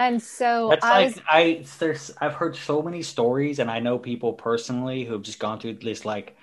And 0.00 0.20
so 0.20 0.70
that's 0.70 0.84
I 0.84 0.90
like 0.90 1.14
was, 1.14 1.22
I 1.28 1.64
there's 1.78 2.10
I've 2.20 2.34
heard 2.34 2.56
so 2.56 2.82
many 2.82 3.00
stories, 3.00 3.60
and 3.60 3.70
I 3.70 3.78
know 3.78 3.96
people 3.96 4.32
personally 4.32 5.04
who've 5.04 5.22
just 5.22 5.38
gone 5.38 5.60
through 5.60 5.74
this 5.74 6.04
like 6.04 6.36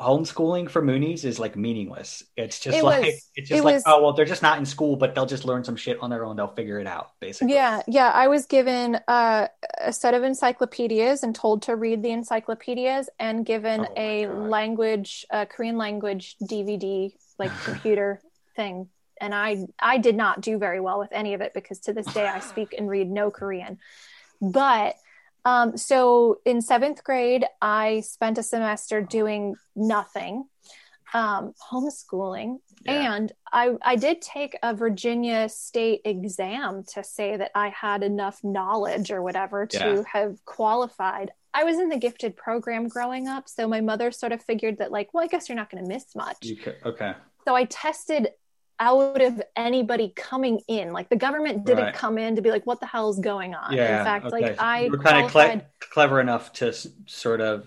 homeschooling 0.00 0.68
for 0.68 0.82
Moonies 0.82 1.24
is 1.24 1.38
like 1.38 1.56
meaningless. 1.56 2.22
It's 2.36 2.60
just 2.60 2.76
it 2.76 2.84
like 2.84 3.04
was, 3.04 3.30
it's 3.34 3.48
just 3.48 3.60
it 3.60 3.64
like 3.64 3.76
was, 3.76 3.82
oh 3.86 4.02
well 4.02 4.12
they're 4.12 4.26
just 4.26 4.42
not 4.42 4.58
in 4.58 4.66
school 4.66 4.96
but 4.96 5.14
they'll 5.14 5.26
just 5.26 5.44
learn 5.44 5.64
some 5.64 5.76
shit 5.76 5.98
on 6.00 6.10
their 6.10 6.24
own 6.24 6.36
they'll 6.36 6.48
figure 6.48 6.78
it 6.78 6.86
out 6.86 7.12
basically. 7.20 7.54
Yeah, 7.54 7.82
yeah, 7.86 8.10
I 8.10 8.28
was 8.28 8.46
given 8.46 9.00
uh, 9.08 9.48
a 9.78 9.92
set 9.92 10.14
of 10.14 10.22
encyclopedias 10.22 11.22
and 11.22 11.34
told 11.34 11.62
to 11.62 11.76
read 11.76 12.02
the 12.02 12.10
encyclopedias 12.10 13.08
and 13.18 13.46
given 13.46 13.86
oh 13.88 13.94
a 13.96 14.26
God. 14.26 14.48
language 14.48 15.24
uh, 15.30 15.46
Korean 15.46 15.78
language 15.78 16.36
DVD 16.42 17.12
like 17.38 17.50
computer 17.64 18.20
thing 18.54 18.88
and 19.20 19.34
I 19.34 19.66
I 19.80 19.98
did 19.98 20.16
not 20.16 20.40
do 20.40 20.58
very 20.58 20.80
well 20.80 20.98
with 20.98 21.10
any 21.12 21.34
of 21.34 21.40
it 21.40 21.54
because 21.54 21.80
to 21.80 21.92
this 21.92 22.06
day 22.06 22.26
I 22.26 22.40
speak 22.40 22.74
and 22.76 22.88
read 22.88 23.10
no 23.10 23.30
Korean. 23.30 23.78
But 24.40 24.96
um, 25.46 25.76
so 25.76 26.40
in 26.44 26.60
seventh 26.60 27.04
grade, 27.04 27.44
I 27.62 28.00
spent 28.00 28.36
a 28.36 28.42
semester 28.42 29.00
doing 29.00 29.54
nothing, 29.76 30.46
um, 31.14 31.52
homeschooling, 31.70 32.56
yeah. 32.84 33.14
and 33.14 33.32
I, 33.52 33.76
I 33.80 33.94
did 33.94 34.20
take 34.20 34.58
a 34.64 34.74
Virginia 34.74 35.48
state 35.48 36.00
exam 36.04 36.82
to 36.94 37.04
say 37.04 37.36
that 37.36 37.52
I 37.54 37.68
had 37.68 38.02
enough 38.02 38.42
knowledge 38.42 39.12
or 39.12 39.22
whatever 39.22 39.66
to 39.66 39.78
yeah. 39.78 40.02
have 40.12 40.44
qualified. 40.46 41.30
I 41.54 41.62
was 41.62 41.78
in 41.78 41.90
the 41.90 41.96
gifted 41.96 42.36
program 42.36 42.88
growing 42.88 43.28
up, 43.28 43.48
so 43.48 43.68
my 43.68 43.80
mother 43.80 44.10
sort 44.10 44.32
of 44.32 44.42
figured 44.42 44.78
that, 44.78 44.90
like, 44.90 45.14
well, 45.14 45.22
I 45.22 45.28
guess 45.28 45.48
you're 45.48 45.54
not 45.54 45.70
going 45.70 45.84
to 45.84 45.88
miss 45.88 46.16
much. 46.16 46.38
okay. 46.84 47.12
So 47.46 47.54
I 47.54 47.66
tested 47.66 48.30
out 48.78 49.20
of 49.22 49.42
anybody 49.56 50.12
coming 50.14 50.60
in. 50.68 50.92
Like 50.92 51.08
the 51.08 51.16
government 51.16 51.64
didn't 51.64 51.84
right. 51.84 51.94
come 51.94 52.18
in 52.18 52.36
to 52.36 52.42
be 52.42 52.50
like, 52.50 52.66
what 52.66 52.80
the 52.80 52.86
hell 52.86 53.08
is 53.08 53.18
going 53.18 53.54
on? 53.54 53.72
Yeah, 53.72 54.00
in 54.00 54.04
fact, 54.04 54.26
okay. 54.26 54.42
like 54.42 54.58
I 54.58 54.88
were 54.88 54.98
kind 54.98 55.24
of 55.24 55.32
cle- 55.32 55.62
clever 55.80 56.20
enough 56.20 56.52
to 56.54 56.72
sort 57.06 57.40
of. 57.40 57.66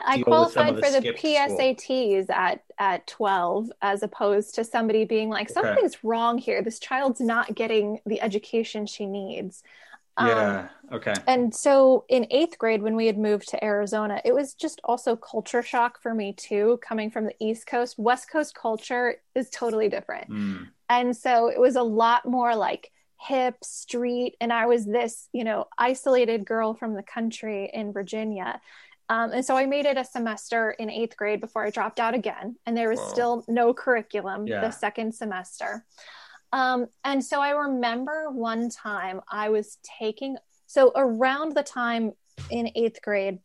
I 0.00 0.22
qualified 0.22 0.76
the 0.76 0.82
for 0.82 0.90
the 0.92 1.00
PSATs 1.12 2.22
school. 2.22 2.36
at 2.36 2.62
at 2.78 3.06
12 3.08 3.72
as 3.82 4.02
opposed 4.02 4.54
to 4.54 4.64
somebody 4.64 5.04
being 5.04 5.28
like 5.28 5.48
something's 5.48 5.94
okay. 5.94 6.00
wrong 6.04 6.38
here 6.38 6.62
this 6.62 6.78
child's 6.78 7.20
not 7.20 7.54
getting 7.56 7.98
the 8.06 8.20
education 8.20 8.86
she 8.86 9.04
needs 9.04 9.64
yeah. 10.26 10.68
Um, 10.90 10.96
okay. 10.96 11.14
And 11.26 11.54
so 11.54 12.04
in 12.08 12.26
eighth 12.30 12.58
grade, 12.58 12.82
when 12.82 12.96
we 12.96 13.06
had 13.06 13.18
moved 13.18 13.48
to 13.50 13.64
Arizona, 13.64 14.20
it 14.24 14.34
was 14.34 14.54
just 14.54 14.80
also 14.84 15.16
culture 15.16 15.62
shock 15.62 16.00
for 16.02 16.14
me 16.14 16.32
too, 16.32 16.78
coming 16.82 17.10
from 17.10 17.24
the 17.24 17.34
East 17.40 17.66
Coast. 17.66 17.98
West 17.98 18.30
Coast 18.30 18.54
culture 18.54 19.16
is 19.34 19.50
totally 19.50 19.88
different. 19.88 20.30
Mm. 20.30 20.68
And 20.88 21.16
so 21.16 21.48
it 21.48 21.60
was 21.60 21.76
a 21.76 21.82
lot 21.82 22.26
more 22.26 22.56
like 22.56 22.90
hip, 23.20 23.56
street. 23.62 24.36
And 24.40 24.52
I 24.52 24.66
was 24.66 24.86
this, 24.86 25.28
you 25.32 25.44
know, 25.44 25.66
isolated 25.76 26.44
girl 26.44 26.74
from 26.74 26.94
the 26.94 27.02
country 27.02 27.70
in 27.72 27.92
Virginia. 27.92 28.60
Um, 29.10 29.32
and 29.32 29.44
so 29.44 29.56
I 29.56 29.66
made 29.66 29.86
it 29.86 29.96
a 29.96 30.04
semester 30.04 30.72
in 30.72 30.90
eighth 30.90 31.16
grade 31.16 31.40
before 31.40 31.64
I 31.64 31.70
dropped 31.70 31.98
out 31.98 32.14
again. 32.14 32.56
And 32.66 32.76
there 32.76 32.90
was 32.90 33.00
Whoa. 33.00 33.08
still 33.08 33.44
no 33.48 33.72
curriculum 33.72 34.46
yeah. 34.46 34.60
the 34.60 34.70
second 34.70 35.14
semester. 35.14 35.84
Um, 36.52 36.86
and 37.04 37.24
so 37.24 37.40
I 37.40 37.50
remember 37.50 38.30
one 38.30 38.70
time 38.70 39.20
I 39.30 39.50
was 39.50 39.78
taking, 39.98 40.36
so 40.66 40.92
around 40.94 41.54
the 41.54 41.62
time 41.62 42.12
in 42.50 42.70
eighth 42.74 43.02
grade, 43.02 43.38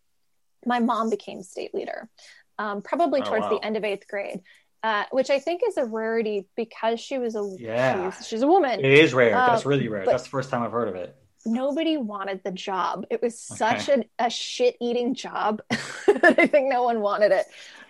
my 0.66 0.80
mom 0.80 1.10
became 1.10 1.44
state 1.44 1.74
leader, 1.74 2.10
um, 2.58 2.82
probably 2.82 3.22
oh, 3.22 3.26
towards 3.26 3.44
wow. 3.44 3.50
the 3.50 3.66
end 3.66 3.78
of 3.78 3.84
eighth 3.84 4.08
grade. 4.08 4.42
Uh, 4.82 5.06
which 5.12 5.30
I 5.30 5.40
think 5.40 5.62
is 5.66 5.78
a 5.78 5.86
rarity 5.86 6.46
because 6.58 7.00
she 7.00 7.18
was 7.18 7.38
a 7.38 7.56
yeah. 7.58 8.12
she's, 8.12 8.28
she's 8.28 8.42
a 8.42 8.48
woman. 8.48 8.82
It 8.82 8.92
is 8.92 9.14
rare. 9.14 9.34
Um, 9.34 9.48
That's 9.48 9.66
really 9.66 9.88
rare. 9.88 10.06
That's 10.06 10.24
the 10.24 10.30
first 10.30 10.50
time 10.50 10.62
I've 10.62 10.74
heard 10.74 10.90
of 10.90 10.96
it. 10.96 11.16
Nobody 11.46 11.96
wanted 11.96 12.44
the 12.44 12.52
job. 12.52 13.06
It 13.10 13.22
was 13.22 13.40
such 13.40 13.88
okay. 13.88 14.10
a, 14.20 14.26
a 14.26 14.30
shit 14.30 14.76
eating 14.82 15.16
job 15.16 15.62
I 16.24 16.48
think 16.48 16.70
no 16.70 16.84
one 16.84 17.02
wanted 17.02 17.32
it. 17.32 17.46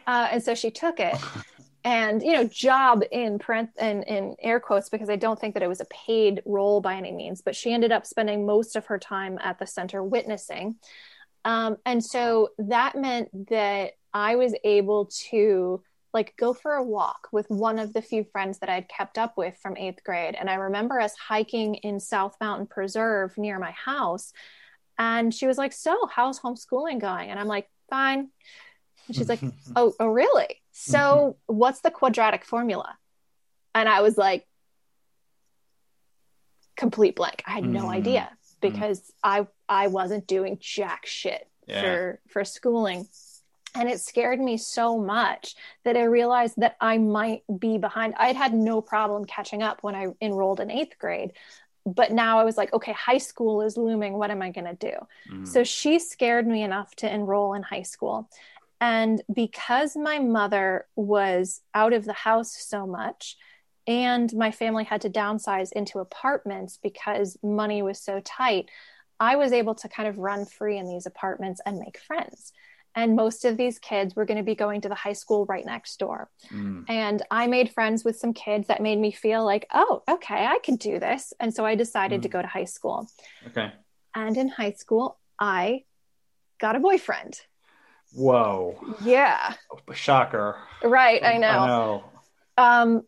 Uh, 0.05 0.27
and 0.31 0.43
so 0.43 0.55
she 0.55 0.71
took 0.71 0.99
it. 0.99 1.15
and 1.83 2.21
you 2.23 2.33
know 2.33 2.45
job 2.45 3.03
in 3.11 3.37
print 3.37 3.69
and 3.77 4.03
in 4.05 4.35
air 4.39 4.59
quotes 4.59 4.89
because 4.89 5.09
i 5.09 5.15
don't 5.15 5.39
think 5.39 5.53
that 5.53 5.63
it 5.63 5.67
was 5.67 5.81
a 5.81 5.85
paid 5.85 6.41
role 6.45 6.79
by 6.79 6.95
any 6.95 7.11
means 7.11 7.41
but 7.41 7.55
she 7.55 7.73
ended 7.73 7.91
up 7.91 8.05
spending 8.05 8.45
most 8.45 8.75
of 8.75 8.85
her 8.85 8.97
time 8.97 9.37
at 9.41 9.59
the 9.59 9.67
center 9.67 10.03
witnessing. 10.03 10.75
Um, 11.45 11.75
and 11.85 12.03
so 12.03 12.49
that 12.57 12.95
meant 12.95 13.29
that 13.49 13.93
i 14.13 14.35
was 14.35 14.55
able 14.63 15.09
to 15.29 15.81
like 16.13 16.35
go 16.37 16.53
for 16.53 16.75
a 16.75 16.83
walk 16.83 17.27
with 17.31 17.49
one 17.49 17.79
of 17.79 17.91
the 17.91 18.01
few 18.01 18.23
friends 18.23 18.59
that 18.59 18.69
i'd 18.69 18.87
kept 18.87 19.17
up 19.17 19.37
with 19.37 19.57
from 19.61 19.75
eighth 19.75 20.03
grade. 20.05 20.35
And 20.39 20.49
i 20.49 20.55
remember 20.55 21.01
us 21.01 21.15
hiking 21.17 21.75
in 21.75 21.99
south 21.99 22.37
mountain 22.39 22.67
preserve 22.67 23.37
near 23.37 23.59
my 23.59 23.71
house. 23.71 24.31
And 24.97 25.33
she 25.33 25.47
was 25.47 25.57
like 25.57 25.73
so 25.73 26.07
how's 26.09 26.39
homeschooling 26.39 27.01
going? 27.01 27.29
And 27.29 27.39
i'm 27.39 27.47
like 27.47 27.69
fine. 27.89 28.29
And 29.07 29.15
she's 29.17 29.27
like 29.27 29.41
oh, 29.75 29.93
oh 29.99 30.07
really 30.07 30.62
so, 30.73 31.37
mm-hmm. 31.47 31.55
what's 31.55 31.81
the 31.81 31.91
quadratic 31.91 32.43
formula? 32.43 32.97
And 33.75 33.87
I 33.87 34.01
was 34.01 34.17
like, 34.17 34.45
complete 36.75 37.15
blank. 37.15 37.43
I 37.45 37.51
had 37.51 37.63
no 37.63 37.81
mm-hmm. 37.81 37.89
idea 37.89 38.21
mm-hmm. 38.21 38.67
because 38.67 38.99
mm-hmm. 38.99 39.47
I 39.69 39.83
I 39.83 39.87
wasn't 39.87 40.27
doing 40.27 40.57
jack 40.59 41.05
shit 41.05 41.47
yeah. 41.67 41.81
for 41.81 42.19
for 42.27 42.43
schooling. 42.43 43.07
And 43.75 43.89
it 43.89 43.99
scared 43.99 44.39
me 44.39 44.57
so 44.57 44.99
much 44.99 45.55
that 45.83 45.97
I 45.97 46.03
realized 46.03 46.55
that 46.57 46.75
I 46.79 46.99
might 46.99 47.41
be 47.59 47.79
behind. 47.79 48.13
I 48.17 48.27
had 48.27 48.35
had 48.35 48.53
no 48.53 48.81
problem 48.81 49.25
catching 49.25 49.63
up 49.63 49.81
when 49.81 49.95
I 49.95 50.07
enrolled 50.21 50.59
in 50.59 50.69
eighth 50.69 50.99
grade. 50.99 51.33
But 51.85 52.11
now 52.11 52.39
I 52.39 52.43
was 52.43 52.55
like, 52.55 52.71
okay, 52.71 52.93
high 52.93 53.17
school 53.17 53.61
is 53.61 53.75
looming. 53.75 54.13
What 54.13 54.29
am 54.29 54.41
I 54.43 54.51
going 54.51 54.67
to 54.67 54.75
do? 54.75 54.93
Mm-hmm. 55.29 55.45
So 55.45 55.63
she 55.63 55.97
scared 55.99 56.47
me 56.47 56.61
enough 56.61 56.95
to 56.97 57.13
enroll 57.13 57.55
in 57.55 57.63
high 57.63 57.81
school. 57.81 58.29
And 58.83 59.21
because 59.33 59.95
my 59.95 60.19
mother 60.19 60.87
was 60.97 61.61
out 61.73 61.93
of 61.93 62.03
the 62.03 62.11
house 62.11 62.53
so 62.53 62.85
much, 62.85 63.37
and 63.87 64.33
my 64.33 64.51
family 64.51 64.83
had 64.83 64.99
to 65.01 65.09
downsize 65.09 65.71
into 65.71 65.99
apartments 65.99 66.79
because 66.83 67.37
money 67.41 67.81
was 67.81 68.01
so 68.01 68.19
tight, 68.19 68.69
I 69.21 69.37
was 69.37 69.53
able 69.53 69.73
to 69.75 69.87
kind 69.87 70.09
of 70.09 70.17
run 70.17 70.45
free 70.45 70.77
in 70.77 70.85
these 70.85 71.05
apartments 71.05 71.61
and 71.65 71.79
make 71.79 71.97
friends. 71.97 72.51
And 72.93 73.15
most 73.15 73.45
of 73.45 73.55
these 73.55 73.79
kids 73.79 74.17
were 74.17 74.25
going 74.25 74.37
to 74.37 74.43
be 74.43 74.53
going 74.53 74.81
to 74.81 74.89
the 74.89 74.95
high 74.95 75.13
school 75.13 75.45
right 75.45 75.65
next 75.65 75.97
door. 75.97 76.29
Mm. 76.51 76.83
And 76.89 77.23
I 77.31 77.47
made 77.47 77.71
friends 77.71 78.03
with 78.03 78.17
some 78.17 78.33
kids 78.33 78.67
that 78.67 78.81
made 78.81 78.99
me 78.99 79.13
feel 79.13 79.45
like, 79.45 79.65
oh, 79.73 80.03
okay, 80.11 80.45
I 80.45 80.59
could 80.59 80.77
do 80.77 80.99
this. 80.99 81.31
And 81.39 81.53
so 81.53 81.65
I 81.65 81.75
decided 81.75 82.19
mm. 82.19 82.23
to 82.23 82.29
go 82.29 82.41
to 82.41 82.47
high 82.49 82.65
school. 82.65 83.07
Okay. 83.47 83.71
And 84.13 84.35
in 84.35 84.49
high 84.49 84.73
school, 84.73 85.19
I 85.39 85.85
got 86.59 86.75
a 86.75 86.81
boyfriend. 86.81 87.39
Whoa. 88.13 88.95
Yeah. 89.03 89.55
Shocker. 89.93 90.57
Right, 90.83 91.23
I 91.23 91.37
know. 91.37 91.47
I 91.47 91.67
know. 91.67 92.03
Um, 92.57 93.01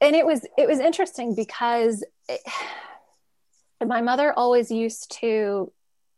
and 0.00 0.16
it 0.16 0.26
was 0.26 0.46
it 0.58 0.68
was 0.68 0.78
interesting 0.78 1.34
because 1.34 2.04
it, 2.28 2.40
my 3.86 4.00
mother 4.02 4.32
always 4.32 4.70
used 4.70 5.10
to 5.20 5.72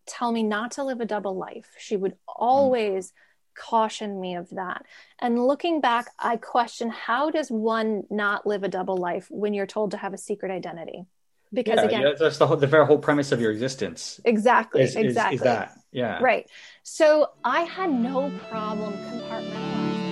tell 0.07 0.33
me 0.33 0.43
not 0.43 0.73
to 0.73 0.85
live 0.85 1.01
a 1.01 1.07
double 1.07 1.37
life. 1.37 1.67
She 1.79 1.97
would 1.97 2.17
always 2.27 3.09
mm. 3.09 3.13
caution 3.55 4.21
me 4.21 4.37
of 4.37 4.51
that. 4.51 4.85
And 5.21 5.47
looking 5.47 5.81
back, 5.81 6.07
I 6.19 6.37
question 6.37 6.91
how 6.91 7.31
does 7.31 7.51
one 7.51 8.05
not 8.11 8.47
live 8.47 8.65
a 8.65 8.69
double 8.69 8.97
life 8.97 9.27
when 9.31 9.55
you're 9.55 9.67
told 9.67 9.93
to 9.93 9.97
have 9.97 10.15
a 10.15 10.19
secret 10.19 10.51
identity? 10.51 11.07
because 11.53 11.77
yeah, 11.77 11.85
again 11.85 12.01
yeah, 12.03 12.13
that's 12.19 12.39
the 12.39 12.47
whole, 12.47 12.57
the 12.57 12.67
very 12.67 12.87
whole 12.87 12.99
premise 12.99 13.33
of 13.33 13.41
your 13.41 13.51
existence 13.51 14.21
exactly 14.25 14.83
is, 14.83 14.97
exactly 14.97 15.35
is, 15.35 15.41
is 15.41 15.45
that 15.45 15.77
yeah. 15.93 16.19
Right. 16.23 16.49
So 16.83 17.29
i 17.45 17.61
had 17.61 17.93
no 17.93 18.33
problem 18.49 18.95
compartmentalizing. 18.95 20.03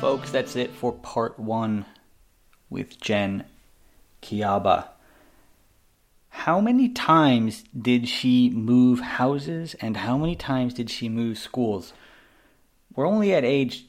Folks 0.00 0.30
that's 0.30 0.56
it 0.56 0.70
for 0.70 0.92
part 0.92 1.38
one 1.38 1.84
with 2.70 3.00
jen 3.00 3.44
kiaba. 4.22 4.88
How 6.30 6.60
many 6.60 6.88
times 6.88 7.64
did 7.78 8.08
she 8.08 8.48
move 8.48 9.00
houses 9.00 9.74
and 9.80 9.98
how 9.98 10.16
many 10.16 10.36
times 10.36 10.72
did 10.72 10.88
she 10.88 11.08
move 11.08 11.36
schools? 11.36 11.92
We're 12.94 13.06
only 13.06 13.34
at 13.34 13.44
age 13.44 13.86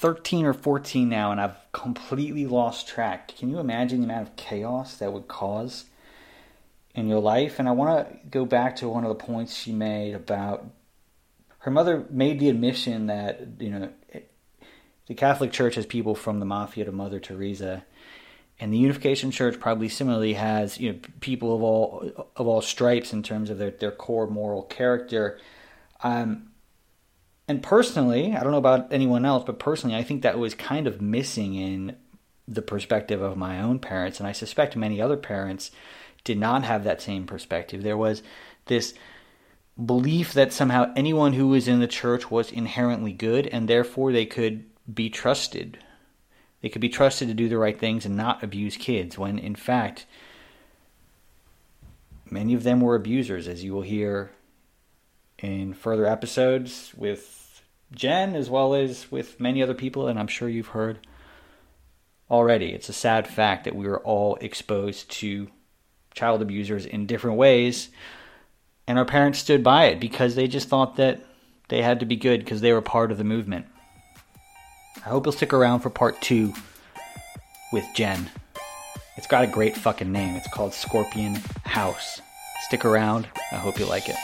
13 0.00 0.46
or 0.46 0.54
14 0.54 1.08
now, 1.08 1.30
and 1.30 1.40
I've 1.40 1.56
completely 1.72 2.46
lost 2.46 2.88
track. 2.88 3.36
Can 3.36 3.50
you 3.50 3.58
imagine 3.58 4.00
the 4.00 4.06
amount 4.06 4.28
of 4.28 4.36
chaos 4.36 4.96
that 4.96 5.12
would 5.12 5.28
cause 5.28 5.84
in 6.94 7.06
your 7.06 7.20
life? 7.20 7.58
And 7.58 7.68
I 7.68 7.72
want 7.72 8.08
to 8.08 8.28
go 8.28 8.46
back 8.46 8.76
to 8.76 8.88
one 8.88 9.04
of 9.04 9.10
the 9.10 9.22
points 9.22 9.54
she 9.54 9.72
made 9.72 10.14
about 10.14 10.64
her 11.60 11.70
mother 11.70 12.06
made 12.08 12.40
the 12.40 12.48
admission 12.48 13.08
that, 13.08 13.46
you 13.58 13.68
know, 13.68 13.90
the 15.06 15.14
Catholic 15.14 15.52
Church 15.52 15.74
has 15.74 15.84
people 15.84 16.14
from 16.14 16.40
the 16.40 16.46
mafia 16.46 16.86
to 16.86 16.92
Mother 16.92 17.20
Teresa. 17.20 17.84
And 18.58 18.72
the 18.72 18.78
Unification 18.78 19.30
Church 19.30 19.60
probably 19.60 19.88
similarly 19.88 20.34
has 20.34 20.78
you 20.78 20.92
know 20.92 20.98
people 21.20 21.54
of 21.54 21.62
all 21.62 22.28
of 22.36 22.46
all 22.46 22.60
stripes 22.60 23.12
in 23.12 23.22
terms 23.22 23.50
of 23.50 23.58
their, 23.58 23.70
their 23.70 23.90
core 23.90 24.26
moral 24.26 24.62
character. 24.62 25.38
Um, 26.02 26.49
and 27.50 27.64
personally, 27.64 28.32
I 28.32 28.44
don't 28.44 28.52
know 28.52 28.58
about 28.58 28.92
anyone 28.92 29.24
else, 29.24 29.42
but 29.44 29.58
personally, 29.58 29.96
I 29.96 30.04
think 30.04 30.22
that 30.22 30.38
was 30.38 30.54
kind 30.54 30.86
of 30.86 31.02
missing 31.02 31.56
in 31.56 31.96
the 32.46 32.62
perspective 32.62 33.20
of 33.20 33.36
my 33.36 33.60
own 33.60 33.80
parents, 33.80 34.20
and 34.20 34.28
I 34.28 34.30
suspect 34.30 34.76
many 34.76 35.00
other 35.00 35.16
parents 35.16 35.72
did 36.22 36.38
not 36.38 36.62
have 36.62 36.84
that 36.84 37.02
same 37.02 37.26
perspective. 37.26 37.82
There 37.82 37.96
was 37.96 38.22
this 38.66 38.94
belief 39.84 40.32
that 40.34 40.52
somehow 40.52 40.92
anyone 40.94 41.32
who 41.32 41.48
was 41.48 41.66
in 41.66 41.80
the 41.80 41.88
church 41.88 42.30
was 42.30 42.52
inherently 42.52 43.12
good, 43.12 43.48
and 43.48 43.66
therefore 43.66 44.12
they 44.12 44.26
could 44.26 44.64
be 44.94 45.10
trusted. 45.10 45.76
They 46.60 46.68
could 46.68 46.80
be 46.80 46.88
trusted 46.88 47.26
to 47.26 47.34
do 47.34 47.48
the 47.48 47.58
right 47.58 47.76
things 47.76 48.06
and 48.06 48.16
not 48.16 48.44
abuse 48.44 48.76
kids, 48.76 49.18
when 49.18 49.40
in 49.40 49.56
fact, 49.56 50.06
many 52.30 52.54
of 52.54 52.62
them 52.62 52.80
were 52.80 52.94
abusers, 52.94 53.48
as 53.48 53.64
you 53.64 53.74
will 53.74 53.82
hear 53.82 54.30
in 55.40 55.74
further 55.74 56.06
episodes 56.06 56.92
with 56.96 57.38
Jen 57.92 58.36
as 58.36 58.48
well 58.48 58.74
as 58.74 59.10
with 59.10 59.40
many 59.40 59.62
other 59.62 59.74
people, 59.74 60.06
and 60.06 60.18
I'm 60.18 60.28
sure 60.28 60.48
you've 60.48 60.68
heard 60.68 60.98
already. 62.30 62.72
It's 62.72 62.88
a 62.88 62.94
sad 62.94 63.26
fact 63.26 63.64
that 63.64 63.74
we 63.74 63.86
were 63.86 64.00
all 64.00 64.36
exposed 64.40 65.10
to 65.12 65.48
child 66.14 66.42
abusers 66.42 66.86
in 66.86 67.06
different 67.06 67.36
ways, 67.36 67.88
and 68.86 68.98
our 68.98 69.04
parents 69.04 69.38
stood 69.38 69.64
by 69.64 69.86
it 69.86 70.00
because 70.00 70.34
they 70.34 70.46
just 70.46 70.68
thought 70.68 70.96
that 70.96 71.20
they 71.68 71.82
had 71.82 72.00
to 72.00 72.06
be 72.06 72.16
good 72.16 72.40
because 72.40 72.60
they 72.60 72.72
were 72.72 72.82
part 72.82 73.10
of 73.10 73.18
the 73.18 73.24
movement. 73.24 73.66
I 74.96 75.08
hope 75.08 75.24
you'll 75.26 75.32
stick 75.32 75.52
around 75.52 75.80
for 75.80 75.90
part 75.90 76.20
two 76.20 76.52
with 77.72 77.84
Jen. 77.94 78.28
It's 79.16 79.26
got 79.26 79.44
a 79.44 79.46
great 79.46 79.76
fucking 79.76 80.10
name. 80.10 80.34
It's 80.36 80.48
called 80.48 80.74
Scorpion 80.74 81.34
House. 81.64 82.20
Stick 82.66 82.84
around. 82.84 83.28
I 83.52 83.56
hope 83.56 83.78
you 83.78 83.86
like 83.86 84.08
it. 84.08 84.16